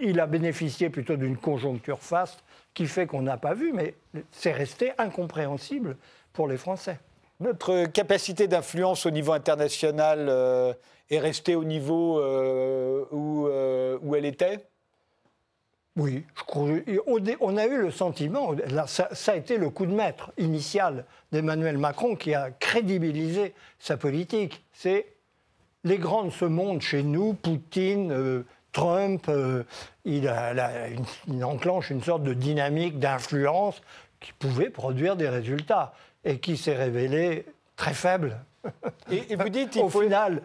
il 0.00 0.18
a 0.20 0.26
bénéficié 0.26 0.90
plutôt 0.90 1.16
d'une 1.16 1.36
conjoncture 1.36 2.00
faste 2.00 2.42
qui 2.74 2.88
fait 2.88 3.06
qu'on 3.06 3.22
n'a 3.22 3.36
pas 3.36 3.54
vu, 3.54 3.72
mais 3.72 3.94
c'est 4.32 4.52
resté 4.52 4.90
incompréhensible 4.98 5.96
pour 6.32 6.48
les 6.48 6.56
Français. 6.56 6.98
Notre 7.42 7.86
capacité 7.86 8.46
d'influence 8.46 9.04
au 9.04 9.10
niveau 9.10 9.32
international 9.32 10.26
euh, 10.28 10.72
est 11.10 11.18
restée 11.18 11.56
au 11.56 11.64
niveau 11.64 12.20
euh, 12.20 13.04
où, 13.10 13.46
euh, 13.46 13.98
où 14.02 14.14
elle 14.14 14.24
était? 14.24 14.66
Oui, 15.96 16.24
on 16.56 17.56
a 17.58 17.66
eu 17.66 17.82
le 17.82 17.90
sentiment, 17.90 18.54
ça, 18.86 19.08
a 19.26 19.36
été 19.36 19.58
le 19.58 19.68
coup 19.68 19.84
de 19.84 19.92
maître 19.92 20.32
initial 20.38 21.04
d'Emmanuel 21.32 21.76
Macron 21.76 22.16
qui 22.16 22.32
a 22.32 22.50
crédibilisé 22.50 23.52
sa 23.78 23.98
politique. 23.98 24.64
C'est 24.72 25.04
les 25.84 25.98
grands 25.98 26.24
de 26.24 26.30
ce 26.30 26.46
monde 26.46 26.80
chez 26.80 27.02
nous, 27.02 27.34
Poutine, 27.34 28.44
Trump, 28.72 29.26
euh, 29.28 29.64
il, 30.04 30.28
enclenche 31.42 31.90
une 31.90 32.02
sorte 32.02 32.22
de 32.22 32.34
dynamique 32.34 32.98
d'influence 32.98 33.80
qui 34.20 34.32
pouvait 34.32 34.70
produire 34.70 35.16
des 35.16 35.28
résultats 35.28 35.92
et 36.24 36.38
qui 36.38 36.56
s'est 36.56 36.76
révélé 36.76 37.46
très 37.76 37.94
faible 37.94 38.38
et, 39.10 39.34
vous 39.36 39.48
dites 39.48 39.70
qu'il 39.70 39.88
faut, 39.90 40.02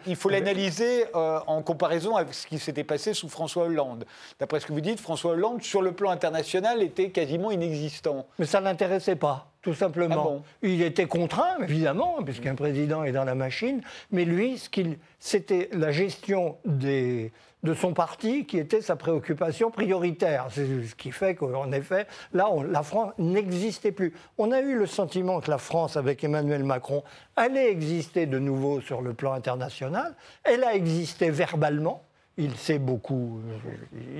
il 0.07 0.15
faut 0.15 0.29
l'analyser 0.29 1.05
euh, 1.15 1.39
en 1.45 1.61
comparaison 1.61 2.15
avec 2.15 2.33
ce 2.33 2.47
qui 2.47 2.59
s'était 2.59 2.83
passé 2.83 3.13
sous 3.13 3.29
François 3.29 3.65
Hollande. 3.65 4.05
D'après 4.39 4.59
ce 4.59 4.65
que 4.65 4.73
vous 4.73 4.81
dites, 4.81 4.99
François 4.99 5.31
Hollande, 5.31 5.61
sur 5.61 5.81
le 5.81 5.91
plan 5.91 6.11
international, 6.11 6.81
était 6.81 7.09
quasiment 7.09 7.51
inexistant. 7.51 8.27
Mais 8.39 8.45
ça 8.45 8.59
ne 8.59 8.65
l'intéressait 8.65 9.15
pas, 9.15 9.51
tout 9.61 9.73
simplement. 9.73 10.41
Ah 10.43 10.49
il 10.63 10.81
était 10.81 11.05
contraint, 11.05 11.57
évidemment, 11.61 12.17
puisqu'un 12.23 12.55
président 12.55 13.03
est 13.03 13.11
dans 13.11 13.25
la 13.25 13.35
machine, 13.35 13.81
mais 14.11 14.25
lui, 14.25 14.61
c'était 15.19 15.69
la 15.73 15.91
gestion 15.91 16.57
des, 16.65 17.31
de 17.63 17.73
son 17.73 17.93
parti 17.93 18.45
qui 18.45 18.57
était 18.57 18.81
sa 18.81 18.95
préoccupation 18.95 19.71
prioritaire. 19.71 20.47
C'est 20.51 20.65
ce 20.85 20.95
qui 20.95 21.11
fait 21.11 21.35
qu'en 21.35 21.71
effet, 21.71 22.07
là, 22.33 22.49
la 22.69 22.83
France 22.83 23.13
n'existait 23.17 23.91
plus. 23.91 24.13
On 24.37 24.51
a 24.51 24.61
eu 24.61 24.77
le 24.77 24.85
sentiment 24.85 25.39
que 25.41 25.49
la 25.49 25.57
France, 25.57 25.97
avec 25.97 26.23
Emmanuel 26.23 26.63
Macron, 26.63 27.03
allait 27.35 27.71
exister 27.71 28.25
de 28.25 28.39
nouveau 28.39 28.81
sur 28.81 29.01
le 29.01 29.13
plan 29.13 29.33
international. 29.33 30.15
Elle 30.43 30.63
a 30.63 30.75
existé 30.75 31.29
verbalement. 31.29 32.03
Il 32.39 32.55
sait 32.55 32.77
beaucoup. 32.77 33.41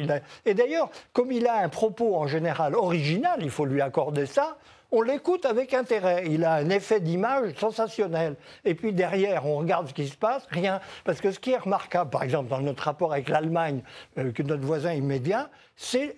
Euh, 0.10 0.20
et 0.44 0.56
d'ailleurs, 0.56 0.90
comme 1.14 1.32
il 1.32 1.46
a 1.46 1.60
un 1.60 1.70
propos 1.70 2.16
en 2.16 2.26
général 2.26 2.74
original, 2.74 3.40
il 3.42 3.52
faut 3.52 3.66
lui 3.66 3.80
accorder 3.80 4.26
ça, 4.26 4.58
on 4.92 5.02
l'écoute 5.02 5.46
avec 5.46 5.74
intérêt. 5.74 6.26
Il 6.28 6.44
a 6.44 6.56
un 6.56 6.70
effet 6.70 7.00
d'image 7.00 7.54
sensationnel. 7.56 8.36
Et 8.66 8.76
puis 8.76 8.94
derrière, 8.94 9.46
on 9.46 9.58
regarde 9.58 9.88
ce 9.88 9.94
qui 9.94 10.08
se 10.08 10.18
passe, 10.18 10.46
rien. 10.50 10.80
Parce 11.04 11.22
que 11.22 11.32
ce 11.32 11.40
qui 11.40 11.52
est 11.52 11.58
remarquable, 11.58 12.10
par 12.10 12.24
exemple, 12.24 12.50
dans 12.50 12.62
notre 12.62 12.84
rapport 12.84 13.14
avec 13.14 13.30
l'Allemagne, 13.30 13.82
euh, 14.18 14.32
que 14.32 14.44
notre 14.44 14.64
voisin 14.64 14.94
immédiat, 14.94 15.50
c'est 15.76 16.18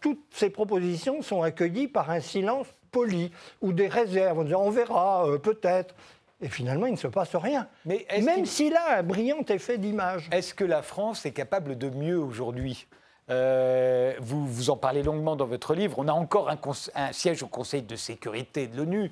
toutes 0.00 0.24
ces 0.30 0.50
propositions 0.50 1.22
sont 1.22 1.42
accueillies 1.42 1.86
par 1.86 2.10
un 2.10 2.20
silence 2.20 2.66
poli 2.90 3.30
ou 3.60 3.72
des 3.72 3.88
réserves. 3.88 4.38
On 4.38 4.44
dit 4.44 4.54
on 4.54 4.70
verra, 4.70 5.26
euh, 5.26 5.38
peut-être. 5.38 5.94
Et 6.40 6.48
finalement, 6.48 6.86
il 6.86 6.92
ne 6.92 6.98
se 6.98 7.08
passe 7.08 7.34
rien. 7.34 7.66
Mais 7.84 8.06
Même 8.22 8.46
s'il 8.46 8.76
a 8.76 8.98
un 8.98 9.02
brillant 9.02 9.44
effet 9.48 9.76
d'image. 9.76 10.28
Est-ce 10.30 10.54
que 10.54 10.64
la 10.64 10.82
France 10.82 11.26
est 11.26 11.32
capable 11.32 11.76
de 11.76 11.90
mieux 11.90 12.18
aujourd'hui? 12.18 12.86
Euh, 13.30 14.14
vous, 14.20 14.46
vous 14.46 14.70
en 14.70 14.76
parlez 14.76 15.02
longuement 15.02 15.36
dans 15.36 15.46
votre 15.46 15.74
livre. 15.74 15.98
On 15.98 16.08
a 16.08 16.12
encore 16.12 16.50
un, 16.50 17.12
siège 17.12 17.42
au 17.42 17.46
Conseil 17.48 17.82
de 17.82 17.96
sécurité 17.96 18.66
de 18.66 18.76
l'ONU 18.76 19.10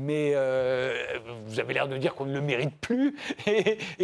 mais 0.00 0.32
euh, 0.34 0.94
vous 1.46 1.58
avez 1.58 1.74
l'air 1.74 1.88
de 1.88 1.96
dire 1.96 2.14
qu'on 2.14 2.26
ne 2.26 2.34
le 2.34 2.40
mérite 2.40 2.76
plus. 2.80 3.16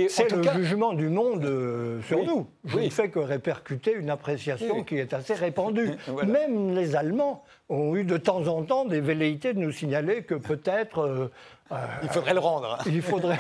c'est 0.09 0.33
le 0.33 0.43
jugement 0.55 0.93
du 0.93 1.09
monde 1.09 1.45
euh, 1.45 2.03
sur 2.03 2.25
nous. 2.25 2.49
Je 2.65 2.79
ne 2.79 2.89
fais 2.89 3.11
que 3.11 3.21
répercuter 3.21 3.93
une 3.93 4.11
appréciation 4.11 4.83
qui 4.83 4.97
est 4.97 5.13
assez 5.13 5.35
répandue. 5.35 5.93
Même 6.27 6.75
les 6.75 6.97
Allemands 6.97 7.45
ont 7.69 7.95
eu 7.95 8.03
de 8.03 8.17
temps 8.17 8.49
en 8.49 8.65
temps 8.65 8.87
des 8.87 9.01
velléités 9.01 9.55
de 9.55 9.61
nous 9.61 9.71
signaler 9.71 10.25
que 10.25 10.35
peut-être... 10.35 11.31
il 12.03 12.09
faudrait 12.09 12.35
le 12.35 12.41
rendre. 12.41 12.79
Il 12.87 13.03
faudrait 13.03 13.39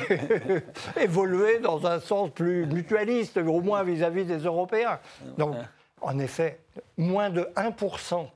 évoluer 1.00 1.58
dans 1.58 1.86
un 1.86 1.98
sens 1.98 2.30
plus 2.30 2.66
mutualiste, 2.66 3.38
au 3.38 3.62
moins 3.62 3.82
vis-à-vis 3.82 4.22
-vis 4.22 4.26
des 4.26 4.44
Européens. 4.44 5.00
Donc, 5.38 5.56
en 6.01 6.18
effet, 6.18 6.61
moins 6.97 7.30
de 7.30 7.49
1% 7.57 8.26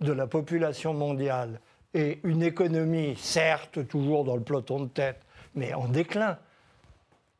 de 0.00 0.12
la 0.12 0.26
population 0.26 0.94
mondiale 0.94 1.60
et 1.94 2.20
une 2.24 2.42
économie, 2.42 3.16
certes, 3.16 3.86
toujours 3.88 4.24
dans 4.24 4.36
le 4.36 4.42
peloton 4.42 4.80
de 4.80 4.88
tête, 4.88 5.20
mais 5.54 5.74
en 5.74 5.88
déclin. 5.88 6.38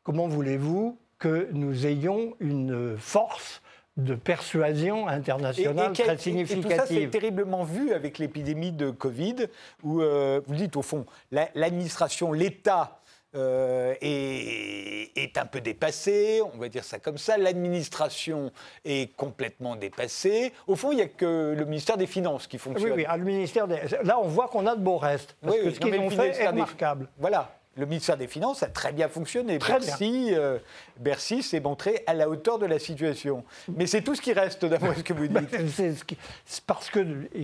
Comment 0.03 0.27
voulez-vous 0.27 0.97
que 1.19 1.49
nous 1.51 1.85
ayons 1.85 2.35
une 2.39 2.97
force 2.97 3.61
de 3.97 4.15
persuasion 4.15 5.07
internationale 5.07 5.93
très 5.93 6.17
significative. 6.17 6.65
Et, 6.65 6.75
tout 6.75 6.75
ça, 6.75 6.85
c'est 6.85 7.09
terriblement 7.09 7.63
vu 7.63 7.91
avec 7.91 8.17
l'épidémie 8.17 8.71
de 8.71 8.91
Covid, 8.91 9.47
où 9.83 10.01
euh, 10.01 10.41
vous 10.47 10.55
dites, 10.55 10.77
au 10.77 10.81
fond, 10.81 11.05
l'administration, 11.31 12.31
l'État 12.31 12.98
euh, 13.35 13.93
est, 14.01 15.37
un 15.37 15.45
peu 15.45 15.61
dépassé, 15.61 16.41
on 16.53 16.57
va 16.57 16.67
dire 16.67 16.83
ça 16.83 16.97
comme 16.99 17.17
ça. 17.17 17.37
L'administration 17.37 18.51
est 18.83 19.15
complètement 19.15 19.75
dépassée. 19.75 20.51
Au 20.67 20.75
fond, 20.75 20.91
il 20.91 20.95
n'y 20.95 21.01
a 21.01 21.07
que 21.07 21.55
le 21.57 21.65
ministère 21.65 21.97
des 21.97 22.07
Finances 22.07 22.47
qui 22.47 22.57
fonctionne. 22.57 22.93
Oui, 22.93 23.05
oui, 23.07 23.17
le 23.17 23.23
ministère 23.23 23.67
là, 23.67 24.19
on 24.19 24.27
voit 24.27 24.47
qu'on 24.47 24.65
a 24.65 24.75
de 24.75 24.81
beaux 24.81 24.97
restes. 24.97 25.35
Parce 25.41 25.57
que 25.57 25.71
ce 25.71 25.79
qu'ils 25.79 25.99
ont 25.99 26.09
fait 26.09 26.41
est 26.41 26.47
remarquable. 26.47 27.07
Voilà. 27.17 27.55
Le 27.79 27.85
ministère 27.85 28.17
des 28.17 28.27
Finances 28.27 28.61
a 28.61 28.67
très 28.67 28.91
bien 28.91 29.07
fonctionné. 29.07 29.57
Bercy, 29.57 30.31
euh, 30.33 30.57
Bercy 30.99 31.43
s'est 31.43 31.61
montré 31.61 32.03
à 32.07 32.13
la 32.13 32.27
hauteur 32.27 32.59
de 32.59 32.65
la 32.65 32.77
situation. 32.77 33.45
Mais 33.73 33.87
c'est 33.87 34.01
tout 34.01 34.15
ce 34.15 34.21
qui 34.21 34.33
reste, 34.33 34.65
d'après 34.65 34.95
ce 34.95 35.03
que 35.03 35.13
vous 35.13 35.27
dites. 35.29 35.55
C'est 36.45 36.65
parce 36.65 36.89
que 36.89 36.99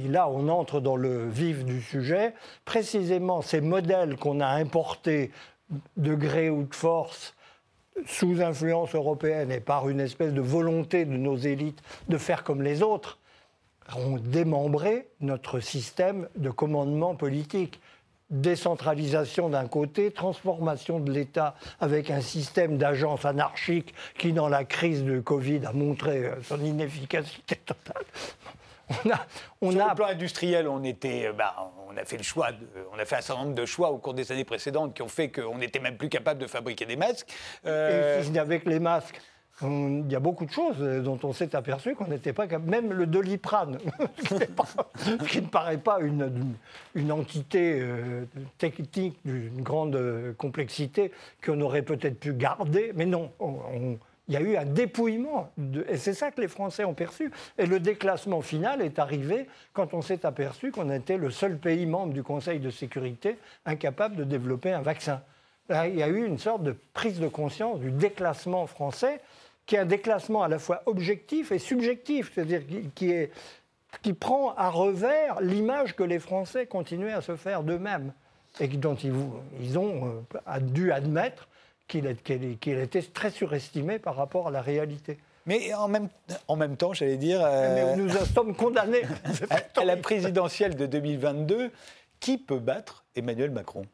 là, 0.10 0.28
on 0.28 0.50
entre 0.50 0.82
dans 0.82 0.98
le 0.98 1.30
vif 1.30 1.64
du 1.64 1.82
sujet. 1.82 2.34
Précisément, 2.66 3.42
ces 3.42 3.62
modèles 3.62 4.18
qu'on 4.18 4.42
a 4.42 4.48
importés 4.48 5.32
de 5.98 6.16
gré 6.16 6.50
ou 6.50 6.64
de 6.64 6.76
force, 6.76 7.36
sous 8.06 8.42
influence 8.42 8.94
européenne 8.94 9.52
et 9.52 9.60
par 9.60 9.90
une 9.90 10.00
espèce 10.00 10.34
de 10.34 10.42
volonté 10.42 11.06
de 11.06 11.16
nos 11.16 11.38
élites 11.38 11.82
de 12.10 12.18
faire 12.18 12.44
comme 12.44 12.62
les 12.62 12.84
autres, 12.84 13.20
ont 13.96 14.18
démembré 14.18 15.08
notre 15.22 15.60
système 15.60 16.28
de 16.36 16.50
commandement 16.50 17.16
politique. 17.16 17.80
Décentralisation 18.32 19.50
d'un 19.50 19.68
côté, 19.68 20.10
transformation 20.10 21.00
de 21.00 21.12
l'État 21.12 21.56
avec 21.80 22.10
un 22.10 22.22
système 22.22 22.78
d'agence 22.78 23.24
anarchique 23.24 23.94
qui, 24.18 24.34
dans 24.34 24.50
la 24.50 24.66
crise 24.66 25.04
de 25.04 25.20
Covid, 25.20 25.62
a 25.66 25.74
montré 25.74 26.32
son 26.42 26.60
inefficacité 26.60 27.56
totale 27.58 28.04
on 28.90 29.10
a, 29.10 29.26
on 29.62 29.72
Sur 29.72 29.88
le 29.88 29.96
plan 29.96 30.08
industriel, 30.08 30.68
on 30.68 30.84
était, 30.84 31.28
euh, 31.28 31.34
bah, 31.34 31.72
on 31.90 31.98
a 31.98 32.06
fait 32.06 32.18
le 32.18 32.24
choix, 32.24 32.50
on 32.94 33.00
a 33.00 33.06
fait 33.06 33.16
un 33.16 33.22
certain 33.22 33.44
nombre 33.44 33.56
de 33.56 33.66
choix 33.66 33.92
au 33.92 33.98
cours 33.98 34.14
des 34.14 34.32
années 34.32 34.44
précédentes 34.44 34.94
qui 34.94 35.02
ont 35.02 35.08
fait 35.08 35.30
qu'on 35.30 35.58
n'était 35.58 35.80
même 35.80 35.98
plus 35.98 36.10
capable 36.10 36.40
de 36.40 36.48
fabriquer 36.48 36.86
des 36.86 36.96
masques. 36.96 37.28
Euh... 37.66 38.24
Et 38.24 38.40
avec 38.40 38.66
les 38.66 38.80
masques, 38.80 39.20
il 39.62 40.12
y 40.12 40.16
a 40.16 40.20
beaucoup 40.20 40.46
de 40.46 40.52
choses 40.52 40.80
dont 41.02 41.18
on 41.24 41.32
s'est 41.32 41.56
aperçu 41.56 41.96
qu'on 41.96 42.08
n'était 42.08 42.34
pas 42.34 42.46
capable. 42.46 42.70
Même 42.70 42.92
le 42.92 43.06
doliprane, 43.08 43.78
qui 45.30 45.42
ne 45.42 45.48
paraît 45.48 45.78
pas 45.78 46.00
une, 46.02 46.54
une 46.94 47.12
entité 47.12 47.80
euh, 47.80 48.26
technique 48.58 49.18
d'une 49.24 49.62
grande 49.62 50.36
complexité 50.38 51.12
qu'on 51.44 51.62
aurait 51.62 51.84
peut-être 51.84 52.20
pu 52.20 52.34
garder, 52.34 52.92
mais 52.96 53.06
non, 53.06 53.32
on 53.40 53.98
il 54.28 54.34
y 54.34 54.38
a 54.38 54.42
eu 54.42 54.58
un 54.58 54.66
dépouillement. 54.66 55.52
et 55.88 55.98
c'est 55.98 56.14
ça 56.14 56.32
que 56.32 56.42
les 56.42 56.48
Français 56.48 56.84
ont 56.84 56.94
perçu. 56.94 57.32
Et 57.58 57.66
le 57.66 57.80
déclassement 57.80 58.42
final 58.42 58.82
est 58.82 59.00
arrivé 59.00 59.48
quand 59.74 59.94
on 59.94 60.02
s'est 60.02 60.26
aperçu 60.26 60.72
qu'on 60.72 60.90
était 60.92 61.18
le 61.18 61.30
seul 61.30 61.58
pays 61.58 61.86
membre 61.86 62.14
du 62.14 62.24
Conseil 62.24 62.60
de 62.60 62.70
sécurité 62.70 63.38
incapable 63.66 64.16
de 64.16 64.24
développer 64.24 64.72
un 64.72 64.82
vaccin. 64.82 65.22
il 65.70 65.96
y 65.96 66.04
a 66.04 66.08
eu 66.08 66.26
une 66.26 66.40
sorte 66.40 66.64
de 66.64 66.76
prise 66.94 67.20
de 67.20 67.28
conscience 67.28 67.80
du 67.80 67.92
déclassement 67.92 68.66
français, 68.68 69.22
qui 69.66 69.76
est 69.76 69.80
un 69.80 69.86
déclassement 69.86 70.44
à 70.44 70.48
la 70.48 70.60
fois 70.60 70.84
objectif 70.86 71.52
et 71.52 71.60
subjectif, 71.60 72.32
c'est-à-dire 72.34 72.62
qui, 72.96 74.14
prend 74.14 74.54
à 74.56 74.70
revers 74.70 75.40
l'image 75.42 75.96
que 75.96 76.04
les 76.04 76.20
Français 76.20 76.66
continuaient 76.66 77.14
à 77.14 77.22
se 77.22 77.36
faire 77.36 77.64
d'eux-mêmes 77.64 78.12
et 78.60 78.68
dont 78.68 78.96
ils, 78.96 79.14
ils 79.60 79.78
ont 79.78 80.24
euh, 80.34 80.60
dû 80.60 80.92
admettre 80.92 81.48
qu'il 81.88 82.08
était 82.08 83.02
très 83.02 83.32
surestimé 83.32 84.00
par 84.00 84.16
rapport 84.16 84.48
à 84.48 84.52
la 84.52 84.62
réalité. 84.62 85.18
Mais 85.46 85.74
en 85.74 85.88
même, 85.88 86.10
en 86.48 86.56
même 86.56 86.76
temps, 86.76 86.94
j'allais 86.94 87.18
dire. 87.18 87.42
Mais 87.42 87.96
nous 87.96 88.10
sommes 88.10 88.56
condamnés. 88.56 89.04
à, 89.76 89.86
la 89.86 89.98
présidentielle 89.98 90.76
de 90.76 90.88
2022, 90.88 91.72
qui 92.20 92.38
peut 92.38 92.60
battre 92.60 93.06
Emmanuel 93.16 93.52
Macron? 93.52 93.86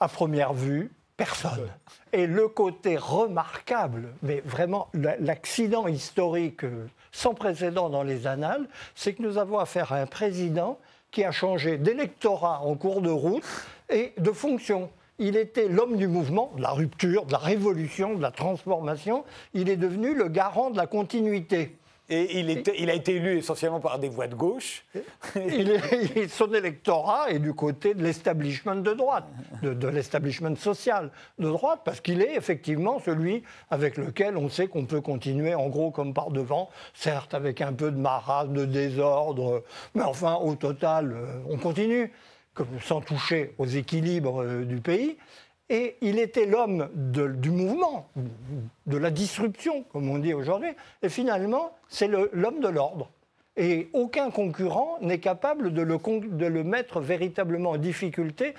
À 0.00 0.08
première 0.08 0.54
vue, 0.54 0.90
Personne. 1.20 1.68
Et 2.14 2.26
le 2.26 2.48
côté 2.48 2.96
remarquable, 2.96 4.14
mais 4.22 4.40
vraiment 4.40 4.88
l'accident 4.94 5.86
historique 5.86 6.64
euh, 6.64 6.86
sans 7.12 7.34
précédent 7.34 7.90
dans 7.90 8.02
les 8.02 8.26
annales, 8.26 8.66
c'est 8.94 9.12
que 9.12 9.22
nous 9.22 9.36
avons 9.36 9.58
affaire 9.58 9.92
à 9.92 9.96
un 9.96 10.06
président 10.06 10.78
qui 11.10 11.22
a 11.22 11.30
changé 11.30 11.76
d'électorat 11.76 12.62
en 12.62 12.74
cours 12.74 13.02
de 13.02 13.10
route 13.10 13.44
et 13.90 14.14
de 14.16 14.32
fonction. 14.32 14.88
Il 15.20 15.36
était 15.36 15.68
l'homme 15.68 15.96
du 15.96 16.08
mouvement, 16.08 16.50
de 16.56 16.62
la 16.62 16.70
rupture, 16.70 17.26
de 17.26 17.32
la 17.32 17.38
révolution, 17.38 18.14
de 18.14 18.22
la 18.22 18.30
transformation. 18.30 19.24
Il 19.52 19.68
est 19.68 19.76
devenu 19.76 20.14
le 20.14 20.28
garant 20.28 20.70
de 20.70 20.78
la 20.78 20.86
continuité. 20.86 21.76
Et 22.12 22.40
il, 22.40 22.90
a 22.90 22.94
été 22.94 23.14
élu 23.14 23.38
essentiellement 23.38 23.78
par 23.78 24.00
des 24.00 24.08
voix 24.08 24.26
de 24.26 24.34
gauche. 24.34 24.84
Il 25.36 26.28
son 26.28 26.52
électorat 26.52 27.30
est 27.30 27.38
du 27.38 27.54
côté 27.54 27.94
de 27.94 28.02
l'establishment 28.02 28.76
de 28.76 28.92
droite, 28.94 29.26
de, 29.62 29.86
l'establishment 29.86 30.56
social 30.56 31.10
de 31.38 31.48
droite, 31.48 31.82
parce 31.84 32.00
qu'il 32.00 32.20
est 32.20 32.34
effectivement 32.34 32.98
celui 32.98 33.44
avec 33.70 33.96
lequel 33.96 34.36
on 34.36 34.48
sait 34.48 34.66
qu'on 34.66 34.86
peut 34.86 35.00
continuer 35.00 35.54
en 35.54 35.68
gros 35.68 35.92
comme 35.92 36.12
par 36.12 36.30
devant, 36.32 36.68
certes 36.94 37.32
avec 37.32 37.60
un 37.60 37.74
peu 37.74 37.92
de 37.92 37.98
marasme, 37.98 38.54
de 38.54 38.64
désordre, 38.64 39.62
mais 39.94 40.02
enfin 40.02 40.34
au 40.34 40.56
total, 40.56 41.12
euh, 41.12 41.42
on 41.48 41.58
continue 41.58 42.10
sans 42.82 43.00
toucher 43.00 43.54
aux 43.58 43.66
équilibres 43.66 44.42
euh, 44.42 44.64
du 44.64 44.80
pays. 44.80 45.16
Et 45.68 45.96
il 46.00 46.18
était 46.18 46.46
l'homme 46.46 46.88
du 46.94 47.50
mouvement, 47.50 48.10
de 48.86 48.96
la 48.96 49.12
disruption, 49.12 49.84
comme 49.92 50.10
on 50.10 50.18
dit 50.18 50.34
aujourd'hui. 50.34 50.70
Et 51.02 51.08
finalement, 51.08 51.76
c'est 51.88 52.08
l'homme 52.08 52.60
de 52.60 52.66
l'ordre. 52.66 53.08
Et 53.56 53.88
aucun 53.92 54.30
concurrent 54.30 54.98
n'est 55.00 55.20
capable 55.20 55.72
de 55.72 55.82
le, 55.82 56.64
mettre 56.64 56.98
véritablement 56.98 57.70
en 57.70 57.76
difficulté 57.76 58.54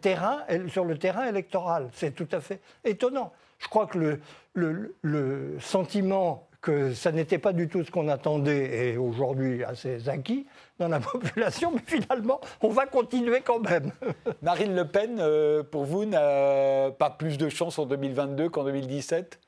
terrains, 0.00 0.44
sur 0.68 0.84
le 0.84 0.96
terrain 0.96 1.26
électoral. 1.26 1.88
C'est 1.92 2.14
tout 2.14 2.28
à 2.30 2.40
fait 2.40 2.60
étonnant. 2.84 3.32
Je 3.58 3.66
crois 3.66 3.88
que 3.88 4.20
le 4.54 5.56
sentiment 5.58 6.46
que 6.66 6.94
ça 6.94 7.12
n'était 7.12 7.38
pas 7.38 7.52
du 7.52 7.68
tout 7.68 7.84
ce 7.84 7.92
qu'on 7.92 8.08
attendait 8.08 8.90
et 8.90 8.96
aujourd'hui 8.96 9.62
assez 9.62 10.08
acquis 10.08 10.46
dans 10.80 10.88
la 10.88 10.98
population, 11.12 11.70
mais 11.72 11.80
finalement, 11.86 12.40
on 12.60 12.70
va 12.70 12.86
continuer 12.86 13.40
quand 13.40 13.60
même. 13.60 13.92
Marine 14.42 14.74
Le 14.74 14.84
Pen, 14.84 15.18
euh, 15.20 15.62
pour 15.62 15.84
vous, 15.84 16.04
n'a 16.06 16.90
pas 16.90 17.10
plus 17.10 17.38
de 17.38 17.48
chance 17.48 17.78
en 17.78 17.86
2022 17.86 18.48
qu'en 18.48 18.64
2017 18.64 19.38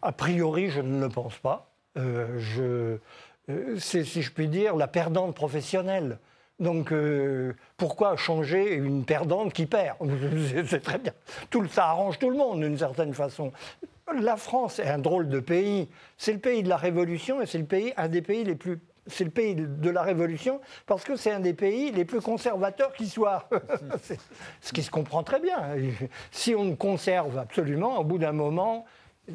A 0.00 0.12
priori, 0.12 0.70
je 0.70 0.80
ne 0.80 0.98
le 0.98 1.10
pense 1.10 1.36
pas. 1.36 1.70
Euh, 1.98 2.38
je, 2.38 2.96
euh, 3.50 3.76
c'est, 3.78 4.04
si 4.04 4.22
je 4.22 4.32
puis 4.32 4.48
dire, 4.48 4.74
la 4.74 4.88
perdante 4.88 5.34
professionnelle. 5.34 6.18
Donc, 6.58 6.94
pourquoi 7.76 8.16
changer 8.16 8.74
une 8.74 9.04
perdante 9.04 9.52
qui 9.52 9.66
perd? 9.66 9.96
C'est 10.68 10.82
très 10.82 10.98
bien. 10.98 11.12
Tout, 11.50 11.66
ça 11.66 11.88
arrange 11.88 12.20
tout 12.20 12.30
le 12.30 12.36
monde 12.36 12.60
d'une 12.60 12.78
certaine 12.78 13.14
façon 13.14 13.52
la 14.14 14.36
France 14.36 14.78
est 14.78 14.88
un 14.88 14.98
drôle 14.98 15.28
de 15.28 15.40
pays. 15.40 15.88
C'est 16.16 16.32
le 16.32 16.38
pays 16.38 16.62
de 16.62 16.68
la 16.68 16.76
Révolution 16.76 17.40
et 17.40 17.46
c'est 17.46 17.58
le 17.58 17.64
pays, 17.64 17.92
un 17.96 18.08
des 18.08 18.22
pays 18.22 18.44
les 18.44 18.54
plus 18.54 18.78
c'est 19.08 19.24
le 19.24 19.30
pays 19.30 19.56
de 19.56 19.90
la 19.90 20.02
Révolution 20.02 20.60
parce 20.86 21.02
que 21.02 21.16
c'est 21.16 21.32
un 21.32 21.40
des 21.40 21.54
pays 21.54 21.90
les 21.90 22.04
plus 22.04 22.20
conservateurs 22.20 22.92
qui 22.92 23.08
soit. 23.08 23.48
Ce 24.60 24.72
qui 24.72 24.82
se 24.82 24.90
comprend 24.90 25.24
très 25.24 25.40
bien. 25.40 25.58
Si 26.30 26.54
on 26.54 26.76
conserve 26.76 27.36
absolument, 27.38 27.98
au 27.98 28.04
bout 28.04 28.18
d'un 28.18 28.32
moment, 28.32 28.84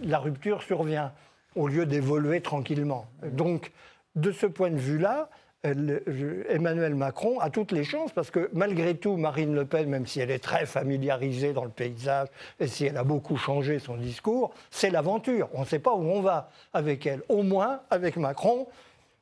la 0.03 0.19
rupture 0.19 0.63
survient 0.63 1.11
au 1.55 1.67
lieu 1.67 1.85
d'évoluer 1.85 2.41
tranquillement. 2.41 3.07
Donc, 3.23 3.71
de 4.15 4.31
ce 4.31 4.45
point 4.45 4.71
de 4.71 4.77
vue-là, 4.77 5.29
Emmanuel 5.63 6.95
Macron 6.95 7.39
a 7.39 7.49
toutes 7.49 7.71
les 7.71 7.83
chances 7.83 8.11
parce 8.11 8.29
que 8.31 8.49
malgré 8.53 8.95
tout, 8.95 9.17
Marine 9.17 9.53
Le 9.53 9.65
Pen, 9.65 9.89
même 9.89 10.05
si 10.05 10.19
elle 10.19 10.31
est 10.31 10.39
très 10.39 10.65
familiarisée 10.65 11.51
dans 11.51 11.65
le 11.65 11.71
paysage 11.71 12.27
et 12.59 12.67
si 12.67 12.85
elle 12.85 12.97
a 12.97 13.03
beaucoup 13.03 13.37
changé 13.37 13.79
son 13.79 13.97
discours, 13.97 14.53
c'est 14.69 14.89
l'aventure. 14.89 15.49
On 15.53 15.61
ne 15.61 15.65
sait 15.65 15.79
pas 15.79 15.93
où 15.93 16.03
on 16.03 16.21
va 16.21 16.51
avec 16.73 17.05
elle. 17.05 17.21
Au 17.27 17.43
moins, 17.43 17.81
avec 17.89 18.17
Macron, 18.17 18.67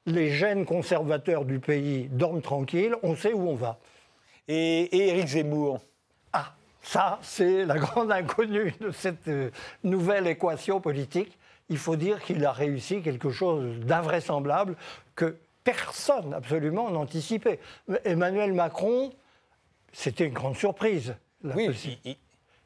les 0.06 0.30
gènes 0.30 0.66
conservateurs 0.66 1.46
du 1.46 1.60
pays 1.60 2.10
dorment 2.12 2.42
tranquilles, 2.42 2.96
on 3.02 3.16
sait 3.16 3.34
où 3.34 3.50
on 3.50 3.56
va. 3.56 3.80
Et, 4.48 4.82
et 4.96 5.10
Éric 5.10 5.28
Zemmour? 5.28 5.80
Ah, 6.34 6.54
ça, 6.82 7.18
c'est 7.24 7.66
la 7.66 7.78
grande 7.80 8.12
inconnue 8.12 8.76
de 8.82 8.92
cette 8.92 9.28
euh, 9.30 9.50
nouvelle 9.84 10.28
équation 10.28 10.80
politique. 10.80 11.40
Il 11.70 11.78
faut 11.80 11.96
dire 11.96 12.22
qu'il 12.22 12.46
a 12.46 12.52
réussi 12.52 13.02
quelque 13.02 13.32
chose 13.32 13.80
d'invraisemblable 13.80 14.76
que 15.16 15.38
personne 15.66 16.34
absolument 16.34 16.90
n'anticipait. 16.90 17.60
Emmanuel 18.06 18.54
Macron, 18.54 19.12
c'était 19.92 20.26
une 20.26 20.34
grande 20.34 20.56
surprise. 20.56 21.16
oui, 21.44 21.68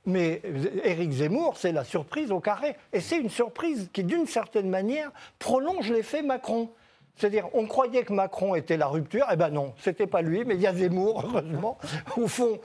Mais 0.06 0.41
Éric 0.84 1.12
Zemmour, 1.12 1.58
c'est 1.58 1.72
la 1.72 1.84
surprise 1.84 2.32
au 2.32 2.39
carré. 2.39 2.76
Et 2.93 3.00
c'est 3.00 3.18
une 3.18 3.30
surprise 3.30 3.89
qui, 3.91 4.04
d'une 4.04 4.28
certaine 4.28 4.70
manière, 4.70 5.12
prolonge 5.39 5.89
l'effet 5.89 6.22
Macron. 6.22 6.70
C'est-à-dire, 7.16 7.47
on 7.54 7.66
croyait 7.66 8.04
que 8.04 8.14
Macron 8.14 8.56
était 8.56 8.78
la 8.78 8.88
rupture, 8.88 9.26
eh 9.32 9.36
ben 9.36 9.50
non, 9.50 9.74
c'était 9.78 10.08
pas 10.08 10.22
lui, 10.22 10.45
mais 10.45 10.56
il 10.56 10.62
y 10.62 10.68
a 10.68 10.74
Zemmour, 10.74 11.26
heureusement. 11.26 11.78
Au 12.16 12.28
fond, 12.28 12.60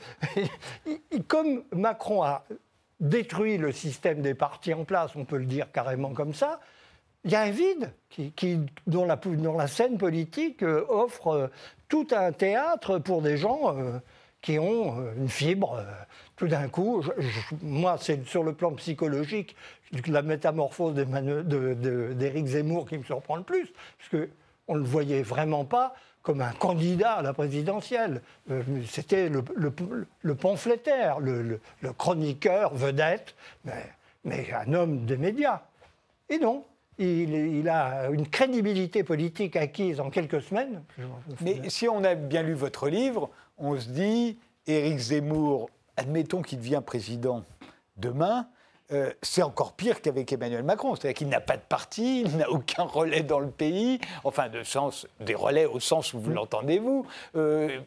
comme 1.29 1.65
Macron 1.73 2.23
a 2.23 2.45
détruit 3.01 3.59
le 3.59 3.73
système 3.73 4.23
des 4.23 4.35
partis 4.35 4.73
en 4.73 4.85
place, 4.85 5.17
on 5.17 5.25
peut 5.25 5.39
le 5.39 5.47
dire 5.47 5.73
carrément 5.73 6.13
comme 6.13 6.35
ça, 6.35 6.61
il 7.25 7.31
y 7.31 7.35
a 7.35 7.43
un 7.43 7.51
vide 7.51 7.93
qui, 8.11 8.61
dont, 8.87 9.07
la, 9.07 9.67
scène 9.67 9.99
politique 9.99 10.63
euh, 10.63 10.85
offre 10.89 11.29
euh, 11.29 11.47
tout 11.89 12.07
un 12.13 12.33
théâtre 12.33 12.99
pour 12.99 13.23
des 13.23 13.37
gens 13.37 13.77
euh, 13.77 13.99
qui 14.43 14.59
ont 14.59 14.97
une 15.17 15.29
fibre. 15.29 15.83
tout 16.37 16.49
d'un 16.49 16.69
coup, 16.69 17.03
moi, 17.63 17.97
c'est 17.99 18.27
sur 18.29 18.45
le 18.45 18.53
plan 18.53 18.73
psychologique 18.73 19.57
la 20.07 20.23
métamorphose 20.23 20.95
d'Éric 20.95 22.47
Zemmour 22.47 22.89
qui 22.89 22.99
me 22.99 23.05
surprend 23.05 23.37
le 23.37 23.43
plus, 23.43 23.73
parce 23.99 24.27
qu'on 24.27 24.75
ne 24.75 24.81
le 24.81 24.85
voyait 24.85 25.23
vraiment 25.23 25.65
pas 25.65 25.95
comme 26.23 26.41
un 26.41 26.53
candidat 26.53 27.15
à 27.15 27.23
la 27.23 27.33
présidentielle. 27.33 28.23
C'était 28.89 29.29
le, 29.29 29.45
le, 29.55 30.35
pamphlétaire, 30.35 31.21
le, 31.21 31.61
chroniqueur 31.97 32.75
vedette, 32.75 33.35
mais, 33.65 33.93
mais 34.25 34.49
un 34.53 34.73
homme 34.73 35.05
des 35.05 35.17
médias. 35.17 35.63
Et 36.31 36.39
non, 36.39 36.65
il, 36.99 37.69
a 37.69 38.09
une 38.11 38.29
crédibilité 38.29 39.03
politique 39.03 39.57
acquise 39.57 40.01
en 40.01 40.11
quelques 40.11 40.43
semaines. 40.43 40.83
Mais 41.41 41.69
si 41.69 41.89
on 41.89 42.05
a 42.05 42.15
bien 42.15 42.43
lu 42.43 42.55
votre 42.55 42.89
livre, 42.89 43.31
on 43.59 43.79
se 43.79 43.89
dit, 43.89 44.39
Éric 44.67 44.99
Zemmour, 44.99 45.71
admettons 45.97 46.43
qu'il 46.43 46.59
devient 46.59 46.83
président 46.85 47.45
demain, 47.97 48.49
euh, 48.93 49.13
c'est 49.23 49.43
encore 49.43 49.73
pire 49.73 50.03
qu'avec 50.03 50.33
Emmanuel 50.33 50.63
Macron. 50.63 50.95
C'est-à-dire 50.95 51.17
qu'il 51.17 51.29
n'a 51.29 51.41
pas 51.41 51.57
de 51.57 51.63
parti, 51.63 52.21
il 52.23 52.37
n'a 52.37 52.51
aucun 52.51 52.83
relais 52.83 53.23
dans 53.23 53.41
le 53.41 53.51
pays, 53.51 53.99
enfin 54.25 54.49
de 54.49 54.63
sens, 54.63 55.07
des 55.21 55.35
relais 55.35 55.65
au 55.65 55.81
sens 55.81 56.13
où 56.13 56.21
vous 56.21 56.31
mm. 56.31 56.35
l'entendez 56.35 56.79
vous. 56.79 57.07
Euh, 57.35 57.81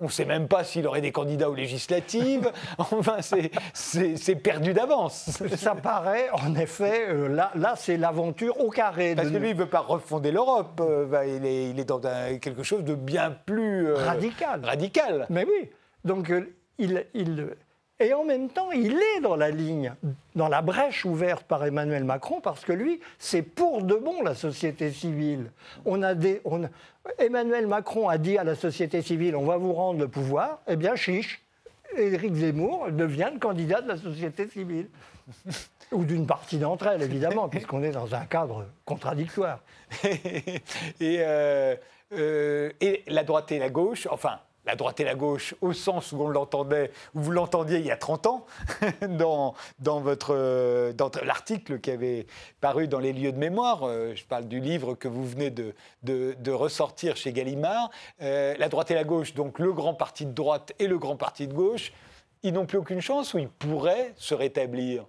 on 0.00 0.06
ne 0.06 0.10
sait 0.10 0.24
même 0.24 0.48
pas 0.48 0.64
s'il 0.64 0.86
aurait 0.86 1.02
des 1.02 1.12
candidats 1.12 1.50
aux 1.50 1.54
législatives. 1.54 2.50
enfin, 2.78 3.18
c'est 3.20 4.34
perdu 4.36 4.72
d'avance. 4.72 5.30
Ça 5.56 5.74
paraît, 5.74 6.30
en 6.30 6.54
effet, 6.54 7.06
euh, 7.08 7.28
là, 7.28 7.52
là 7.54 7.74
c'est 7.76 7.96
l'aventure 7.96 8.58
au 8.60 8.70
carré. 8.70 9.14
Parce 9.14 9.30
que 9.30 9.36
lui, 9.36 9.50
il 9.50 9.56
ne 9.56 9.60
veut 9.60 9.68
pas 9.68 9.80
refonder 9.80 10.32
l'Europe. 10.32 10.80
Euh, 10.80 11.06
il, 11.26 11.44
est, 11.44 11.70
il, 11.70 11.78
est, 11.78 11.84
dans 11.84 12.00
quelque 12.00 12.62
chose 12.62 12.84
de 12.84 12.94
bien 12.94 13.36
plus... 13.44 13.88
Euh, 13.88 13.94
radical. 13.96 14.64
Radical. 14.64 15.26
Mais 15.28 15.44
oui. 15.44 15.70
Donc, 16.04 16.32
il, 16.78 17.06
il 17.14 17.54
et 18.00 18.14
en 18.14 18.24
même 18.24 18.48
temps, 18.48 18.70
il 18.70 18.94
est 18.94 19.20
dans 19.20 19.36
la 19.36 19.50
ligne, 19.50 19.92
dans 20.34 20.48
la 20.48 20.62
brèche 20.62 21.04
ouverte 21.04 21.44
par 21.44 21.64
Emmanuel 21.64 22.04
Macron, 22.04 22.40
parce 22.40 22.64
que 22.64 22.72
lui, 22.72 23.00
c'est 23.18 23.42
pour 23.42 23.82
de 23.82 23.94
bon 23.94 24.22
la 24.22 24.34
société 24.34 24.90
civile. 24.90 25.50
On 25.84 26.02
a 26.02 26.14
des, 26.14 26.40
Emmanuel 27.18 27.66
Macron 27.66 28.08
a 28.08 28.16
dit 28.16 28.38
à 28.38 28.44
la 28.44 28.54
société 28.54 29.02
civile 29.02 29.36
on 29.36 29.44
va 29.44 29.58
vous 29.58 29.74
rendre 29.74 30.00
le 30.00 30.08
pouvoir, 30.08 30.60
eh 30.66 30.76
bien, 30.76 30.96
chiche. 30.96 31.42
Éric 31.96 32.34
Zemmour 32.34 32.90
devient 32.92 33.30
le 33.32 33.38
candidat 33.38 33.80
de 33.80 33.88
la 33.88 33.96
société 33.96 34.48
civile. 34.48 34.88
Ou 35.92 36.04
d'une 36.04 36.26
partie 36.26 36.56
d'entre 36.56 36.86
elles, 36.86 37.02
évidemment, 37.02 37.48
puisqu'on 37.48 37.82
est 37.82 37.90
dans 37.90 38.14
un 38.14 38.24
cadre 38.24 38.64
contradictoire. 38.84 39.58
et, 40.04 40.60
euh, 41.00 41.74
euh, 42.12 42.70
et 42.80 43.02
la 43.08 43.24
droite 43.24 43.50
et 43.50 43.58
la 43.58 43.70
gauche, 43.70 44.06
enfin, 44.08 44.38
la 44.66 44.76
droite 44.76 45.00
et 45.00 45.04
la 45.04 45.14
gauche 45.14 45.54
au 45.60 45.72
sens 45.72 46.12
où 46.12 46.20
on 46.22 46.28
l'entendait, 46.28 46.90
où 47.14 47.20
vous 47.20 47.30
l'entendiez 47.30 47.78
il 47.78 47.86
y 47.86 47.90
a 47.90 47.96
30 47.96 48.26
ans, 48.26 48.46
dans, 49.08 49.54
dans, 49.78 50.00
votre, 50.00 50.92
dans 50.92 51.10
l'article 51.22 51.80
qui 51.80 51.90
avait 51.90 52.26
paru 52.60 52.88
dans 52.88 52.98
les 52.98 53.12
lieux 53.12 53.32
de 53.32 53.38
mémoire. 53.38 53.84
Euh, 53.84 54.14
je 54.14 54.24
parle 54.24 54.46
du 54.48 54.60
livre 54.60 54.94
que 54.94 55.08
vous 55.08 55.26
venez 55.26 55.50
de, 55.50 55.74
de, 56.02 56.50
ressortir 56.52 57.16
chez 57.16 57.32
Gallimard. 57.32 57.90
Euh, 58.20 58.54
la 58.58 58.68
droite 58.68 58.90
et 58.90 58.94
la 58.94 59.04
gauche, 59.04 59.34
donc 59.34 59.58
le 59.58 59.72
grand 59.72 59.94
parti 59.94 60.26
de 60.26 60.32
droite 60.32 60.72
et 60.78 60.86
le 60.86 60.98
grand 60.98 61.16
parti 61.16 61.46
de 61.46 61.54
gauche, 61.54 61.92
ils 62.42 62.52
n'ont 62.52 62.66
plus 62.66 62.78
aucune 62.78 63.00
chance 63.00 63.34
ou 63.34 63.38
ils 63.38 63.48
pourraient 63.48 64.12
se 64.16 64.34
rétablir? 64.34 65.06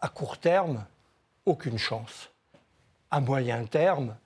À 0.00 0.08
court 0.08 0.38
terme, 0.38 0.84
aucune 1.44 1.78
chance. 1.78 2.30
À 3.10 3.20
moyen 3.20 3.64
terme, 3.64 4.16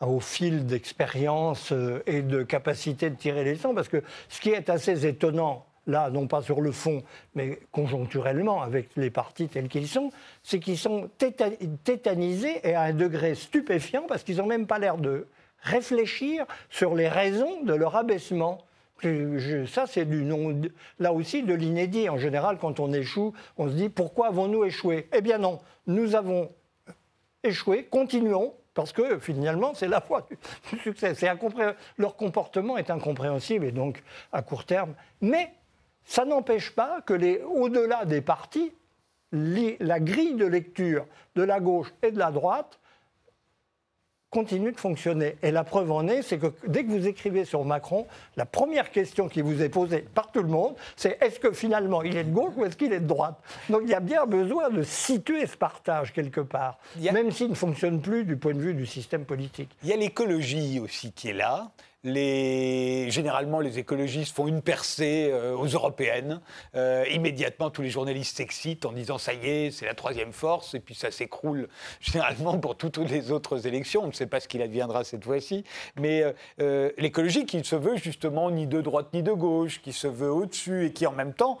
au 0.00 0.20
fil 0.20 0.66
d'expérience 0.66 1.72
euh, 1.72 2.02
et 2.06 2.22
de 2.22 2.42
capacité 2.42 3.10
de 3.10 3.16
tirer 3.16 3.44
les 3.44 3.54
leçons, 3.54 3.74
parce 3.74 3.88
que 3.88 4.02
ce 4.28 4.40
qui 4.40 4.50
est 4.50 4.68
assez 4.68 5.06
étonnant 5.06 5.66
là, 5.86 6.10
non 6.10 6.26
pas 6.26 6.42
sur 6.42 6.60
le 6.60 6.72
fond, 6.72 7.02
mais 7.34 7.58
conjoncturellement, 7.70 8.62
avec 8.62 8.88
les 8.96 9.10
partis 9.10 9.48
tels 9.48 9.68
qu'ils 9.68 9.88
sont, 9.88 10.10
c'est 10.42 10.58
qu'ils 10.58 10.78
sont 10.78 11.10
tétanisés 11.18 12.60
et 12.64 12.74
à 12.74 12.82
un 12.82 12.92
degré 12.92 13.34
stupéfiant, 13.34 14.04
parce 14.08 14.22
qu'ils 14.22 14.38
n'ont 14.38 14.46
même 14.46 14.66
pas 14.66 14.78
l'air 14.78 14.96
de 14.96 15.26
réfléchir 15.60 16.46
sur 16.70 16.94
les 16.94 17.08
raisons 17.08 17.62
de 17.62 17.74
leur 17.74 17.96
abaissement. 17.96 18.64
ça, 19.66 19.86
c'est 19.86 20.06
là 20.98 21.12
aussi 21.12 21.42
de 21.42 21.54
l'inédit. 21.54 22.08
En 22.08 22.18
général, 22.18 22.58
quand 22.58 22.80
on 22.80 22.92
échoue, 22.92 23.32
on 23.56 23.68
se 23.68 23.74
dit 23.74 23.88
pourquoi 23.88 24.28
avons-nous 24.28 24.64
échoué? 24.64 25.08
Eh 25.14 25.20
bien 25.20 25.38
non, 25.38 25.60
nous 25.86 26.14
avons 26.14 26.50
échoué, 27.42 27.84
continuons, 27.84 28.54
parce 28.74 28.92
que 28.92 29.18
finalement, 29.18 29.72
c'est 29.74 29.88
la 29.88 30.00
foi 30.00 30.26
du 30.70 30.78
succès. 30.82 31.14
Leur 31.96 32.16
comportement 32.16 32.76
est 32.76 32.90
incompréhensible 32.90 33.64
et 33.64 33.72
donc 33.72 34.02
à 34.32 34.42
court 34.42 34.64
terme. 34.64 34.94
Mais 35.20 35.52
ça 36.04 36.24
n'empêche 36.24 36.70
pas 36.74 37.00
que, 37.00 37.42
au-delà 37.44 38.04
des 38.04 38.20
partis, 38.20 38.72
la 39.32 40.00
grille 40.00 40.34
de 40.34 40.46
lecture 40.46 41.06
de 41.34 41.42
la 41.42 41.60
gauche 41.60 41.92
et 42.02 42.10
de 42.10 42.18
la 42.18 42.30
droite 42.30 42.78
continue 44.34 44.72
de 44.72 44.80
fonctionner. 44.80 45.36
Et 45.44 45.52
la 45.52 45.62
preuve 45.62 45.92
en 45.92 46.08
est, 46.08 46.22
c'est 46.22 46.38
que 46.38 46.52
dès 46.66 46.84
que 46.84 46.90
vous 46.90 47.06
écrivez 47.06 47.44
sur 47.44 47.64
Macron, 47.64 48.08
la 48.36 48.44
première 48.44 48.90
question 48.90 49.28
qui 49.28 49.42
vous 49.42 49.62
est 49.62 49.68
posée 49.68 50.04
par 50.12 50.32
tout 50.32 50.42
le 50.42 50.48
monde, 50.48 50.74
c'est 50.96 51.16
est-ce 51.22 51.38
que 51.38 51.52
finalement 51.52 52.02
il 52.02 52.16
est 52.16 52.24
de 52.24 52.32
gauche 52.32 52.52
ou 52.56 52.64
est-ce 52.64 52.76
qu'il 52.76 52.92
est 52.92 52.98
de 52.98 53.06
droite? 53.06 53.36
Donc 53.70 53.82
il 53.84 53.90
y 53.90 53.94
a 53.94 54.00
bien 54.00 54.26
besoin 54.26 54.70
de 54.70 54.82
situer 54.82 55.46
ce 55.46 55.56
partage 55.56 56.12
quelque 56.12 56.40
part, 56.40 56.78
même 57.00 57.30
s'il 57.30 57.50
ne 57.50 57.54
fonctionne 57.54 58.00
plus 58.00 58.24
du 58.24 58.36
point 58.36 58.54
de 58.54 58.60
vue 58.60 58.74
du 58.74 58.86
système 58.86 59.24
politique. 59.24 59.70
Il 59.84 59.90
y 59.90 59.92
a 59.92 59.96
l'écologie 59.96 60.80
aussi 60.80 61.12
qui 61.12 61.28
est 61.28 61.34
là 61.34 61.70
généralement, 62.04 63.60
les 63.60 63.78
écologistes 63.78 64.34
font 64.34 64.46
une 64.46 64.60
percée 64.60 65.30
euh, 65.32 65.56
aux 65.56 65.66
européennes. 65.66 66.40
Euh, 66.74 67.04
immédiatement, 67.10 67.70
tous 67.70 67.82
les 67.82 67.90
journalistes 67.90 68.36
s'excitent 68.36 68.84
en 68.84 68.92
disant 68.92 69.16
ça 69.16 69.32
y 69.32 69.48
est, 69.48 69.70
c'est 69.70 69.86
la 69.86 69.94
troisième 69.94 70.32
force, 70.32 70.74
et 70.74 70.80
puis 70.80 70.94
ça 70.94 71.10
s'écroule 71.10 71.68
généralement 72.00 72.58
pour 72.58 72.76
toutes 72.76 72.98
les 72.98 73.30
autres 73.30 73.66
élections. 73.66 74.02
On 74.04 74.08
ne 74.08 74.12
sait 74.12 74.26
pas 74.26 74.40
ce 74.40 74.48
qu'il 74.48 74.60
adviendra 74.60 75.04
cette 75.04 75.24
fois-ci. 75.24 75.64
Mais 75.96 76.24
euh, 76.60 76.90
l'écologie 76.98 77.46
qui 77.46 77.64
se 77.64 77.76
veut 77.76 77.96
justement 77.96 78.50
ni 78.50 78.66
de 78.66 78.80
droite 78.80 79.08
ni 79.14 79.22
de 79.22 79.32
gauche, 79.32 79.80
qui 79.80 79.92
se 79.92 80.06
veut 80.06 80.30
au-dessus 80.30 80.86
et 80.86 80.92
qui 80.92 81.06
en 81.06 81.12
même 81.12 81.32
temps 81.32 81.58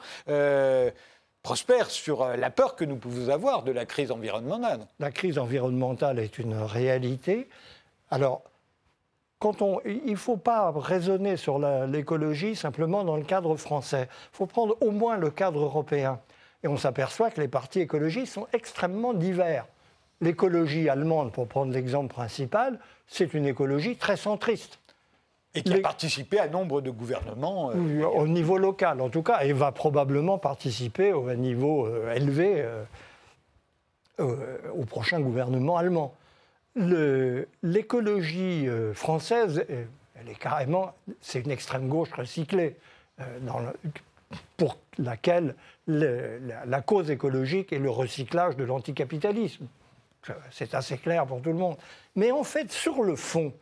prospère 1.42 1.90
sur 1.90 2.24
la 2.24 2.50
peur 2.50 2.74
que 2.74 2.84
nous 2.84 2.96
pouvons 2.96 3.28
avoir 3.28 3.64
de 3.64 3.72
la 3.72 3.84
crise 3.84 4.10
environnementale. 4.10 4.86
La 4.98 5.10
crise 5.10 5.38
environnementale 5.38 6.18
est 6.18 6.38
une 6.38 6.54
réalité. 6.54 7.48
Alors, 8.10 8.42
il 9.84 10.10
ne 10.10 10.16
faut 10.16 10.36
pas 10.36 10.72
raisonner 10.74 11.36
sur 11.36 11.58
l'écologie 11.86 12.56
simplement 12.56 13.04
dans 13.04 13.16
le 13.16 13.24
cadre 13.24 13.56
français. 13.56 14.08
Il 14.32 14.36
faut 14.36 14.46
prendre 14.46 14.76
au 14.80 14.90
moins 14.90 15.16
le 15.16 15.30
cadre 15.30 15.60
européen. 15.60 16.20
Et 16.62 16.68
on 16.68 16.76
s'aperçoit 16.76 17.30
que 17.30 17.40
les 17.40 17.48
partis 17.48 17.80
écologistes 17.80 18.32
sont 18.32 18.46
extrêmement 18.52 19.12
divers. 19.12 19.66
L'écologie 20.20 20.88
allemande, 20.88 21.32
pour 21.32 21.46
prendre 21.46 21.72
l'exemple 21.72 22.12
principal, 22.12 22.78
c'est 23.06 23.34
une 23.34 23.46
écologie 23.46 23.96
très 23.96 24.16
centriste. 24.16 24.78
Et 25.56 25.62
qui 25.62 25.74
a 25.74 25.80
participé 25.80 26.40
à 26.40 26.48
nombre 26.48 26.80
de 26.80 26.90
gouvernements. 26.90 27.70
Euh, 27.70 28.04
au 28.06 28.26
niveau 28.26 28.58
local, 28.58 29.00
en 29.00 29.08
tout 29.08 29.22
cas, 29.22 29.42
et 29.42 29.52
va 29.52 29.70
probablement 29.70 30.38
participer 30.38 31.12
au 31.12 31.32
niveau 31.34 31.86
euh, 31.86 32.12
élevé 32.14 32.64
euh, 34.18 34.56
au 34.74 34.84
prochain 34.84 35.20
gouvernement 35.20 35.76
allemand 35.76 36.14
l'écologie 36.76 38.68
euh, 38.68 38.92
française, 38.94 39.64
euh, 39.70 39.84
elle 40.14 40.28
est 40.28 40.38
carrément, 40.38 40.94
c'est 41.20 41.40
une 41.40 41.50
extrême 41.50 41.88
gauche 41.88 42.12
recyclée, 42.12 42.76
euh, 43.20 43.24
pour 44.56 44.78
laquelle 44.98 45.54
la, 45.86 46.80
cause 46.80 47.10
écologique 47.10 47.72
est 47.72 47.78
le 47.78 47.90
recyclage 47.90 48.56
de 48.56 48.64
l'anticapitalisme. 48.64 49.66
C'est 50.50 50.74
assez 50.74 50.96
clair 50.96 51.26
pour 51.26 51.40
tout 51.42 51.50
le 51.50 51.58
monde. 51.58 51.76
Mais 52.16 52.32
en 52.32 52.42
fait, 52.42 52.72
sur 52.72 53.02
le 53.02 53.14
fond, 53.14 53.52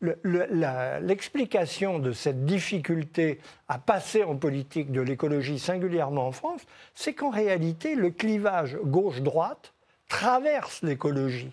l'explication 0.00 1.98
de 1.98 2.12
cette 2.12 2.46
difficulté 2.46 3.40
à 3.68 3.78
passer 3.78 4.22
en 4.22 4.36
politique 4.36 4.92
de 4.92 5.00
l'écologie, 5.00 5.58
singulièrement 5.58 6.28
en 6.28 6.32
France, 6.32 6.62
c'est 6.94 7.12
qu'en 7.12 7.30
réalité, 7.30 7.94
le 7.94 8.10
clivage 8.10 8.78
gauche-droite 8.84 9.74
traverse 10.08 10.82
l'écologie 10.82 11.52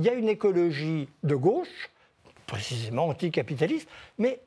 il 0.00 0.06
y 0.06 0.08
a 0.08 0.14
une 0.14 0.28
écologie 0.28 1.08
de 1.24 1.34
gauche, 1.34 1.90
précisément 2.46 3.08
anticapitaliste, 3.08 3.88
mais 4.18 4.40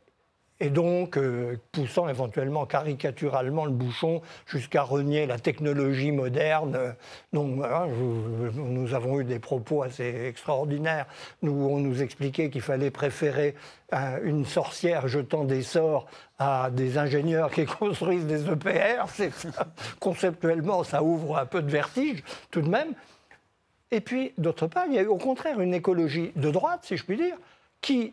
et 0.60 0.70
donc 0.70 1.18
euh, 1.18 1.58
poussant 1.72 2.08
éventuellement 2.08 2.66
caricaturalement 2.66 3.66
le 3.66 3.72
bouchon 3.72 4.22
jusqu'à 4.48 4.82
renier 4.82 5.26
la 5.26 5.38
technologie 5.38 6.12
moderne. 6.12 6.96
Donc, 7.34 7.58
nous 8.56 8.94
avons 8.94 9.20
eu 9.20 9.26
des 9.26 9.40
propos 9.40 9.84
assez 9.84 10.26
extraordinaires. 10.28 11.06
On 11.42 11.80
nous 11.80 12.02
expliquait 12.02 12.50
qu'il 12.50 12.62
fallait 12.62 12.92
préférer 12.92 13.56
une 14.24 14.46
sorcière 14.46 15.08
jetant 15.08 15.44
des 15.44 15.64
sorts 15.64 16.08
à 16.40 16.70
des 16.72 16.98
ingénieurs 16.98 17.52
qui 17.52 17.66
construisent 17.80 18.26
des 18.26 18.50
EPR. 18.50 19.06
Conceptuellement, 20.00 20.84
ça 20.84 21.04
ouvre 21.04 21.38
un 21.38 21.46
peu 21.46 21.62
de 21.62 21.70
vertige 21.70 22.24
tout 22.52 22.62
de 22.62 22.70
même. 22.70 22.94
Et 23.94 24.02
puis, 24.02 24.34
d'autre 24.40 24.66
part, 24.66 24.88
il 24.88 24.94
y 24.94 24.98
a 24.98 25.04
eu 25.04 25.08
au 25.08 25.18
contraire 25.18 25.62
une 25.62 25.76
écologie 25.76 26.32
de 26.36 26.50
droite, 26.50 26.80
si 26.82 26.98
je 26.98 27.06
puis 27.06 27.16
dire, 27.16 27.38
qui 27.80 28.12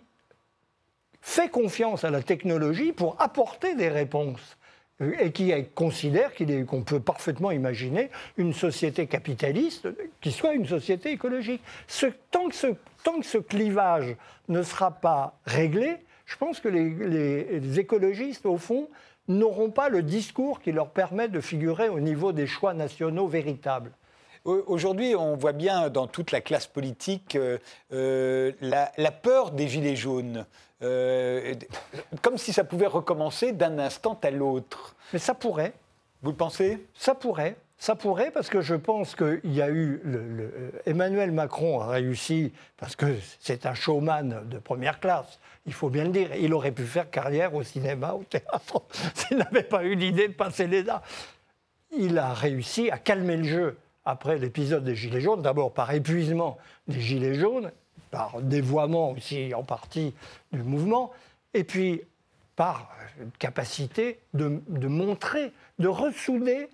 fait 1.23 1.49
confiance 1.49 2.05
à 2.05 2.11
la 2.11 2.23
technologie 2.23 2.93
pour 2.93 3.17
apporter 3.19 3.75
des 3.75 3.89
réponses 3.89 4.59
et 5.01 5.33
qui 5.33 5.55
considère 5.75 6.33
qu'on 6.67 6.83
peut 6.83 7.01
parfaitement 7.01 7.51
imaginer 7.51 8.11
une 8.37 8.53
société 8.53 9.07
capitaliste 9.07 9.89
qui 10.21 10.33
soit 10.33 10.53
une 10.53 10.67
société 10.67 11.13
écologique. 11.13 11.63
tant, 12.31 12.51
que 12.51 13.25
ce, 13.25 13.39
clivage 13.39 14.17
ne 14.51 14.63
sera 14.63 14.91
pas 14.91 15.39
réglé, 15.47 15.97
je 16.27 16.37
pense 16.37 16.61
que 16.61 16.69
les 16.69 17.81
écologistes, 17.81 18.45
au 18.45 18.59
fond, 18.59 18.87
n'auront 19.29 19.71
pas 19.71 19.89
le 19.89 20.03
discours 20.03 20.61
qui 20.61 20.73
leur 20.73 20.91
permet 20.91 21.29
de 21.29 21.41
figurer 21.41 21.89
au 21.89 22.01
niveau 22.01 22.33
des 22.33 22.47
choix 22.47 22.75
nationaux 22.75 23.29
véritables. 23.29 23.93
Aujourd'hui, 24.45 25.15
on 25.15 25.37
voit 25.37 25.53
bien 25.53 25.91
dans 25.91 26.07
toute 26.07 26.31
la 26.31 26.41
classe 26.41 26.67
politique 26.67 27.37
euh, 27.37 27.59
euh, 27.93 28.53
la, 28.63 29.11
peur 29.11 29.51
des 29.51 29.69
gilets 29.69 29.97
jaunes. 29.97 30.47
Euh, 30.83 31.55
comme 32.23 32.39
si 32.39 32.55
ça 32.55 32.65
pouvait 32.65 32.87
recommencer 32.87 33.53
d'un 33.53 33.79
instant 33.79 34.19
à 34.23 34.31
l'autre. 34.31 34.97
Mais 35.13 35.19
ça 35.19 35.35
pourrait. 35.35 35.75
Vous 36.23 36.31
le 36.31 36.37
pensez? 36.37 36.87
Ça 36.95 37.15
pourrait. 37.15 37.57
Ça 37.77 37.95
pourrait 37.97 38.31
parce 38.31 38.49
que 38.49 38.63
je 38.63 38.75
pense 38.75 39.15
qu'il 39.15 39.41
y 39.45 39.61
a 39.61 39.69
eu. 39.69 40.03
Emmanuel 40.87 41.33
Macron 41.33 41.81
a 41.81 41.89
réussi 41.89 42.53
parce 42.79 42.97
que 42.97 43.15
c'est 43.41 43.67
un 43.67 43.75
showman 43.75 44.43
de 44.49 44.59
première 44.59 45.01
classe. 45.01 45.39
Il 45.67 45.75
faut 45.75 45.91
bien 45.91 46.05
le 46.05 46.11
dire. 46.11 46.35
Il 46.35 46.55
aurait 46.55 46.73
pu 46.73 46.85
faire 46.85 47.11
carrière 47.11 47.55
au 47.55 47.63
cinéma, 47.63 48.15
au 48.15 48.25
théâtre, 48.25 48.83
s'il 49.15 49.37
n'avait 49.37 49.63
pas 49.63 49.85
eu 49.85 49.95
l'idée 49.95 50.29
de 50.29 50.35
passer 50.35 50.67
les 50.67 50.83
dents. 50.83 51.03
Il 51.95 52.17
a 52.19 52.33
réussi 52.33 52.91
à 52.91 52.97
calmer 52.97 53.37
le 53.37 53.45
jeu 53.45 53.77
après 54.05 54.39
l'épisode 54.39 54.85
des 54.85 54.95
Gilets 54.95 55.21
jaunes, 55.21 55.43
d'abord 55.43 55.73
par 55.73 55.93
épuisement 55.93 56.59
des 56.89 57.01
Gilets 57.01 57.35
jaunes, 57.35 57.71
par 58.11 58.41
dévoiement 58.41 59.13
aussi 59.13 59.55
en 59.55 59.63
partie 59.63 60.15
du 60.53 60.63
mouvement, 60.63 61.11
et 61.55 61.65
puis 61.65 62.03
par 62.57 62.91
capacité 63.39 64.19
de, 64.35 64.61
montrer, 64.87 65.53
de 65.79 65.89
ressouder 65.89 66.69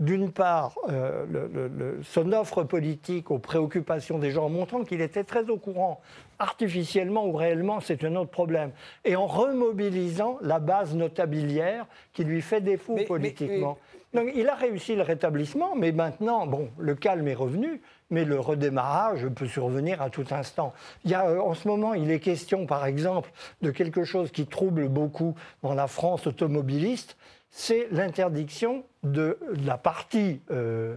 d'une 0.00 0.32
part, 0.32 0.74
euh, 0.88 1.96
son 2.02 2.32
offre 2.32 2.64
politique 2.64 3.30
aux 3.30 3.38
préoccupations 3.38 4.18
des 4.18 4.32
gens, 4.32 4.46
en 4.46 4.48
montrant 4.48 4.82
qu'il 4.82 5.00
était 5.00 5.22
très 5.22 5.48
au 5.48 5.58
courant, 5.58 6.00
artificiellement 6.40 7.26
ou 7.26 7.36
réellement, 7.36 7.80
c'est 7.80 8.02
un 8.02 8.16
autre 8.16 8.30
problème, 8.30 8.72
et 9.04 9.14
en 9.14 9.26
remobilisant 9.26 10.38
la 10.42 10.58
base 10.58 10.96
notabilière 10.96 11.86
qui 12.12 12.24
lui 12.24 12.42
fait 12.42 12.60
défaut 12.60 12.98
politiquement. 13.06 13.78
Donc, 14.14 14.28
il 14.34 14.48
a 14.48 14.54
réussi 14.54 14.94
le 14.94 15.02
rétablissement, 15.02 15.74
mais 15.74 15.90
maintenant, 15.90 16.46
bon, 16.46 16.70
le 16.78 16.94
calme 16.94 17.28
est 17.28 17.34
revenu, 17.34 17.80
mais 18.10 18.24
le 18.24 18.38
redémarrage 18.38 19.26
peut 19.28 19.46
survenir 19.46 20.02
à 20.02 20.10
tout 20.10 20.26
instant. 20.30 20.74
Il 21.04 21.10
y 21.10 21.14
a, 21.14 21.26
euh, 21.26 21.40
en 21.40 21.54
ce 21.54 21.66
moment, 21.66 21.94
il 21.94 22.10
est 22.10 22.20
question, 22.20 22.66
par 22.66 22.84
exemple, 22.84 23.30
de 23.62 23.70
quelque 23.70 24.04
chose 24.04 24.30
qui 24.30 24.46
trouble 24.46 24.88
beaucoup 24.88 25.34
dans 25.62 25.74
la 25.74 25.86
France 25.86 26.26
automobiliste, 26.26 27.16
c'est 27.50 27.88
l'interdiction 27.90 28.84
de, 29.02 29.38
la 29.64 29.78
partie 29.78 30.40
euh, 30.50 30.94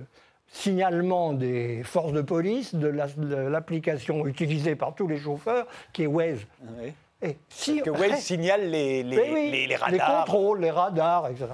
signalement 0.47 1.31
des 1.31 1.83
forces 1.83 2.13
de 2.13 2.21
police 2.21 2.75
de 2.75 2.87
l'application 2.87 4.27
utilisée 4.27 4.75
par 4.75 4.93
tous 4.93 5.07
les 5.07 5.17
chauffeurs, 5.17 5.67
qui 5.93 6.03
est 6.03 6.07
Waze. 6.07 6.45
Oui. 6.81 6.93
Et 7.21 7.37
si, 7.47 7.81
que 7.81 7.89
Waze 7.89 8.19
signale 8.19 8.69
les, 8.69 9.03
les, 9.03 9.67
les, 9.67 9.75
radars. 9.75 9.91
Les 9.91 9.99
contrôles, 9.99 10.61
les 10.61 10.71
radars, 10.71 11.29
etc. 11.29 11.45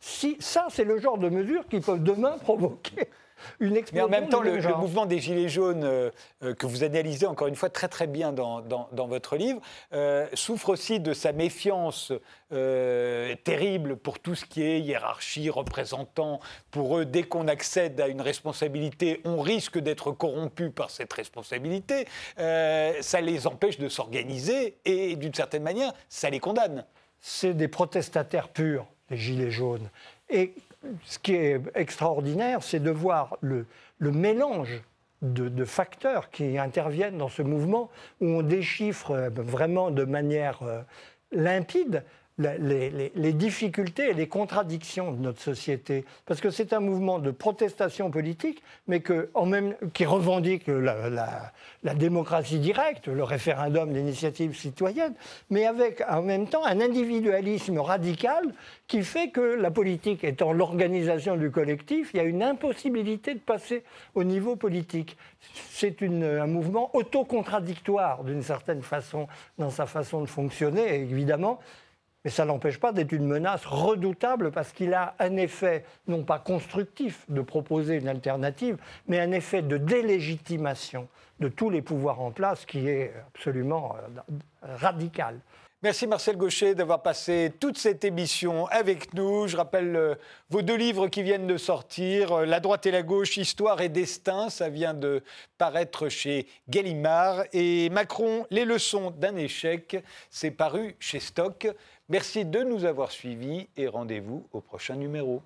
Si, 0.00 0.36
ça, 0.40 0.66
c'est 0.70 0.84
le 0.84 0.98
genre 0.98 1.18
de 1.18 1.28
mesures 1.28 1.66
qui 1.68 1.80
peuvent 1.80 2.02
demain 2.02 2.38
provoquer 2.38 3.08
une 3.60 3.76
explosion. 3.76 4.08
Mais 4.08 4.16
en 4.16 4.20
même 4.20 4.30
temps, 4.30 4.40
le, 4.40 4.60
genre. 4.60 4.78
mouvement 4.78 5.04
des 5.06 5.18
Gilets 5.18 5.48
jaunes, 5.48 5.84
euh, 5.84 6.10
euh, 6.44 6.54
que 6.54 6.66
vous 6.66 6.84
analysez 6.84 7.26
encore 7.26 7.48
une 7.48 7.56
fois 7.56 7.68
très 7.68 7.88
très 7.88 8.06
bien 8.06 8.32
dans, 8.32 8.60
dans- 8.60 8.88
dans 8.92 9.06
votre 9.06 9.36
livre, 9.36 9.60
euh, 9.92 10.26
souffre 10.34 10.70
aussi 10.70 11.00
de 11.00 11.12
sa 11.12 11.32
méfiance 11.32 12.12
terrible 13.44 13.96
pour 13.96 14.18
tout 14.20 14.34
ce 14.34 14.44
qui 14.44 14.62
est 14.62 14.80
hiérarchie, 14.80 15.50
représentant. 15.50 16.40
Pour 16.70 16.98
eux, 16.98 17.04
dès 17.04 17.24
qu'on 17.24 17.48
accède 17.48 18.00
à 18.00 18.06
une 18.08 18.20
responsabilité, 18.20 19.20
on 19.24 19.40
risque 19.40 19.78
d'être 19.78 20.12
corrompu 20.12 20.70
par 20.70 20.90
cette 20.90 21.12
responsabilité. 21.12 22.06
Ça 22.36 23.20
les 23.20 23.46
empêche 23.48 23.78
de 23.78 23.88
s'organiser 23.88 24.78
et 24.84 25.16
d'une 25.16 25.34
certaine 25.34 25.64
manière, 25.64 25.92
ça 26.08 26.30
les 26.30 26.38
condamne. 26.40 26.84
c'est 27.20 27.54
des 27.54 27.68
protestataires 27.68 28.48
purs, 28.48 28.86
Gilets 29.16 29.50
jaunes. 29.50 29.88
Et 30.30 30.54
ce 31.04 31.18
qui 31.18 31.34
est 31.34 31.60
extraordinaire, 31.74 32.62
c'est 32.62 32.80
de 32.80 32.90
voir 32.90 33.36
le, 33.40 33.66
le 33.98 34.10
mélange 34.10 34.82
de, 35.22 35.48
de 35.48 35.64
facteurs 35.64 36.30
qui 36.30 36.58
interviennent 36.58 37.18
dans 37.18 37.28
ce 37.28 37.42
mouvement, 37.42 37.90
où 38.20 38.26
on 38.26 38.42
déchiffre 38.42 39.12
euh, 39.12 39.30
vraiment 39.34 39.90
de 39.90 40.04
manière 40.04 40.62
euh, 40.62 40.82
limpide 41.32 42.04
les, 42.38 43.32
difficultés 43.32 44.10
et 44.10 44.14
les 44.14 44.26
contradictions 44.26 45.12
de 45.12 45.18
notre 45.18 45.40
société. 45.40 46.04
Parce 46.26 46.40
que 46.40 46.50
c'est 46.50 46.72
un 46.72 46.80
mouvement 46.80 47.18
de 47.18 47.30
protestation 47.30 48.10
politique, 48.10 48.62
mais 48.88 49.00
que, 49.00 49.30
en 49.34 49.46
même, 49.46 49.76
qui 49.92 50.04
revendique 50.04 50.66
la, 50.66 51.52
démocratie 51.94 52.58
directe, 52.58 53.06
le 53.06 53.22
référendum 53.22 53.92
d'initiative 53.92 54.56
citoyenne, 54.56 55.14
mais 55.50 55.64
avec 55.66 56.02
en 56.08 56.22
même 56.22 56.48
temps 56.48 56.64
un 56.64 56.80
individualisme 56.80 57.78
radical 57.78 58.42
qui 58.88 59.02
fait 59.04 59.30
que 59.30 59.40
la 59.40 59.70
politique 59.70 60.24
étant 60.24 60.52
l'organisation 60.52 61.36
du 61.36 61.50
collectif, 61.50 62.10
il 62.14 62.16
y 62.16 62.20
a 62.20 62.24
une 62.24 62.42
impossibilité 62.42 63.34
de 63.34 63.40
passer 63.40 63.84
au 64.14 64.24
niveau 64.24 64.56
politique. 64.56 65.16
C'est 65.70 66.02
un 66.02 66.46
mouvement 66.46 66.90
autocontradictoire 66.96 68.24
d'une 68.24 68.42
certaine 68.42 68.82
façon 68.82 69.28
dans 69.58 69.70
sa 69.70 69.86
façon 69.86 70.20
de 70.20 70.26
fonctionner, 70.26 70.96
évidemment. 70.96 71.60
Mais 72.24 72.30
ça 72.30 72.46
n'empêche 72.46 72.80
pas 72.80 72.92
d'être 72.92 73.12
une 73.12 73.26
menace 73.26 73.66
redoutable 73.66 74.50
parce 74.50 74.72
qu'il 74.72 74.94
a 74.94 75.14
un 75.18 75.36
effet, 75.36 75.84
non 76.08 76.24
pas 76.24 76.38
constructif 76.38 77.24
de 77.28 77.42
proposer 77.42 77.96
une 77.96 78.08
alternative, 78.08 78.78
mais 79.06 79.20
un 79.20 79.32
effet 79.32 79.60
de 79.60 79.76
délégitimation 79.76 81.08
de 81.40 81.48
tous 81.48 81.68
les 81.68 81.82
pouvoirs 81.82 82.20
en 82.20 82.30
place 82.30 82.64
qui 82.64 82.88
est 82.88 83.12
absolument 83.34 83.96
euh, 83.96 84.20
radical. 84.62 85.40
Merci 85.84 86.06
Marcel 86.06 86.38
Gaucher 86.38 86.74
d'avoir 86.74 87.02
passé 87.02 87.52
toute 87.60 87.76
cette 87.76 88.06
émission 88.06 88.64
avec 88.68 89.12
nous. 89.12 89.48
Je 89.48 89.58
rappelle 89.58 89.94
euh, 89.94 90.14
vos 90.48 90.62
deux 90.62 90.76
livres 90.76 91.08
qui 91.08 91.22
viennent 91.22 91.46
de 91.46 91.58
sortir, 91.58 92.32
euh, 92.32 92.46
La 92.46 92.58
droite 92.58 92.86
et 92.86 92.90
la 92.90 93.02
gauche, 93.02 93.36
Histoire 93.36 93.82
et 93.82 93.90
destin, 93.90 94.48
ça 94.48 94.70
vient 94.70 94.94
de 94.94 95.22
paraître 95.58 96.08
chez 96.08 96.46
Gallimard, 96.70 97.44
et 97.52 97.90
Macron, 97.90 98.46
Les 98.50 98.64
leçons 98.64 99.10
d'un 99.10 99.36
échec, 99.36 100.02
c'est 100.30 100.52
paru 100.52 100.96
chez 101.00 101.20
Stock. 101.20 101.68
Merci 102.10 102.44
de 102.44 102.62
nous 102.62 102.84
avoir 102.84 103.10
suivis 103.10 103.66
et 103.78 103.88
rendez-vous 103.88 104.46
au 104.52 104.60
prochain 104.60 104.94
numéro. 104.94 105.42